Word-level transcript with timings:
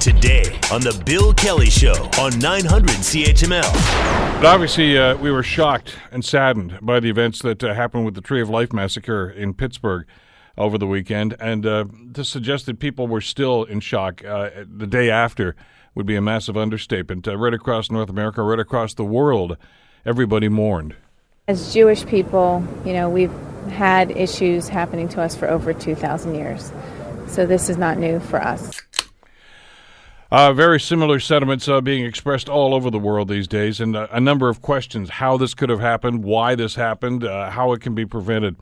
Today 0.00 0.58
on 0.72 0.80
The 0.80 1.02
Bill 1.04 1.34
Kelly 1.34 1.70
Show 1.70 1.94
on 2.18 2.38
900 2.38 2.88
CHML. 2.90 3.72
But 4.40 4.46
obviously, 4.46 4.96
uh, 4.96 5.16
we 5.16 5.30
were 5.30 5.42
shocked 5.42 5.96
and 6.10 6.24
saddened 6.24 6.78
by 6.80 7.00
the 7.00 7.10
events 7.10 7.40
that 7.42 7.62
uh, 7.64 7.74
happened 7.74 8.04
with 8.04 8.14
the 8.14 8.20
Tree 8.20 8.40
of 8.40 8.48
Life 8.48 8.72
massacre 8.72 9.28
in 9.28 9.54
Pittsburgh 9.54 10.06
over 10.56 10.78
the 10.78 10.86
weekend. 10.86 11.36
And 11.40 11.66
uh, 11.66 11.86
to 12.14 12.24
suggest 12.24 12.66
that 12.66 12.78
people 12.78 13.06
were 13.06 13.20
still 13.20 13.64
in 13.64 13.80
shock 13.80 14.24
uh, 14.24 14.50
the 14.68 14.86
day 14.86 15.10
after 15.10 15.56
would 15.94 16.06
be 16.06 16.16
a 16.16 16.22
massive 16.22 16.56
understatement. 16.56 17.26
Uh, 17.26 17.36
right 17.36 17.54
across 17.54 17.90
North 17.90 18.10
America, 18.10 18.42
right 18.42 18.60
across 18.60 18.94
the 18.94 19.04
world, 19.04 19.56
everybody 20.04 20.48
mourned. 20.48 20.94
As 21.48 21.72
Jewish 21.72 22.06
people, 22.06 22.66
you 22.84 22.92
know, 22.92 23.08
we've 23.08 23.32
had 23.70 24.10
issues 24.12 24.68
happening 24.68 25.08
to 25.10 25.22
us 25.22 25.34
for 25.34 25.48
over 25.48 25.72
2,000 25.72 26.34
years. 26.34 26.72
So 27.26 27.44
this 27.44 27.68
is 27.68 27.76
not 27.76 27.98
new 27.98 28.20
for 28.20 28.40
us. 28.40 28.82
Uh, 30.28 30.52
very 30.52 30.80
similar 30.80 31.20
sentiments 31.20 31.68
uh, 31.68 31.80
being 31.80 32.04
expressed 32.04 32.48
all 32.48 32.74
over 32.74 32.90
the 32.90 32.98
world 32.98 33.28
these 33.28 33.46
days, 33.46 33.80
and 33.80 33.94
uh, 33.94 34.08
a 34.10 34.20
number 34.20 34.48
of 34.48 34.60
questions: 34.60 35.08
how 35.08 35.36
this 35.36 35.54
could 35.54 35.70
have 35.70 35.78
happened, 35.78 36.24
why 36.24 36.56
this 36.56 36.74
happened, 36.74 37.22
uh, 37.22 37.48
how 37.50 37.72
it 37.72 37.80
can 37.80 37.94
be 37.94 38.04
prevented. 38.04 38.56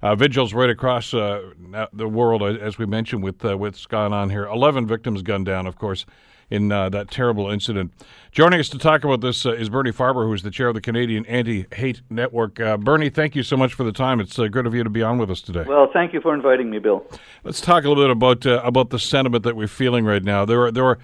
Uh, 0.00 0.16
vigils 0.16 0.52
right 0.52 0.70
across 0.70 1.14
uh, 1.14 1.52
the 1.92 2.08
world, 2.08 2.42
as 2.42 2.76
we 2.76 2.86
mentioned, 2.86 3.22
with 3.22 3.44
what's 3.44 3.86
gone 3.86 4.12
on 4.12 4.30
here. 4.30 4.46
Eleven 4.46 4.86
victims 4.86 5.22
gunned 5.22 5.46
down, 5.46 5.66
of 5.66 5.76
course, 5.76 6.06
in 6.52 6.70
uh, 6.70 6.90
that 6.90 7.10
terrible 7.10 7.50
incident. 7.50 7.92
Joining 8.30 8.60
us 8.60 8.68
to 8.68 8.78
talk 8.78 9.04
about 9.04 9.22
this 9.22 9.46
uh, 9.46 9.52
is 9.52 9.70
Bernie 9.70 9.90
Farber, 9.90 10.26
who 10.26 10.34
is 10.34 10.42
the 10.42 10.50
chair 10.50 10.68
of 10.68 10.74
the 10.74 10.82
Canadian 10.82 11.24
Anti 11.24 11.66
Hate 11.72 12.02
Network. 12.10 12.60
Uh, 12.60 12.76
Bernie, 12.76 13.08
thank 13.08 13.34
you 13.34 13.42
so 13.42 13.56
much 13.56 13.72
for 13.72 13.84
the 13.84 13.92
time. 13.92 14.20
It's 14.20 14.38
uh, 14.38 14.48
good 14.48 14.66
of 14.66 14.74
you 14.74 14.84
to 14.84 14.90
be 14.90 15.02
on 15.02 15.16
with 15.16 15.30
us 15.30 15.40
today. 15.40 15.64
Well, 15.66 15.88
thank 15.92 16.12
you 16.12 16.20
for 16.20 16.34
inviting 16.34 16.68
me, 16.68 16.78
Bill. 16.78 17.06
Let's 17.42 17.62
talk 17.62 17.84
a 17.84 17.88
little 17.88 18.04
bit 18.04 18.10
about 18.10 18.46
uh, 18.46 18.60
about 18.62 18.90
the 18.90 18.98
sentiment 18.98 19.44
that 19.44 19.56
we're 19.56 19.66
feeling 19.66 20.04
right 20.04 20.22
now. 20.22 20.44
There 20.44 20.66
are 20.66 20.70
there 20.70 20.84
are 20.84 20.98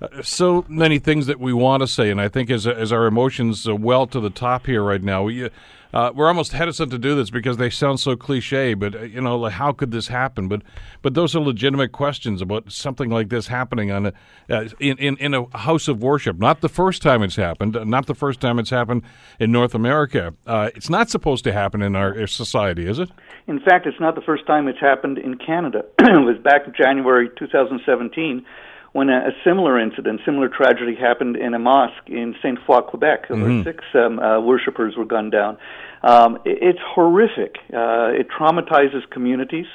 uh, 0.00 0.22
so 0.22 0.64
many 0.68 1.00
things 1.00 1.26
that 1.26 1.40
we 1.40 1.52
want 1.52 1.82
to 1.82 1.88
say, 1.88 2.08
and 2.08 2.20
I 2.20 2.28
think 2.28 2.48
as 2.48 2.64
as 2.64 2.92
our 2.92 3.06
emotions 3.06 3.68
well 3.68 4.06
to 4.06 4.20
the 4.20 4.30
top 4.30 4.66
here 4.66 4.84
right 4.84 5.02
now, 5.02 5.24
we 5.24 5.50
uh, 5.92 6.12
we're 6.14 6.28
almost 6.28 6.52
hesitant 6.52 6.90
to 6.92 6.98
do 6.98 7.14
this 7.14 7.30
because 7.30 7.56
they 7.56 7.70
sound 7.70 8.00
so 8.00 8.16
cliche. 8.16 8.74
But 8.74 8.94
uh, 8.94 9.02
you 9.02 9.20
know, 9.20 9.38
like 9.38 9.52
how 9.52 9.72
could 9.72 9.90
this 9.90 10.08
happen? 10.08 10.48
But 10.48 10.62
but 11.02 11.14
those 11.14 11.36
are 11.36 11.40
legitimate 11.40 11.92
questions 11.92 12.40
about 12.40 12.70
something 12.72 13.10
like 13.10 13.28
this 13.28 13.46
happening 13.46 13.90
on 13.90 14.06
a, 14.06 14.12
uh, 14.50 14.68
in, 14.80 14.96
in 14.98 15.16
in 15.18 15.34
a 15.34 15.56
house 15.56 15.88
of 15.88 16.02
worship. 16.02 16.38
Not 16.38 16.60
the 16.60 16.68
first 16.68 17.02
time 17.02 17.22
it's 17.22 17.36
happened. 17.36 17.76
Not 17.84 18.06
the 18.06 18.14
first 18.14 18.40
time 18.40 18.58
it's 18.58 18.70
happened 18.70 19.02
in 19.38 19.52
North 19.52 19.74
America. 19.74 20.34
Uh, 20.46 20.70
it's 20.74 20.90
not 20.90 21.10
supposed 21.10 21.44
to 21.44 21.52
happen 21.52 21.82
in 21.82 21.96
our 21.96 22.26
society, 22.26 22.86
is 22.86 22.98
it? 22.98 23.10
In 23.46 23.60
fact, 23.60 23.86
it's 23.86 24.00
not 24.00 24.14
the 24.14 24.22
first 24.22 24.46
time 24.46 24.68
it's 24.68 24.80
happened 24.80 25.18
in 25.18 25.36
Canada. 25.36 25.84
it 25.98 26.24
was 26.24 26.38
back 26.42 26.66
in 26.66 26.72
January 26.74 27.28
2017 27.38 28.44
when 28.92 29.08
a, 29.08 29.28
a, 29.28 29.30
similar 29.44 29.78
incident, 29.80 30.20
similar 30.24 30.48
tragedy 30.48 30.94
happened 30.94 31.36
in 31.36 31.54
a 31.54 31.58
mosque 31.58 32.08
in 32.08 32.34
Sainte-Foy, 32.42 32.82
Quebec, 32.82 33.28
mm-hmm. 33.28 33.42
where 33.42 33.64
six 33.64 33.84
um, 33.94 34.18
uh, 34.18 34.40
worshippers 34.40 34.94
were 34.96 35.06
gunned 35.06 35.32
down. 35.32 35.56
Um, 36.02 36.36
it, 36.44 36.58
it's 36.60 36.78
horrific. 36.94 37.56
Uh, 37.72 38.12
it 38.12 38.28
traumatizes 38.28 39.08
communities. 39.10 39.66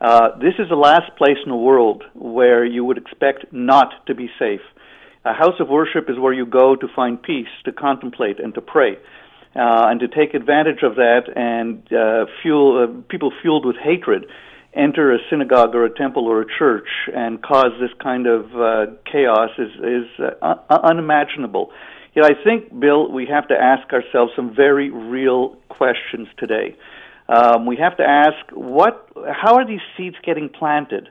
Uh, 0.00 0.38
this 0.38 0.54
is 0.58 0.68
the 0.68 0.76
last 0.76 1.16
place 1.18 1.36
in 1.44 1.50
the 1.50 1.56
world 1.56 2.04
where 2.14 2.64
you 2.64 2.84
would 2.84 2.96
expect 2.96 3.52
not 3.52 4.06
to 4.06 4.14
be 4.14 4.30
safe. 4.38 4.62
A 5.24 5.34
house 5.34 5.60
of 5.60 5.68
worship 5.68 6.08
is 6.08 6.18
where 6.18 6.32
you 6.32 6.46
go 6.46 6.74
to 6.74 6.86
find 6.96 7.22
peace, 7.22 7.48
to 7.64 7.72
contemplate, 7.72 8.40
and 8.40 8.54
to 8.54 8.60
pray. 8.60 8.96
Uh, 9.54 9.90
and 9.90 9.98
to 9.98 10.06
take 10.06 10.32
advantage 10.32 10.84
of 10.84 10.94
that 10.94 11.22
and 11.34 11.82
uh, 11.92 12.24
fuel 12.40 12.84
uh, 12.84 13.02
people 13.08 13.32
fueled 13.42 13.66
with 13.66 13.74
hatred 13.82 14.26
enter 14.74 15.12
a 15.12 15.18
synagogue 15.28 15.74
or 15.74 15.84
a 15.84 15.90
temple 15.90 16.26
or 16.26 16.42
a 16.42 16.46
church 16.58 16.88
and 17.14 17.42
cause 17.42 17.72
this 17.80 17.90
kind 18.02 18.26
of 18.26 18.44
uh, 18.54 18.86
chaos 19.10 19.50
is 19.58 19.70
is 19.82 20.26
uh, 20.42 20.54
unimaginable. 20.68 21.70
Yet 22.14 22.24
I 22.24 22.42
think, 22.42 22.78
Bill, 22.78 23.10
we 23.10 23.26
have 23.26 23.48
to 23.48 23.54
ask 23.54 23.92
ourselves 23.92 24.32
some 24.34 24.54
very 24.54 24.90
real 24.90 25.56
questions 25.68 26.28
today. 26.38 26.76
Um, 27.28 27.66
we 27.66 27.76
have 27.76 27.96
to 27.98 28.02
ask 28.02 28.50
what, 28.52 29.08
how 29.30 29.54
are 29.54 29.66
these 29.66 29.80
seeds 29.96 30.16
getting 30.24 30.48
planted? 30.48 31.08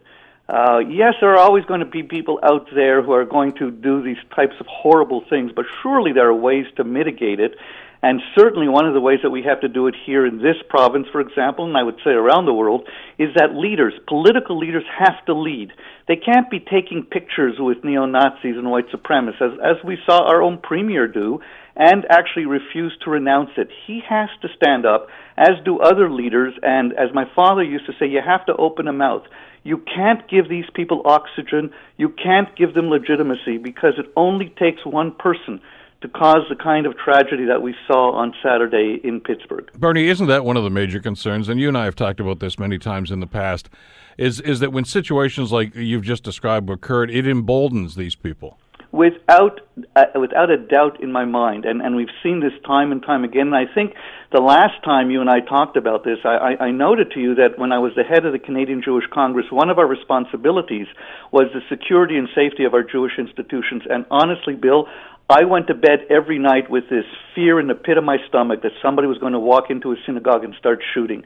Uh, 0.50 0.80
yes, 0.80 1.14
there 1.22 1.32
are 1.32 1.38
always 1.38 1.64
going 1.66 1.80
to 1.80 1.86
be 1.86 2.04
people 2.04 2.40
out 2.44 2.68
there 2.76 3.02
who 3.02 3.14
are 3.14 3.24
going 3.24 3.54
to 3.60 3.72
do 3.72 4.04
these 4.04 4.18
types 4.36 4.56
of 4.60 4.66
horrible 4.68 5.24
things, 5.30 5.52
but 5.56 5.66
surely 5.82 6.12
there 6.12 6.28
are 6.28 6.34
ways 6.34 6.66
to 6.76 6.84
mitigate 6.84 7.40
it. 7.40 7.56
And 8.02 8.22
certainly 8.38 8.70
one 8.70 8.88
of 8.88 8.94
the 8.94 9.02
ways 9.02 9.20
that 9.24 9.30
we 9.30 9.44
have 9.44 9.60
to 9.62 9.68
do 9.68 9.88
it 9.88 9.96
here 10.06 10.26
in 10.26 10.38
this 10.38 10.56
province, 10.70 11.08
for 11.12 11.20
example, 11.20 11.66
and 11.66 11.76
I 11.76 11.84
would 11.84 12.00
say 12.04 12.12
around 12.12 12.46
the 12.46 12.54
world, 12.54 12.88
is 13.18 13.30
that 13.36 13.56
leaders, 13.56 13.94
political 14.08 14.58
leaders, 14.58 14.86
have 14.98 15.26
to 15.26 15.34
lead. 15.34 15.74
They 16.08 16.16
can't 16.16 16.50
be 16.50 16.60
taking 16.60 17.04
pictures 17.04 17.56
with 17.60 17.84
neo 17.84 18.06
Nazis 18.06 18.56
and 18.56 18.72
white 18.72 18.88
supremacists, 18.90 19.42
as, 19.42 19.60
as 19.62 19.84
we 19.84 19.98
saw 20.06 20.24
our 20.24 20.42
own 20.42 20.60
premier 20.60 21.08
do, 21.10 21.42
and 21.76 22.06
actually 22.10 22.46
refuse 22.46 22.98
to 23.04 23.10
renounce 23.10 23.52
it. 23.58 23.68
He 23.86 24.02
has 24.08 24.30
to 24.44 24.48
stand 24.56 24.86
up, 24.86 25.08
as 25.38 25.64
do 25.66 25.80
other 25.80 26.10
leaders, 26.10 26.54
and 26.62 26.94
as 26.94 27.14
my 27.14 27.26
father 27.36 27.64
used 27.64 27.86
to 27.88 27.94
say, 28.00 28.08
you 28.08 28.22
have 28.26 28.46
to 28.46 28.56
open 28.56 28.88
a 28.88 28.94
mouth. 28.94 29.24
You 29.64 29.78
can't 29.78 30.28
give 30.30 30.48
these 30.48 30.66
people 30.74 31.02
oxygen. 31.04 31.72
You 31.98 32.10
can't 32.10 32.56
give 32.56 32.74
them 32.74 32.90
legitimacy 32.90 33.58
because 33.58 33.96
it 33.98 34.12
only 34.16 34.54
takes 34.58 34.86
one 34.86 35.12
person 35.12 35.60
to 36.02 36.08
cause 36.08 36.44
the 36.50 36.56
kind 36.56 36.86
of 36.86 36.98
tragedy 36.98 37.46
that 37.46 37.62
we 37.62 37.76
saw 37.86 38.12
on 38.14 38.34
Saturday 38.42 39.02
in 39.04 39.20
Pittsburgh. 39.20 39.70
Bernie, 39.74 40.08
isn't 40.08 40.28
that 40.28 40.46
one 40.46 40.56
of 40.56 40.64
the 40.64 40.70
major 40.70 41.00
concerns? 41.00 41.50
And 41.50 41.60
you 41.60 41.68
and 41.68 41.78
I 41.78 41.86
have 41.86 41.96
talked 41.96 42.20
about 42.20 42.40
this 42.40 42.58
many 42.58 42.78
times 42.78 43.12
in 43.12 43.20
the 43.20 43.28
past. 43.28 43.70
Is 44.18 44.40
is 44.42 44.60
that 44.60 44.72
when 44.74 44.86
situations 44.86 45.52
like 45.52 45.76
you've 45.76 46.04
just 46.04 46.24
described 46.24 46.70
occurred, 46.70 47.10
it 47.10 47.26
emboldens 47.26 47.96
these 47.96 48.16
people? 48.16 48.60
Without 48.92 49.62
uh, 49.96 50.06
without 50.16 50.50
a 50.50 50.58
doubt 50.58 51.02
in 51.02 51.12
my 51.12 51.24
mind, 51.24 51.64
and 51.64 51.82
and 51.82 51.96
we've 51.96 52.12
seen 52.24 52.40
this 52.40 52.54
time 52.66 52.92
and 52.92 53.04
time 53.04 53.24
again. 53.24 53.48
And 53.48 53.56
I 53.56 53.66
think 53.74 53.94
the 54.32 54.42
last 54.42 54.84
time 54.84 55.10
you 55.10 55.22
and 55.22 55.30
I 55.30 55.40
talked 55.40 55.78
about 55.78 56.04
this, 56.04 56.18
I, 56.26 56.56
I, 56.60 56.66
I 56.66 56.72
noted 56.72 57.12
to 57.12 57.20
you 57.20 57.36
that 57.36 57.58
when 57.58 57.72
I 57.72 57.80
was 57.80 57.94
the 57.96 58.04
head 58.04 58.26
of 58.26 58.34
the 58.34 58.40
Canadian 58.40 58.82
Jewish 58.84 59.06
Congress, 59.12 59.46
one 59.52 59.70
of 59.70 59.80
our 59.80 59.88
responsibilities 59.88 60.88
was 61.32 61.46
the 61.54 61.62
security 61.70 62.18
and 62.18 62.28
safety 62.36 62.64
of 62.64 62.74
our 62.74 62.84
Jewish 62.84 63.14
institutions. 63.18 63.84
And 63.90 64.06
honestly, 64.12 64.56
Bill, 64.56 64.88
I 65.30 65.44
went 65.44 65.68
to 65.68 65.76
bed 65.76 66.08
every 66.10 66.40
night 66.40 66.72
with 66.72 66.86
this 66.90 67.06
fear 67.36 67.60
in 67.60 67.68
the 67.68 67.76
pit 67.76 67.98
of 67.98 68.04
my 68.04 68.18
stomach 68.28 68.64
that 68.64 68.72
somebody 68.82 69.08
was 69.08 69.20
going 69.20 69.34
to 69.34 69.40
walk 69.40 69.66
into 69.70 69.92
a 69.92 69.96
synagogue 70.06 70.44
and 70.44 70.56
start 70.58 70.80
shooting. 70.94 71.24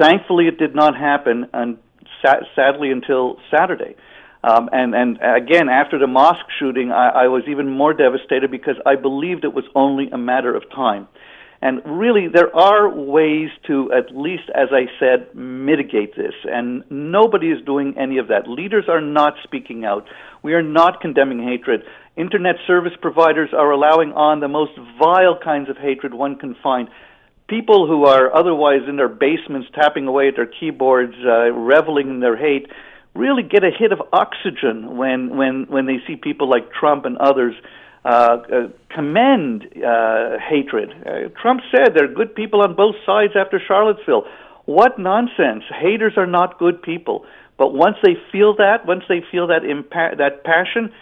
Thankfully, 0.00 0.46
it 0.48 0.58
did 0.58 0.74
not 0.74 0.96
happen, 0.96 1.46
and 1.52 1.76
sa- 2.24 2.40
sadly, 2.56 2.90
until 2.90 3.36
Saturday. 3.54 3.96
Um, 4.42 4.68
and 4.72 4.94
and 4.94 5.18
again, 5.22 5.68
after 5.68 5.98
the 5.98 6.06
mosque 6.06 6.46
shooting, 6.58 6.90
I, 6.90 7.24
I 7.24 7.28
was 7.28 7.42
even 7.48 7.68
more 7.68 7.92
devastated 7.92 8.50
because 8.50 8.76
I 8.86 8.96
believed 8.96 9.44
it 9.44 9.54
was 9.54 9.64
only 9.74 10.08
a 10.10 10.18
matter 10.18 10.54
of 10.54 10.62
time. 10.70 11.06
And 11.62 11.80
really, 11.86 12.28
there 12.28 12.54
are 12.54 12.90
ways 12.90 13.48
to, 13.68 13.90
at 13.90 14.14
least 14.14 14.50
as 14.54 14.68
I 14.70 14.84
said, 15.00 15.34
mitigate 15.34 16.14
this. 16.14 16.34
And 16.44 16.84
nobody 16.90 17.46
is 17.46 17.64
doing 17.64 17.94
any 17.98 18.18
of 18.18 18.28
that. 18.28 18.46
Leaders 18.46 18.84
are 18.86 19.00
not 19.00 19.34
speaking 19.44 19.82
out. 19.82 20.06
We 20.42 20.52
are 20.52 20.62
not 20.62 21.00
condemning 21.00 21.42
hatred. 21.42 21.80
Internet 22.16 22.56
service 22.66 22.92
providers 23.00 23.50
are 23.52 23.70
allowing 23.72 24.12
on 24.12 24.40
the 24.40 24.48
most 24.48 24.72
vile 24.98 25.38
kinds 25.42 25.68
of 25.68 25.76
hatred 25.76 26.14
one 26.14 26.36
can 26.36 26.54
find. 26.62 26.88
People 27.48 27.86
who 27.86 28.04
are 28.04 28.34
otherwise 28.34 28.82
in 28.88 28.96
their 28.96 29.08
basements 29.08 29.68
tapping 29.74 30.06
away 30.06 30.28
at 30.28 30.36
their 30.36 30.46
keyboards, 30.46 31.14
uh, 31.26 31.50
reveling 31.52 32.08
in 32.08 32.20
their 32.20 32.36
hate, 32.36 32.68
really 33.14 33.42
get 33.42 33.64
a 33.64 33.70
hit 33.70 33.92
of 33.92 34.00
oxygen 34.12 34.96
when, 34.96 35.36
when, 35.36 35.66
when 35.68 35.86
they 35.86 35.98
see 36.06 36.16
people 36.16 36.48
like 36.48 36.72
Trump 36.72 37.04
and 37.04 37.18
others 37.18 37.54
uh, 38.04 38.08
uh, 38.08 38.68
commend 38.94 39.64
uh, 39.84 40.38
hatred. 40.38 40.90
Uh, 40.90 41.28
Trump 41.40 41.60
said 41.70 41.94
there 41.94 42.04
are 42.04 42.14
good 42.14 42.34
people 42.34 42.62
on 42.62 42.74
both 42.74 42.94
sides 43.06 43.32
after 43.36 43.60
Charlottesville. 43.66 44.24
What 44.66 44.98
nonsense! 44.98 45.64
Haters 45.70 46.14
are 46.16 46.26
not 46.26 46.58
good 46.58 46.82
people. 46.82 47.24
But 47.56 47.72
once 47.72 47.96
they 48.02 48.16
feel 48.32 48.56
that, 48.56 48.86
once 48.86 49.04
they 49.08 49.22
feel 49.30 49.46
that 49.48 49.62
impa- 49.62 50.18
that 50.18 50.44
passion, 50.44 50.92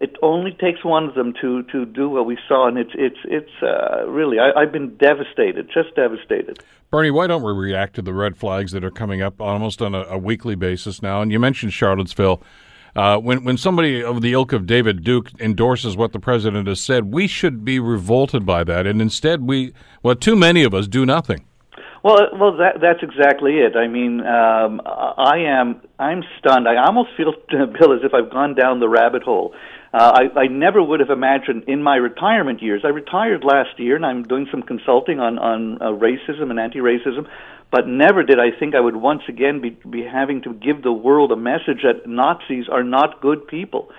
it 0.00 0.16
only 0.22 0.52
takes 0.52 0.82
one 0.82 1.04
of 1.04 1.14
them 1.14 1.34
to 1.42 1.62
to 1.64 1.84
do 1.84 2.08
what 2.08 2.24
we 2.24 2.38
saw, 2.48 2.66
and 2.66 2.78
it's 2.78 2.92
it's 2.94 3.18
it's 3.24 3.62
uh, 3.62 4.08
really 4.08 4.38
I, 4.38 4.62
I've 4.62 4.72
been 4.72 4.96
devastated, 4.96 5.68
just 5.72 5.94
devastated. 5.94 6.62
Bernie, 6.90 7.10
why 7.10 7.26
don't 7.26 7.42
we 7.42 7.52
react 7.52 7.94
to 7.96 8.02
the 8.02 8.14
red 8.14 8.36
flags 8.36 8.72
that 8.72 8.82
are 8.82 8.90
coming 8.90 9.22
up 9.22 9.40
almost 9.40 9.80
on 9.80 9.94
a, 9.94 10.02
a 10.04 10.18
weekly 10.18 10.56
basis 10.56 11.02
now? 11.02 11.20
And 11.20 11.30
you 11.30 11.38
mentioned 11.38 11.72
Charlottesville. 11.72 12.42
Uh, 12.96 13.18
when 13.18 13.44
when 13.44 13.56
somebody 13.56 14.02
of 14.02 14.20
the 14.22 14.32
ilk 14.32 14.52
of 14.52 14.66
David 14.66 15.04
Duke 15.04 15.30
endorses 15.38 15.96
what 15.96 16.12
the 16.12 16.18
president 16.18 16.66
has 16.66 16.80
said, 16.80 17.12
we 17.12 17.26
should 17.26 17.64
be 17.64 17.78
revolted 17.78 18.44
by 18.44 18.64
that, 18.64 18.86
and 18.86 19.00
instead 19.00 19.42
we, 19.42 19.72
well, 20.02 20.16
too 20.16 20.34
many 20.34 20.64
of 20.64 20.74
us 20.74 20.88
do 20.88 21.06
nothing. 21.06 21.44
Well, 22.02 22.16
well, 22.32 22.56
that, 22.56 22.80
that's 22.80 23.02
exactly 23.02 23.58
it. 23.58 23.76
I 23.76 23.86
mean, 23.86 24.20
um, 24.20 24.80
I 24.84 25.36
am 25.46 25.82
I'm 25.98 26.24
stunned. 26.38 26.66
I 26.66 26.82
almost 26.82 27.10
feel, 27.16 27.34
Bill, 27.50 27.92
as 27.92 28.00
if 28.02 28.14
I've 28.14 28.30
gone 28.30 28.54
down 28.54 28.80
the 28.80 28.88
rabbit 28.88 29.22
hole. 29.22 29.54
Uh, 29.92 30.22
I, 30.36 30.40
I 30.42 30.46
never 30.46 30.80
would 30.80 31.00
have 31.00 31.10
imagined 31.10 31.64
in 31.66 31.82
my 31.82 31.96
retirement 31.96 32.62
years. 32.62 32.82
I 32.84 32.88
retired 32.88 33.42
last 33.42 33.78
year, 33.78 33.96
and 33.96 34.06
I'm 34.06 34.22
doing 34.22 34.46
some 34.50 34.62
consulting 34.62 35.18
on 35.18 35.38
on 35.38 35.82
uh, 35.82 35.86
racism 35.86 36.50
and 36.50 36.60
anti-racism. 36.60 37.26
But 37.72 37.86
never 37.86 38.22
did 38.22 38.38
I 38.38 38.50
think 38.56 38.74
I 38.74 38.80
would 38.80 38.96
once 38.96 39.22
again 39.28 39.60
be, 39.60 39.70
be 39.88 40.02
having 40.02 40.42
to 40.42 40.52
give 40.54 40.82
the 40.82 40.92
world 40.92 41.30
a 41.32 41.36
message 41.36 41.82
that 41.82 42.08
Nazis 42.08 42.66
are 42.68 42.82
not 42.82 43.20
good 43.20 43.46
people. 43.46 43.90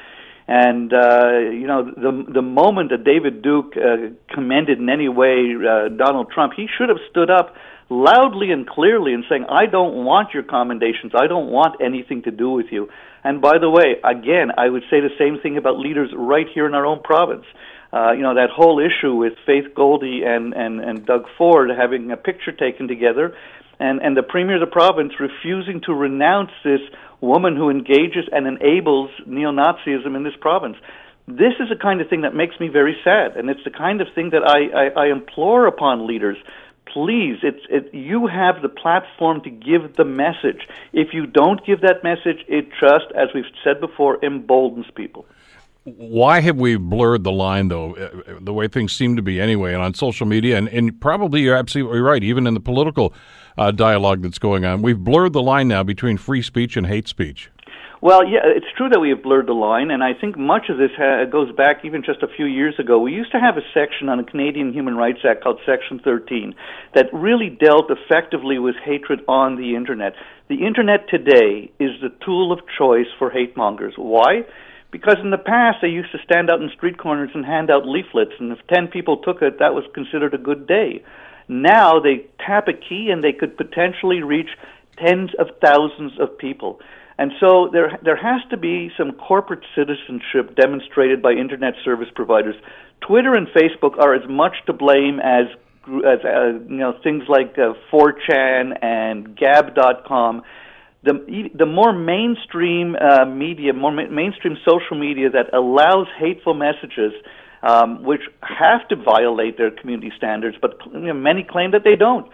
And 0.53 0.92
uh, 0.92 1.48
you 1.50 1.65
know, 1.65 1.86
the 1.86 2.25
the 2.30 2.42
moment 2.42 2.89
that 2.89 3.06
David 3.06 3.42
Duke 3.42 3.71
uh, 3.77 4.12
commended 4.36 4.80
in 4.80 4.89
any 4.89 5.07
way 5.07 5.56
uh, 5.56 5.88
Donald 5.88 6.30
Trump, 6.30 6.51
he 6.57 6.68
should 6.77 6.89
have 6.89 6.98
stood 7.09 7.30
up 7.30 7.56
loudly 7.89 8.51
and 8.51 8.68
clearly 8.68 9.13
and 9.13 9.24
saying, 9.30 9.45
"I 9.48 9.65
don't 9.65 10.03
want 10.03 10.33
your 10.33 10.44
commendations. 10.44 11.13
I 11.15 11.27
don't 11.27 11.51
want 11.51 11.80
anything 11.80 12.24
to 12.24 12.31
do 12.31 12.50
with 12.50 12.65
you." 12.69 12.89
And 13.24 13.39
by 13.39 13.59
the 13.59 13.69
way, 13.69 13.95
again, 14.03 14.51
I 14.57 14.68
would 14.68 14.83
say 14.89 15.00
the 15.00 15.15
same 15.18 15.39
thing 15.39 15.56
about 15.56 15.80
leaders 15.80 16.09
right 16.13 16.48
here 16.54 16.65
in 16.65 16.74
our 16.74 16.86
own 16.86 17.01
province. 17.01 17.45
Uh, 17.94 18.12
you 18.12 18.21
know 18.21 18.36
that 18.36 18.50
whole 18.54 18.81
issue 18.83 19.15
with 19.15 19.33
Faith 19.45 19.74
Goldy 19.74 20.24
and, 20.25 20.54
and, 20.54 20.81
and 20.81 21.06
Doug 21.06 21.27
Ford 21.38 21.69
having 21.69 22.12
a 22.12 22.18
picture 22.18 22.51
taken 22.51 22.89
together, 22.89 23.38
and, 23.80 24.01
and 24.01 24.18
the 24.18 24.24
premier 24.24 24.62
of 24.62 24.68
the 24.68 24.74
province 24.74 25.13
refusing 25.18 25.80
to 25.86 25.94
renounce 25.94 26.51
this 26.65 26.81
woman 27.21 27.56
who 27.56 27.69
engages 27.69 28.25
and 28.31 28.47
enables 28.47 29.09
neo 29.25 29.51
Nazism 29.51 30.15
in 30.15 30.23
this 30.23 30.33
province. 30.39 30.75
This 31.27 31.53
is 31.59 31.69
the 31.69 31.75
kind 31.79 32.01
of 32.01 32.09
thing 32.09 32.21
that 32.21 32.35
makes 32.35 32.59
me 32.59 32.68
very 32.68 32.97
sad, 33.03 33.38
and 33.38 33.50
it's 33.50 33.63
the 33.63 33.71
kind 33.71 34.01
of 34.01 34.07
thing 34.13 34.31
that 34.31 34.44
I, 34.44 34.88
I, 34.88 35.06
I 35.06 35.12
implore 35.12 35.68
upon 35.68 36.07
leaders. 36.07 36.38
Please 36.91 37.38
it's 37.44 37.63
it, 37.69 37.94
you 37.94 38.27
have 38.27 38.62
the 38.62 38.68
platform 38.68 39.41
to 39.44 39.50
give 39.50 39.95
the 39.95 40.03
message. 40.03 40.68
If 40.91 41.13
you 41.13 41.25
don't 41.25 41.65
give 41.65 41.81
that 41.81 42.03
message 42.03 42.44
it 42.50 42.69
just 42.81 43.06
as 43.15 43.29
we've 43.33 43.45
said 43.63 43.79
before 43.79 44.18
emboldens 44.25 44.88
people 44.94 45.25
why 45.83 46.42
have 46.42 46.57
we 46.57 46.75
blurred 46.78 47.24
the 47.24 47.31
line, 47.31 47.69
though, 47.69 47.95
uh, 47.95 48.38
the 48.39 48.54
way 48.54 48.68
things 48.68 48.94
seem 48.94 49.16
to 49.16 49.22
be 49.22 49.42
anyway, 49.42 49.74
and 49.74 49.81
on 49.81 49.94
social 49.94 50.28
media, 50.28 50.57
and, 50.57 50.68
and 50.69 51.00
probably 51.01 51.42
you're 51.42 51.56
absolutely 51.56 52.00
right, 52.00 52.24
even 52.24 52.45
in 52.45 52.54
the 52.54 52.60
political 52.60 53.13
uh, 53.57 53.72
dialogue 53.72 54.22
that's 54.22 54.39
going 54.39 54.63
on, 54.63 54.81
we've 54.81 55.00
blurred 55.00 55.33
the 55.33 55.42
line 55.42 55.68
now 55.68 55.81
between 55.81 56.18
free 56.18 56.42
speech 56.42 56.78
and 56.78 56.86
hate 56.86 57.07
speech. 57.07 57.50
Well, 58.00 58.28
yeah, 58.28 58.39
it's 58.44 58.66
true 58.75 58.89
that 58.89 59.00
we 59.00 59.10
have 59.10 59.22
blurred 59.22 59.48
the 59.48 59.54
line, 59.54 59.92
and 59.92 60.04
I 60.04 60.13
think 60.19 60.36
much 60.36 60.69
of 60.69 60.78
this 60.78 60.89
ha- 60.98 61.25
goes 61.25 61.51
back 61.56 61.86
even 61.86 62.04
just 62.04 62.24
a 62.24 62.28
few 62.28 62.45
years 62.45 62.74
ago. 62.80 62.98
We 63.00 63.13
used 63.13 63.31
to 63.31 63.39
have 63.39 63.57
a 63.57 63.66
section 63.75 64.10
on 64.10 64.18
the 64.18 64.24
Canadian 64.24 64.74
Human 64.74 64.95
Rights 64.95 65.19
Act 65.28 65.44
called 65.44 65.60
Section 65.68 66.00
13 66.04 66.56
that 66.95 67.06
really 67.13 67.50
dealt 67.50 67.92
effectively 67.92 68.57
with 68.57 68.74
hatred 68.83 69.22
on 69.28 69.56
the 69.56 69.75
Internet. 69.75 70.13
The 70.50 70.66
Internet 70.66 71.10
today 71.10 71.72
is 71.80 71.92
the 72.01 72.10
tool 72.25 72.51
of 72.51 72.60
choice 72.75 73.06
for 73.19 73.30
hate 73.30 73.56
mongers. 73.56 73.94
Why? 73.98 74.45
Because 74.91 75.17
in 75.23 75.31
the 75.31 75.38
past, 75.38 75.77
they 75.81 75.88
used 75.88 76.11
to 76.11 76.19
stand 76.23 76.51
out 76.51 76.61
in 76.61 76.69
street 76.75 76.97
corners 76.97 77.31
and 77.33 77.45
hand 77.45 77.71
out 77.71 77.88
leaflets, 77.88 78.33
and 78.39 78.51
if 78.51 78.59
10 78.73 78.88
people 78.88 79.17
took 79.17 79.41
it, 79.41 79.59
that 79.59 79.73
was 79.73 79.85
considered 79.93 80.33
a 80.33 80.38
good 80.38 80.67
day. 80.67 81.01
Now 81.47 81.99
they 81.99 82.25
tap 82.45 82.67
a 82.67 82.73
key 82.73 83.09
and 83.11 83.23
they 83.23 83.33
could 83.33 83.57
potentially 83.57 84.21
reach 84.21 84.49
tens 84.97 85.31
of 85.39 85.47
thousands 85.63 86.13
of 86.19 86.38
people. 86.38 86.79
And 87.17 87.31
so 87.39 87.69
there, 87.71 87.99
there 88.03 88.15
has 88.15 88.41
to 88.49 88.57
be 88.57 88.91
some 88.97 89.13
corporate 89.13 89.63
citizenship 89.75 90.55
demonstrated 90.55 91.21
by 91.21 91.31
internet 91.33 91.73
service 91.83 92.07
providers. 92.13 92.55
Twitter 93.01 93.35
and 93.35 93.47
Facebook 93.47 93.97
are 93.99 94.13
as 94.13 94.27
much 94.29 94.55
to 94.65 94.73
blame 94.73 95.19
as, 95.19 95.45
as 95.87 96.19
uh, 96.23 96.59
you 96.67 96.77
know 96.77 96.97
things 97.03 97.23
like 97.27 97.57
uh, 97.57 97.73
4chan 97.91 98.77
and 98.81 99.35
Gab.com 99.35 100.44
the 101.03 101.50
the 101.56 101.65
more 101.65 101.94
mainstream 101.94 102.95
uh, 102.95 103.25
media, 103.25 103.74
more 103.74 103.92
ma- 103.92 104.09
mainstream 104.09 104.57
social 104.65 104.98
media 104.98 105.30
that 105.30 105.53
allows 105.53 106.07
hateful 106.18 106.53
messages, 106.53 107.12
um, 107.63 108.03
which 108.03 108.21
have 108.42 108.88
to 108.89 108.95
violate 108.95 109.57
their 109.57 109.71
community 109.71 110.12
standards, 110.15 110.57
but 110.62 110.77
you 110.94 111.00
know, 111.00 111.13
many 111.13 111.44
claim 111.44 111.71
that 111.71 111.83
they 111.83 111.95
don't. 111.95 112.30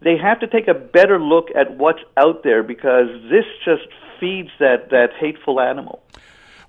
They 0.00 0.16
have 0.16 0.38
to 0.40 0.46
take 0.46 0.68
a 0.68 0.74
better 0.74 1.20
look 1.20 1.48
at 1.56 1.76
what's 1.76 2.00
out 2.16 2.44
there 2.44 2.62
because 2.62 3.08
this 3.30 3.44
just 3.64 3.88
feeds 4.18 4.50
that 4.58 4.90
that 4.90 5.10
hateful 5.18 5.60
animal. 5.60 6.02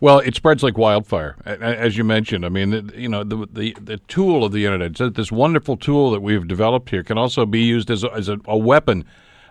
Well, 0.02 0.20
it 0.20 0.34
spreads 0.34 0.64
like 0.64 0.78
wildfire, 0.78 1.36
as 1.46 1.98
you 1.98 2.06
mentioned. 2.06 2.46
I 2.46 2.50
mean, 2.50 2.92
you 2.96 3.10
know, 3.10 3.24
the 3.24 3.48
the, 3.52 3.76
the 3.82 3.98
tool 4.08 4.46
of 4.46 4.52
the 4.52 4.66
internet, 4.66 5.16
this 5.16 5.32
wonderful 5.32 5.78
tool 5.78 6.12
that 6.12 6.22
we've 6.22 6.48
developed 6.48 6.92
here, 6.92 7.04
can 7.04 7.18
also 7.18 7.46
be 7.46 7.62
used 7.62 7.92
as 7.92 8.04
a, 8.04 8.14
as 8.14 8.30
a, 8.30 8.38
a 8.46 8.58
weapon 8.58 9.04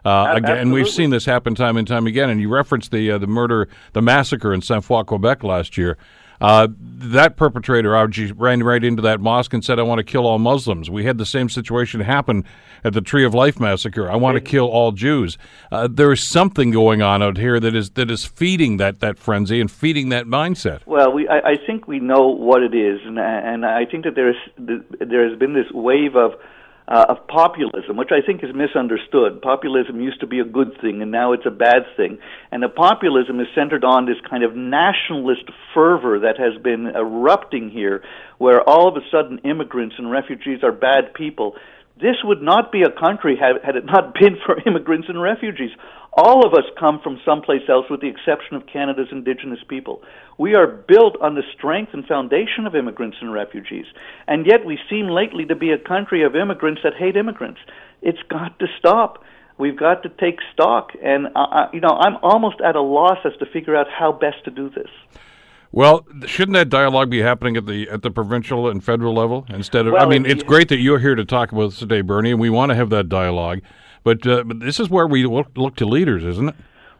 uh, 0.05 0.35
again, 0.37 0.59
and 0.59 0.73
we've 0.73 0.89
seen 0.89 1.11
this 1.11 1.25
happen 1.25 1.55
time 1.55 1.77
and 1.77 1.87
time 1.87 2.07
again. 2.07 2.31
And 2.31 2.41
you 2.41 2.49
referenced 2.49 2.91
the 2.91 3.13
uh, 3.13 3.19
the 3.19 3.27
murder, 3.27 3.69
the 3.93 4.03
massacre 4.03 4.53
in 4.53 4.63
Sainte-Foy, 4.63 5.03
Quebec 5.05 5.43
last 5.43 5.77
year. 5.77 5.97
Uh, 6.41 6.69
that 6.81 7.37
perpetrator 7.37 7.91
ran 8.37 8.63
right 8.63 8.85
into 8.85 9.03
that 9.03 9.21
mosque 9.21 9.53
and 9.53 9.65
said, 9.65 9.79
"I 9.79 9.83
want 9.83 9.99
to 9.99 10.05
kill 10.05 10.25
all 10.25 10.39
Muslims." 10.39 10.89
We 10.89 11.05
had 11.05 11.19
the 11.19 11.27
same 11.27 11.49
situation 11.49 12.01
happen 12.01 12.45
at 12.85 12.93
the 12.93 13.01
Tree 13.01 13.25
of 13.25 13.35
Life 13.35 13.59
massacre. 13.59 14.09
I 14.09 14.15
want 14.15 14.37
to 14.37 14.41
kill 14.41 14.67
all 14.67 14.93
Jews. 14.93 15.37
Uh, 15.73 15.89
there 15.91 16.13
is 16.13 16.23
something 16.23 16.71
going 16.71 17.03
on 17.03 17.23
out 17.25 17.39
here 17.39 17.59
that 17.59 17.75
is 17.75 17.91
that 17.91 18.09
is 18.09 18.25
feeding 18.25 18.77
that, 18.77 19.01
that 19.01 19.19
frenzy 19.19 19.61
and 19.61 19.69
feeding 19.69 20.11
that 20.11 20.27
mindset. 20.27 20.81
Well, 20.87 21.13
we 21.13 21.27
I, 21.27 21.39
I 21.39 21.57
think 21.67 21.89
we 21.89 21.99
know 21.99 22.29
what 22.29 22.63
it 22.63 22.75
is, 22.75 23.01
and 23.05 23.19
and 23.19 23.67
I 23.67 23.85
think 23.85 24.05
that 24.05 24.15
there 24.15 24.31
is 24.31 24.37
there 24.57 25.29
has 25.29 25.37
been 25.37 25.55
this 25.55 25.71
wave 25.73 26.15
of 26.15 26.35
uh, 26.89 27.05
of 27.11 27.27
populism, 27.29 27.99
which 27.99 28.09
I 28.11 28.25
think 28.25 28.43
is 28.43 28.51
misunderstood. 28.55 29.43
Populism 29.43 30.01
used 30.01 30.21
to 30.21 30.27
be 30.27 30.41
a 30.41 30.45
good 30.45 30.73
thing, 30.81 31.03
and 31.03 31.11
now 31.11 31.33
it's 31.35 31.45
a 31.45 31.51
bad 31.51 31.85
thing. 31.97 32.19
And 32.51 32.63
the 32.63 32.71
populism 32.71 33.39
is 33.41 33.47
centered 33.55 33.85
on 33.85 34.07
this 34.07 34.17
kind 34.29 34.43
of 34.43 34.57
nationalist 34.57 35.45
fervor 35.75 36.21
that 36.21 36.39
has 36.39 36.61
been 36.63 36.87
erupting 36.87 37.69
here, 37.69 38.03
where 38.39 38.63
all 38.63 38.89
of 38.89 38.97
a 38.97 39.05
sudden 39.11 39.41
immigrants 39.45 39.97
and 39.99 40.11
refugees 40.11 40.61
are 40.63 40.73
bad 40.73 41.13
people. 41.13 41.57
This 42.01 42.17
would 42.25 42.41
not 42.41 42.73
be 42.73 42.83
a 42.83 42.91
country 42.91 43.37
had, 43.37 43.63
had 43.63 43.77
it 43.77 43.85
not 43.85 44.15
been 44.21 44.39
for 44.47 44.57
immigrants 44.67 45.09
and 45.11 45.21
refugees. 45.21 45.71
All 46.19 46.45
of 46.45 46.53
us 46.53 46.65
come 46.77 46.99
from 47.01 47.21
someplace 47.25 47.63
else, 47.69 47.87
with 47.89 48.01
the 48.01 48.09
exception 48.09 48.57
of 48.57 48.67
Canada's 48.67 49.07
Indigenous 49.13 49.61
people. 49.69 50.03
We 50.37 50.57
are 50.57 50.67
built 50.67 51.15
on 51.21 51.37
the 51.37 51.45
strength 51.57 51.95
and 51.95 52.05
foundation 52.05 52.67
of 52.67 52.75
immigrants 52.75 53.19
and 53.21 53.33
refugees, 53.33 53.87
and 54.27 54.45
yet 54.45 54.65
we 54.65 54.81
seem 54.91 55.07
lately 55.07 55.45
to 55.45 55.55
be 55.55 55.71
a 55.71 55.79
country 55.79 56.25
of 56.25 56.35
immigrants 56.35 56.81
that 56.83 56.95
hate 56.95 57.17
immigrants. 57.17 57.61
It's 58.03 58.19
got 58.29 58.59
to 58.59 58.67
stop. 58.81 59.23
We've 59.59 59.79
got 59.79 60.03
to 60.03 60.09
take 60.09 60.41
stock, 60.53 60.91
and 61.01 61.29
uh, 61.37 61.69
you 61.73 61.79
know, 61.79 61.97
I'm 61.97 62.17
almost 62.25 62.61
at 62.63 62.75
a 62.75 62.83
loss 62.83 63.19
as 63.25 63.35
to 63.39 63.47
figure 63.47 63.77
out 63.77 63.87
how 63.89 64.11
best 64.11 64.45
to 64.47 64.51
do 64.51 64.71
this. 64.71 64.91
Well, 65.71 66.05
shouldn't 66.27 66.55
that 66.55 66.69
dialogue 66.69 67.11
be 67.11 67.23
happening 67.23 67.57
at 67.57 67.67
the 67.67 67.89
at 67.91 68.03
the 68.03 68.11
provincial 68.11 68.69
and 68.69 68.83
federal 68.83 69.15
level 69.15 69.47
instead 69.51 69.87
of? 69.87 69.93
Well, 69.93 70.03
I 70.03 70.09
mean, 70.09 70.27
it's 70.27 70.43
great 70.43 70.69
that 70.71 70.79
you're 70.79 70.99
here 70.99 71.15
to 71.15 71.25
talk 71.25 71.53
about 71.53 71.71
this 71.71 71.79
today, 71.79 72.01
Bernie, 72.01 72.33
and 72.33 72.41
we 72.41 72.51
want 72.51 72.71
to 72.71 72.75
have 72.75 72.91
that 72.91 73.09
dialogue. 73.09 73.61
But, 74.09 74.27
uh, 74.27 74.43
but 74.45 74.61
this 74.61 74.81
is 74.81 74.89
where 74.89 75.07
we 75.07 75.27
look, 75.27 75.49
look 75.55 75.77
to 75.77 75.85
leaders, 75.85 76.25
isn't 76.25 76.49
it? 76.49 76.55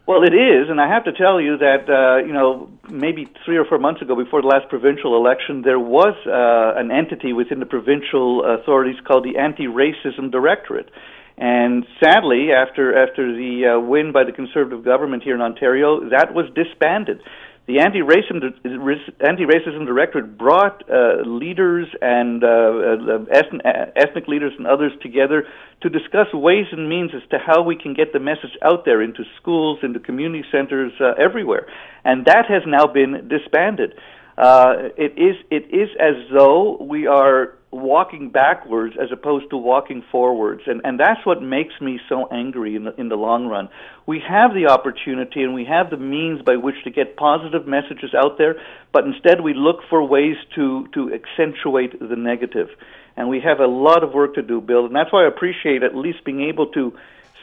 Well, 0.05 0.21
it 0.21 0.35
is, 0.35 0.69
and 0.69 0.79
I 0.79 0.87
have 0.87 1.05
to 1.05 1.11
tell 1.11 1.41
you 1.41 1.57
that 1.57 1.89
uh, 1.89 2.25
you 2.25 2.33
know 2.33 2.69
maybe 2.87 3.27
three 3.45 3.57
or 3.57 3.65
four 3.65 3.79
months 3.79 4.01
ago, 4.01 4.15
before 4.15 4.41
the 4.41 4.47
last 4.47 4.69
provincial 4.69 5.15
election, 5.17 5.63
there 5.63 5.79
was 5.79 6.13
uh, 6.27 6.79
an 6.79 6.91
entity 6.91 7.33
within 7.33 7.59
the 7.59 7.65
provincial 7.65 8.43
authorities 8.45 8.99
called 9.07 9.23
the 9.23 9.37
Anti-Racism 9.39 10.31
Directorate, 10.31 10.89
and 11.37 11.85
sadly, 11.99 12.49
after 12.51 12.95
after 12.97 13.35
the 13.35 13.77
uh, 13.77 13.79
win 13.79 14.11
by 14.11 14.23
the 14.23 14.31
Conservative 14.31 14.85
government 14.85 15.23
here 15.23 15.33
in 15.33 15.41
Ontario, 15.41 16.09
that 16.09 16.33
was 16.35 16.45
disbanded 16.53 17.21
the 17.69 17.77
anti-racism 17.77 18.41
anti-racism 19.21 19.85
directorate 19.85 20.39
brought 20.39 20.81
uh, 20.89 21.21
leaders 21.23 21.85
and 22.01 22.43
uh, 22.43 22.47
uh, 22.47 23.85
ethnic 23.95 24.27
leaders 24.27 24.53
and 24.57 24.65
others 24.65 24.91
together 25.03 25.45
to 25.81 25.87
discuss 25.87 26.33
ways 26.33 26.65
and 26.71 26.89
means 26.89 27.11
as 27.15 27.21
to 27.29 27.37
how 27.37 27.61
we 27.61 27.75
can 27.75 27.93
get 27.93 28.11
the 28.11 28.19
message 28.19 28.57
out 28.65 28.85
there 28.85 29.03
into 29.03 29.23
schools, 29.39 29.77
into 29.83 29.99
community 29.99 30.43
centers, 30.51 30.91
uh, 30.99 31.13
everywhere. 31.23 31.67
And 32.03 32.25
that 32.25 32.47
has 32.49 32.63
now 32.65 32.87
been 32.87 33.29
disbanded. 33.29 33.93
Uh, 34.35 34.89
it 34.97 35.13
is 35.15 35.35
it 35.51 35.65
is 35.69 35.89
as 35.99 36.15
though 36.33 36.75
we 36.81 37.05
are 37.05 37.58
walking 37.71 38.31
backwards 38.31 38.95
as 38.99 39.11
opposed 39.11 39.49
to 39.51 39.57
walking 39.57 40.03
forwards. 40.11 40.63
And 40.65 40.81
and 40.83 40.99
that's 40.99 41.23
what 41.25 41.41
makes 41.41 41.79
me 41.79 41.99
so 42.09 42.27
angry 42.31 42.75
in 42.75 42.85
the 42.85 42.99
in 42.99 43.09
the 43.09 43.15
long 43.15 43.47
run. 43.47 43.69
We 44.05 44.21
have 44.27 44.53
the 44.53 44.67
opportunity 44.67 45.43
and 45.43 45.53
we 45.53 45.65
have 45.65 45.89
the 45.89 45.97
means 45.97 46.41
by 46.41 46.55
which 46.55 46.83
to 46.83 46.89
get 46.89 47.15
positive 47.15 47.67
messages 47.67 48.13
out 48.13 48.37
there 48.37 48.55
but 48.91 49.05
instead 49.05 49.41
we 49.41 49.53
look 49.53 49.81
for 49.89 50.03
ways 50.03 50.37
to 50.55 50.87
to 50.93 51.13
accentuate 51.13 51.99
the 51.99 52.15
negative. 52.15 52.69
And 53.15 53.29
we 53.29 53.41
have 53.41 53.59
a 53.59 53.67
lot 53.67 54.03
of 54.03 54.13
work 54.13 54.35
to 54.35 54.41
do 54.41 54.61
bill 54.61 54.85
and 54.85 54.95
that's 54.95 55.11
why 55.11 55.25
I 55.25 55.27
appreciate 55.27 55.83
at 55.83 55.95
least 55.95 56.23
being 56.23 56.41
able 56.41 56.67
to 56.71 56.93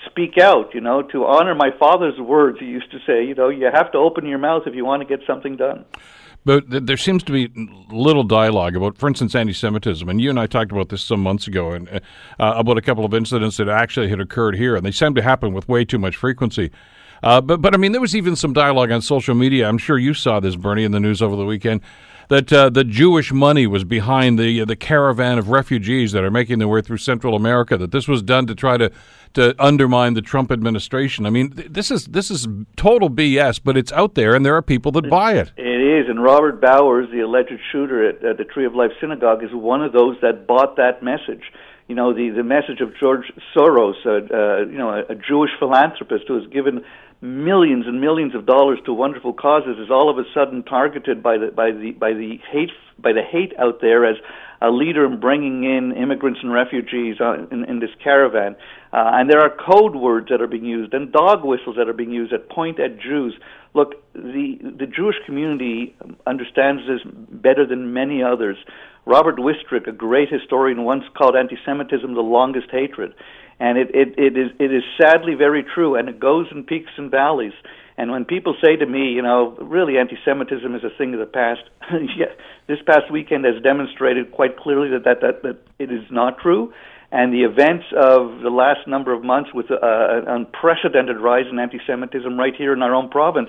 speak 0.06 0.38
out 0.38 0.74
you 0.74 0.80
know 0.80 1.02
to 1.02 1.24
honor 1.24 1.54
my 1.54 1.70
father's 1.78 2.18
words 2.18 2.58
he 2.60 2.66
used 2.66 2.90
to 2.92 2.98
say 3.06 3.24
you 3.24 3.34
know 3.34 3.48
you 3.48 3.68
have 3.72 3.90
to 3.90 3.98
open 3.98 4.26
your 4.26 4.38
mouth 4.38 4.62
if 4.66 4.74
you 4.74 4.84
want 4.84 5.02
to 5.02 5.16
get 5.16 5.26
something 5.26 5.56
done 5.56 5.84
but 6.46 6.70
th- 6.70 6.84
there 6.84 6.96
seems 6.96 7.22
to 7.24 7.32
be 7.32 7.50
little 7.90 8.22
dialogue 8.22 8.76
about, 8.76 8.96
for 8.96 9.08
instance, 9.08 9.34
anti-Semitism. 9.34 10.08
And 10.08 10.20
you 10.20 10.30
and 10.30 10.40
I 10.40 10.46
talked 10.46 10.72
about 10.72 10.88
this 10.88 11.02
some 11.02 11.20
months 11.20 11.46
ago, 11.46 11.72
and 11.72 11.88
uh, 11.90 12.00
about 12.38 12.78
a 12.78 12.82
couple 12.82 13.04
of 13.04 13.12
incidents 13.12 13.58
that 13.58 13.68
actually 13.68 14.08
had 14.08 14.20
occurred 14.20 14.56
here, 14.56 14.76
and 14.76 14.86
they 14.86 14.92
seem 14.92 15.14
to 15.16 15.22
happen 15.22 15.52
with 15.52 15.68
way 15.68 15.84
too 15.84 15.98
much 15.98 16.16
frequency. 16.16 16.70
Uh, 17.22 17.40
but 17.40 17.60
but 17.60 17.74
I 17.74 17.78
mean, 17.78 17.92
there 17.92 18.00
was 18.00 18.14
even 18.14 18.36
some 18.36 18.52
dialogue 18.52 18.92
on 18.92 19.02
social 19.02 19.34
media. 19.34 19.68
I'm 19.68 19.78
sure 19.78 19.98
you 19.98 20.14
saw 20.14 20.38
this, 20.38 20.54
Bernie, 20.54 20.84
in 20.84 20.92
the 20.92 21.00
news 21.00 21.20
over 21.20 21.34
the 21.34 21.44
weekend 21.44 21.82
that 22.28 22.52
uh, 22.52 22.70
the 22.70 22.84
Jewish 22.84 23.32
money 23.32 23.66
was 23.66 23.84
behind 23.84 24.38
the 24.38 24.64
the 24.64 24.76
caravan 24.76 25.38
of 25.38 25.48
refugees 25.48 26.12
that 26.12 26.24
are 26.24 26.30
making 26.30 26.58
their 26.58 26.68
way 26.68 26.82
through 26.82 26.98
Central 26.98 27.34
America. 27.34 27.76
That 27.76 27.92
this 27.92 28.08
was 28.08 28.22
done 28.22 28.46
to 28.46 28.54
try 28.54 28.76
to 28.76 28.90
to 29.34 29.54
undermine 29.58 30.14
the 30.14 30.22
Trump 30.22 30.50
administration. 30.50 31.26
I 31.26 31.30
mean, 31.30 31.50
th- 31.50 31.68
this 31.70 31.90
is 31.90 32.06
this 32.06 32.30
is 32.30 32.48
total 32.76 33.10
BS, 33.10 33.60
but 33.62 33.76
it's 33.76 33.92
out 33.92 34.14
there, 34.14 34.34
and 34.34 34.44
there 34.44 34.56
are 34.56 34.62
people 34.62 34.92
that 34.92 35.08
buy 35.10 35.34
it. 35.34 35.52
It 35.56 35.62
is, 35.62 36.08
and 36.08 36.22
Robert 36.22 36.60
Bowers, 36.60 37.08
the 37.12 37.20
alleged 37.20 37.60
shooter 37.70 38.08
at, 38.08 38.24
at 38.24 38.38
the 38.38 38.44
Tree 38.44 38.64
of 38.64 38.74
Life 38.74 38.92
Synagogue, 39.00 39.44
is 39.44 39.50
one 39.52 39.82
of 39.82 39.92
those 39.92 40.16
that 40.22 40.46
bought 40.46 40.76
that 40.76 41.02
message. 41.02 41.52
You 41.86 41.94
know, 41.94 42.12
the 42.12 42.30
the 42.30 42.42
message 42.42 42.80
of 42.80 42.96
George 42.98 43.30
Soros, 43.54 43.94
uh, 44.06 44.34
uh, 44.34 44.66
you 44.66 44.78
know, 44.78 44.90
a, 44.90 45.12
a 45.12 45.14
Jewish 45.14 45.50
philanthropist 45.58 46.24
who 46.26 46.40
has 46.40 46.46
given 46.50 46.84
millions 47.20 47.86
and 47.86 48.00
millions 48.00 48.34
of 48.34 48.46
dollars 48.46 48.78
to 48.86 48.92
wonderful 48.92 49.32
causes, 49.32 49.78
is 49.78 49.90
all 49.90 50.10
of 50.10 50.18
a 50.18 50.24
sudden 50.34 50.62
targeted 50.62 51.22
by 51.22 51.38
the 51.38 51.48
by 51.48 51.70
the 51.70 51.92
by 51.92 52.12
the 52.12 52.38
hate 52.50 52.70
by 52.98 53.12
the 53.12 53.22
hate 53.22 53.52
out 53.58 53.80
there 53.80 54.04
as 54.04 54.16
a 54.62 54.70
leader 54.70 55.04
in 55.04 55.20
bringing 55.20 55.64
in 55.64 55.92
immigrants 55.92 56.40
and 56.42 56.50
refugees 56.52 57.16
uh, 57.20 57.46
in, 57.50 57.64
in 57.64 57.78
this 57.78 57.90
caravan. 58.02 58.56
Uh, 58.92 59.10
and 59.12 59.28
there 59.30 59.40
are 59.40 59.50
code 59.50 59.94
words 59.94 60.28
that 60.30 60.40
are 60.40 60.46
being 60.46 60.64
used 60.64 60.94
and 60.94 61.12
dog 61.12 61.44
whistles 61.44 61.76
that 61.76 61.88
are 61.88 61.92
being 61.92 62.12
used 62.12 62.32
that 62.32 62.48
point 62.48 62.80
at 62.80 62.98
Jews. 62.98 63.34
Look, 63.74 63.94
the 64.14 64.58
the 64.62 64.86
Jewish 64.86 65.16
community 65.26 65.94
understands 66.26 66.82
this 66.86 67.00
better 67.30 67.66
than 67.66 67.92
many 67.92 68.22
others. 68.22 68.56
Robert 69.04 69.36
Wistrich, 69.36 69.86
a 69.86 69.92
great 69.92 70.28
historian, 70.32 70.82
once 70.82 71.04
called 71.16 71.36
anti-Semitism 71.36 72.14
the 72.14 72.20
longest 72.22 72.66
hatred, 72.72 73.14
and 73.58 73.78
it, 73.78 73.88
it, 73.94 74.18
it 74.18 74.36
is 74.36 74.50
it 74.58 74.72
is 74.72 74.82
sadly 75.00 75.34
very 75.34 75.62
true, 75.62 75.96
and 75.96 76.08
it 76.08 76.20
goes 76.20 76.46
in 76.50 76.64
peaks 76.64 76.90
and 76.96 77.10
valleys. 77.10 77.54
And 77.98 78.10
when 78.10 78.26
people 78.26 78.54
say 78.62 78.76
to 78.76 78.86
me, 78.86 79.08
you 79.08 79.22
know, 79.22 79.56
really 79.58 79.96
anti-Semitism 79.96 80.74
is 80.74 80.84
a 80.84 80.90
thing 80.98 81.14
of 81.14 81.20
the 81.20 81.26
past, 81.26 81.62
yeah, 82.16 82.26
this 82.68 82.78
past 82.86 83.10
weekend 83.10 83.46
has 83.46 83.62
demonstrated 83.62 84.32
quite 84.32 84.58
clearly 84.58 84.90
that, 84.90 85.04
that, 85.04 85.20
that, 85.22 85.42
that 85.42 85.56
it 85.78 85.90
is 85.90 86.04
not 86.10 86.38
true. 86.38 86.74
And 87.10 87.32
the 87.32 87.44
events 87.44 87.86
of 87.96 88.42
the 88.42 88.50
last 88.50 88.86
number 88.86 89.14
of 89.14 89.24
months 89.24 89.50
with 89.54 89.70
uh, 89.70 89.78
an 89.80 90.28
unprecedented 90.28 91.18
rise 91.18 91.46
in 91.50 91.58
anti-Semitism 91.58 92.38
right 92.38 92.54
here 92.54 92.74
in 92.74 92.82
our 92.82 92.94
own 92.94 93.08
province 93.08 93.48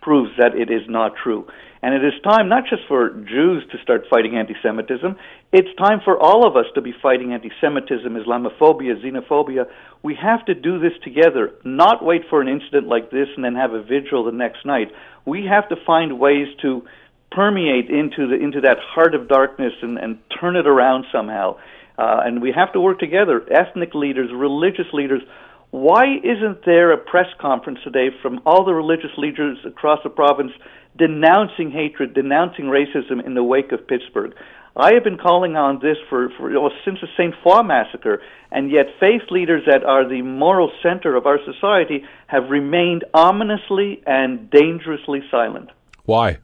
proves 0.00 0.30
that 0.38 0.54
it 0.54 0.70
is 0.70 0.82
not 0.88 1.14
true. 1.20 1.46
And 1.82 1.94
it 1.94 2.04
is 2.04 2.14
time 2.24 2.48
not 2.48 2.64
just 2.68 2.82
for 2.88 3.10
Jews 3.10 3.64
to 3.70 3.78
start 3.82 4.06
fighting 4.10 4.36
anti 4.36 4.54
Semitism, 4.62 5.16
it's 5.52 5.68
time 5.78 6.00
for 6.04 6.18
all 6.18 6.46
of 6.46 6.56
us 6.56 6.66
to 6.74 6.80
be 6.80 6.92
fighting 7.00 7.32
anti 7.32 7.50
Semitism, 7.60 8.12
Islamophobia, 8.12 9.02
xenophobia. 9.02 9.66
We 10.02 10.16
have 10.20 10.44
to 10.46 10.54
do 10.54 10.78
this 10.80 10.92
together, 11.04 11.52
not 11.64 12.04
wait 12.04 12.22
for 12.28 12.40
an 12.40 12.48
incident 12.48 12.88
like 12.88 13.10
this 13.10 13.28
and 13.36 13.44
then 13.44 13.54
have 13.54 13.72
a 13.72 13.82
vigil 13.82 14.24
the 14.24 14.32
next 14.32 14.66
night. 14.66 14.88
We 15.24 15.46
have 15.46 15.68
to 15.68 15.76
find 15.86 16.18
ways 16.18 16.48
to 16.62 16.82
permeate 17.30 17.90
into, 17.90 18.26
the, 18.26 18.34
into 18.34 18.60
that 18.62 18.78
heart 18.80 19.14
of 19.14 19.28
darkness 19.28 19.72
and, 19.82 19.98
and 19.98 20.18
turn 20.40 20.56
it 20.56 20.66
around 20.66 21.04
somehow. 21.12 21.58
Uh, 21.98 22.22
and 22.24 22.40
we 22.40 22.52
have 22.52 22.72
to 22.72 22.80
work 22.80 22.98
together, 22.98 23.44
ethnic 23.52 23.94
leaders, 23.94 24.30
religious 24.32 24.86
leaders. 24.92 25.22
Why 25.70 26.04
isn't 26.22 26.64
there 26.64 26.92
a 26.92 26.96
press 26.96 27.26
conference 27.40 27.80
today 27.84 28.08
from 28.22 28.40
all 28.46 28.64
the 28.64 28.72
religious 28.72 29.10
leaders 29.18 29.58
across 29.66 29.98
the 30.02 30.10
province 30.10 30.52
denouncing 30.98 31.70
hatred, 31.70 32.12
denouncing 32.12 32.66
racism 32.66 33.24
in 33.24 33.34
the 33.34 33.42
wake 33.42 33.72
of 33.72 33.86
Pittsburgh. 33.86 34.34
I 34.76 34.94
have 34.94 35.02
been 35.02 35.18
calling 35.18 35.56
on 35.56 35.80
this 35.80 35.96
for, 36.08 36.28
for 36.38 36.50
since 36.84 36.98
the 37.00 37.08
Sainte-Foy 37.16 37.62
massacre, 37.62 38.22
and 38.52 38.70
yet 38.70 38.86
faith 39.00 39.22
leaders 39.30 39.62
that 39.66 39.82
are 39.82 40.08
the 40.08 40.22
moral 40.22 40.70
center 40.82 41.16
of 41.16 41.26
our 41.26 41.38
society 41.44 42.04
have 42.28 42.50
remained 42.50 43.04
ominously 43.12 44.02
and 44.06 44.50
dangerously 44.50 45.20
silent. 45.30 45.70
Why? 46.04 46.38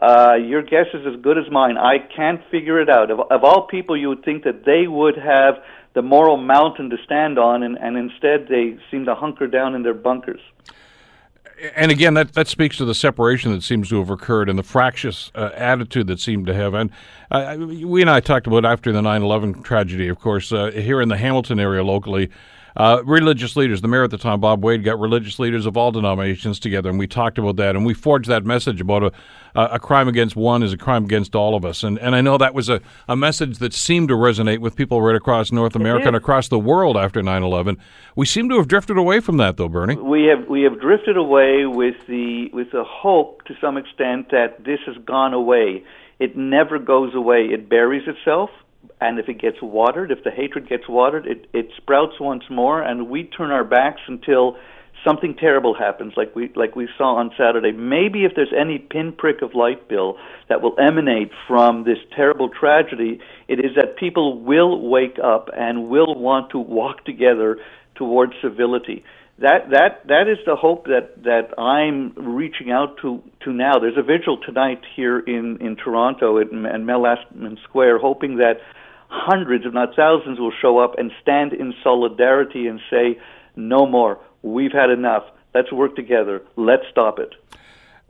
Uh, 0.00 0.34
your 0.34 0.62
guess 0.62 0.86
is 0.94 1.04
as 1.04 1.20
good 1.20 1.36
as 1.36 1.50
mine. 1.50 1.76
I 1.76 1.96
can't 2.14 2.40
figure 2.50 2.80
it 2.80 2.88
out. 2.88 3.10
Of, 3.10 3.18
of 3.18 3.42
all 3.42 3.66
people, 3.66 3.96
you 3.96 4.08
would 4.10 4.24
think 4.24 4.44
that 4.44 4.64
they 4.64 4.86
would 4.86 5.16
have 5.16 5.54
the 5.94 6.02
moral 6.02 6.36
mountain 6.36 6.90
to 6.90 6.96
stand 7.04 7.40
on, 7.40 7.64
and, 7.64 7.76
and 7.76 7.96
instead 7.96 8.46
they 8.48 8.78
seem 8.92 9.06
to 9.06 9.16
hunker 9.16 9.48
down 9.48 9.74
in 9.74 9.82
their 9.82 9.94
bunkers 9.94 10.40
and 11.74 11.90
again, 11.90 12.14
that, 12.14 12.34
that 12.34 12.48
speaks 12.48 12.76
to 12.76 12.84
the 12.84 12.94
separation 12.94 13.52
that 13.52 13.62
seems 13.62 13.88
to 13.88 13.98
have 13.98 14.10
occurred 14.10 14.48
and 14.48 14.58
the 14.58 14.62
fractious 14.62 15.30
uh, 15.34 15.50
attitude 15.54 16.06
that 16.06 16.20
seemed 16.20 16.46
to 16.46 16.54
have. 16.54 16.74
And 16.74 16.90
uh, 17.30 17.56
we 17.58 18.00
and 18.00 18.10
I 18.10 18.20
talked 18.20 18.46
about 18.46 18.64
after 18.64 18.92
the 18.92 19.02
9 19.02 19.22
11 19.22 19.62
tragedy, 19.62 20.08
of 20.08 20.18
course, 20.18 20.52
uh, 20.52 20.70
here 20.70 21.00
in 21.00 21.08
the 21.08 21.16
Hamilton 21.16 21.58
area 21.58 21.82
locally. 21.82 22.30
Uh, 22.76 23.02
religious 23.04 23.56
leaders, 23.56 23.80
the 23.80 23.88
mayor 23.88 24.04
at 24.04 24.10
the 24.10 24.18
time, 24.18 24.40
Bob 24.40 24.62
Wade, 24.62 24.84
got 24.84 24.98
religious 24.98 25.38
leaders 25.38 25.66
of 25.66 25.76
all 25.76 25.90
denominations 25.90 26.58
together, 26.60 26.88
and 26.88 26.98
we 26.98 27.06
talked 27.06 27.38
about 27.38 27.56
that, 27.56 27.76
and 27.76 27.84
we 27.84 27.94
forged 27.94 28.28
that 28.28 28.44
message 28.44 28.80
about 28.80 29.02
a, 29.02 29.12
a 29.54 29.78
crime 29.78 30.08
against 30.08 30.36
one 30.36 30.62
is 30.62 30.72
a 30.72 30.76
crime 30.76 31.04
against 31.04 31.34
all 31.34 31.54
of 31.54 31.64
us. 31.64 31.82
And, 31.82 31.98
and 31.98 32.14
I 32.14 32.20
know 32.20 32.38
that 32.38 32.54
was 32.54 32.68
a, 32.68 32.80
a 33.08 33.16
message 33.16 33.58
that 33.58 33.72
seemed 33.72 34.08
to 34.08 34.14
resonate 34.14 34.58
with 34.58 34.76
people 34.76 35.02
right 35.02 35.16
across 35.16 35.50
North 35.50 35.74
America 35.74 36.06
and 36.06 36.16
across 36.16 36.48
the 36.48 36.58
world 36.58 36.96
after 36.96 37.22
9 37.22 37.42
11. 37.42 37.78
We 38.14 38.26
seem 38.26 38.48
to 38.50 38.56
have 38.56 38.68
drifted 38.68 38.96
away 38.96 39.20
from 39.20 39.36
that, 39.38 39.56
though, 39.56 39.68
Bernie. 39.68 39.96
We 39.96 40.24
have, 40.24 40.48
we 40.48 40.62
have 40.62 40.80
drifted 40.80 41.16
away 41.16 41.66
with 41.66 41.96
the, 42.06 42.48
with 42.52 42.70
the 42.72 42.84
hope, 42.84 43.44
to 43.44 43.54
some 43.60 43.76
extent, 43.76 44.30
that 44.30 44.64
this 44.64 44.80
has 44.86 44.96
gone 45.04 45.34
away. 45.34 45.84
It 46.18 46.36
never 46.36 46.78
goes 46.78 47.14
away, 47.14 47.46
it 47.52 47.68
buries 47.68 48.06
itself 48.08 48.50
and 49.00 49.18
if 49.18 49.28
it 49.28 49.40
gets 49.40 49.58
watered, 49.62 50.10
if 50.10 50.24
the 50.24 50.30
hatred 50.30 50.68
gets 50.68 50.88
watered, 50.88 51.26
it, 51.26 51.46
it 51.52 51.68
sprouts 51.76 52.20
once 52.20 52.44
more, 52.50 52.82
and 52.82 53.08
we 53.08 53.24
turn 53.24 53.50
our 53.50 53.64
backs 53.64 54.00
until 54.06 54.56
something 55.04 55.34
terrible 55.36 55.74
happens, 55.74 56.14
like 56.16 56.34
we 56.34 56.50
like 56.56 56.74
we 56.74 56.88
saw 56.96 57.16
on 57.16 57.30
Saturday. 57.38 57.72
Maybe 57.72 58.24
if 58.24 58.32
there's 58.34 58.52
any 58.58 58.78
pinprick 58.78 59.42
of 59.42 59.54
light, 59.54 59.88
Bill, 59.88 60.16
that 60.48 60.60
will 60.62 60.74
emanate 60.78 61.30
from 61.46 61.84
this 61.84 61.98
terrible 62.14 62.48
tragedy, 62.48 63.20
it 63.46 63.60
is 63.60 63.76
that 63.76 63.96
people 63.96 64.40
will 64.40 64.88
wake 64.88 65.18
up 65.22 65.48
and 65.56 65.88
will 65.88 66.14
want 66.14 66.50
to 66.50 66.58
walk 66.58 67.04
together 67.04 67.58
towards 67.94 68.32
civility. 68.42 69.04
That 69.40 69.70
that 69.70 70.06
that 70.08 70.28
is 70.28 70.38
the 70.46 70.56
hope 70.56 70.86
that 70.86 71.22
that 71.22 71.56
I'm 71.58 72.12
reaching 72.16 72.72
out 72.72 72.96
to 73.02 73.22
to 73.44 73.52
now. 73.52 73.78
There's 73.78 73.96
a 73.96 74.02
vigil 74.02 74.38
tonight 74.38 74.80
here 74.96 75.20
in 75.20 75.58
in 75.60 75.76
Toronto 75.76 76.38
at, 76.38 76.48
at 76.48 76.80
Mel 76.80 77.02
Lastman 77.02 77.56
Square, 77.62 78.00
hoping 78.00 78.38
that 78.38 78.60
hundreds, 79.08 79.64
if 79.64 79.72
not 79.72 79.94
thousands, 79.94 80.38
will 80.38 80.52
show 80.60 80.78
up 80.78 80.98
and 80.98 81.10
stand 81.22 81.52
in 81.52 81.72
solidarity 81.82 82.66
and 82.66 82.80
say, 82.90 83.18
no 83.56 83.86
more. 83.86 84.20
We've 84.42 84.72
had 84.72 84.90
enough. 84.90 85.24
Let's 85.54 85.72
work 85.72 85.96
together. 85.96 86.42
Let's 86.56 86.84
stop 86.90 87.18
it. 87.18 87.34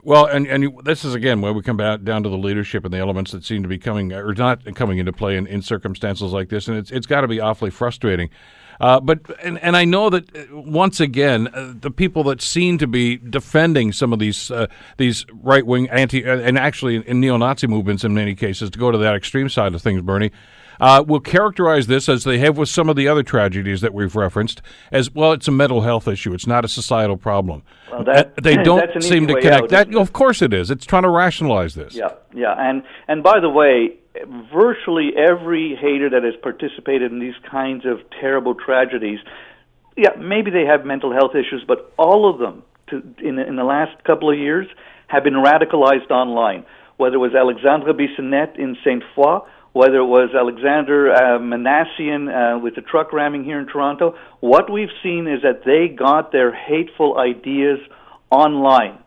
Well, 0.01 0.25
and 0.25 0.47
and 0.47 0.71
this 0.83 1.03
is 1.03 1.13
again 1.13 1.41
where 1.41 1.51
we 1.51 1.61
come 1.61 1.77
back 1.77 2.03
down 2.03 2.23
to 2.23 2.29
the 2.29 2.37
leadership 2.37 2.85
and 2.85 2.93
the 2.93 2.99
elements 2.99 3.31
that 3.31 3.43
seem 3.43 3.63
to 3.63 3.69
be 3.69 3.77
coming 3.77 4.13
or 4.13 4.33
not 4.33 4.63
coming 4.75 4.97
into 4.97 5.11
play 5.11 5.35
in, 5.35 5.45
in 5.45 5.61
circumstances 5.61 6.31
like 6.31 6.49
this, 6.49 6.67
and 6.67 6.77
it's 6.77 6.89
it's 6.89 7.05
got 7.05 7.21
to 7.21 7.27
be 7.27 7.39
awfully 7.39 7.69
frustrating. 7.69 8.29
Uh, 8.79 8.99
but 8.99 9.19
and, 9.43 9.59
and 9.59 9.75
I 9.75 9.83
know 9.85 10.09
that 10.09 10.35
uh, 10.35 10.57
once 10.57 10.99
again 10.99 11.49
uh, 11.53 11.73
the 11.79 11.91
people 11.91 12.23
that 12.25 12.41
seem 12.41 12.77
to 12.77 12.87
be 12.87 13.17
defending 13.17 13.91
some 13.91 14.13
of 14.13 14.19
these 14.19 14.49
uh, 14.51 14.67
these 14.97 15.25
right 15.41 15.65
wing 15.65 15.89
anti 15.89 16.25
uh, 16.25 16.37
and 16.37 16.57
actually 16.57 16.95
in 17.07 17.19
neo 17.19 17.35
Nazi 17.35 17.67
movements 17.67 18.03
in 18.03 18.13
many 18.13 18.35
cases 18.35 18.69
to 18.69 18.79
go 18.79 18.89
to 18.91 18.97
that 18.99 19.15
extreme 19.15 19.49
side 19.49 19.75
of 19.75 19.81
things, 19.81 20.01
Bernie, 20.01 20.31
uh, 20.79 21.03
will 21.05 21.19
characterize 21.19 21.87
this 21.87 22.07
as 22.07 22.23
they 22.23 22.39
have 22.39 22.57
with 22.57 22.69
some 22.69 22.89
of 22.89 22.95
the 22.95 23.07
other 23.07 23.23
tragedies 23.23 23.81
that 23.81 23.93
we've 23.93 24.15
referenced 24.15 24.61
as 24.91 25.13
well. 25.13 25.33
It's 25.33 25.47
a 25.47 25.51
mental 25.51 25.81
health 25.81 26.07
issue. 26.07 26.33
It's 26.33 26.47
not 26.47 26.65
a 26.65 26.67
societal 26.67 27.17
problem. 27.17 27.63
Well, 27.91 28.03
that, 28.05 28.35
they 28.41 28.55
don't 28.63 29.03
seem 29.03 29.27
to 29.27 29.35
connect. 29.35 29.63
Out, 29.63 29.69
that 29.69 29.95
of 29.95 30.13
course 30.13 30.41
it 30.41 30.53
is. 30.53 30.71
It's 30.71 30.85
trying 30.85 31.03
to 31.03 31.09
rationalize 31.09 31.75
this. 31.75 31.95
Yeah, 31.95 32.13
yeah, 32.33 32.55
and 32.57 32.83
and 33.07 33.23
by 33.23 33.39
the 33.39 33.49
way, 33.49 33.97
virtually 34.53 35.11
every 35.15 35.75
hater 35.75 36.09
that 36.09 36.23
has 36.23 36.35
participated 36.41 37.11
in 37.11 37.19
these 37.19 37.37
kinds 37.49 37.85
of 37.85 37.99
terrible 38.19 38.55
tragedies, 38.55 39.19
yeah, 39.97 40.09
maybe 40.17 40.51
they 40.51 40.65
have 40.65 40.85
mental 40.85 41.11
health 41.11 41.31
issues, 41.35 41.63
but 41.67 41.93
all 41.97 42.29
of 42.29 42.39
them 42.39 42.63
to, 42.87 42.97
in 43.25 43.39
in 43.39 43.55
the 43.55 43.63
last 43.63 44.03
couple 44.03 44.31
of 44.31 44.37
years 44.37 44.67
have 45.07 45.23
been 45.23 45.33
radicalized 45.33 46.11
online. 46.11 46.65
Whether 46.97 47.15
it 47.15 47.19
was 47.19 47.33
Alexandre 47.33 47.93
Bissonnette 47.93 48.59
in 48.59 48.75
Saint 48.83 49.03
Foy 49.15 49.39
whether 49.79 49.99
it 49.99 50.05
was 50.05 50.29
Alexander 50.35 51.13
uh, 51.13 51.39
Minassian 51.39 52.27
uh, 52.27 52.59
with 52.59 52.75
the 52.75 52.81
truck 52.81 53.13
ramming 53.13 53.45
here 53.45 53.57
in 53.61 53.65
Toronto, 53.65 54.13
what 54.41 54.69
we've 54.69 54.91
seen 55.01 55.25
is 55.25 55.41
that 55.43 55.63
they 55.63 55.87
got 55.87 56.33
their 56.33 56.53
hateful 56.53 57.17
ideas 57.17 57.79
online. 58.29 58.99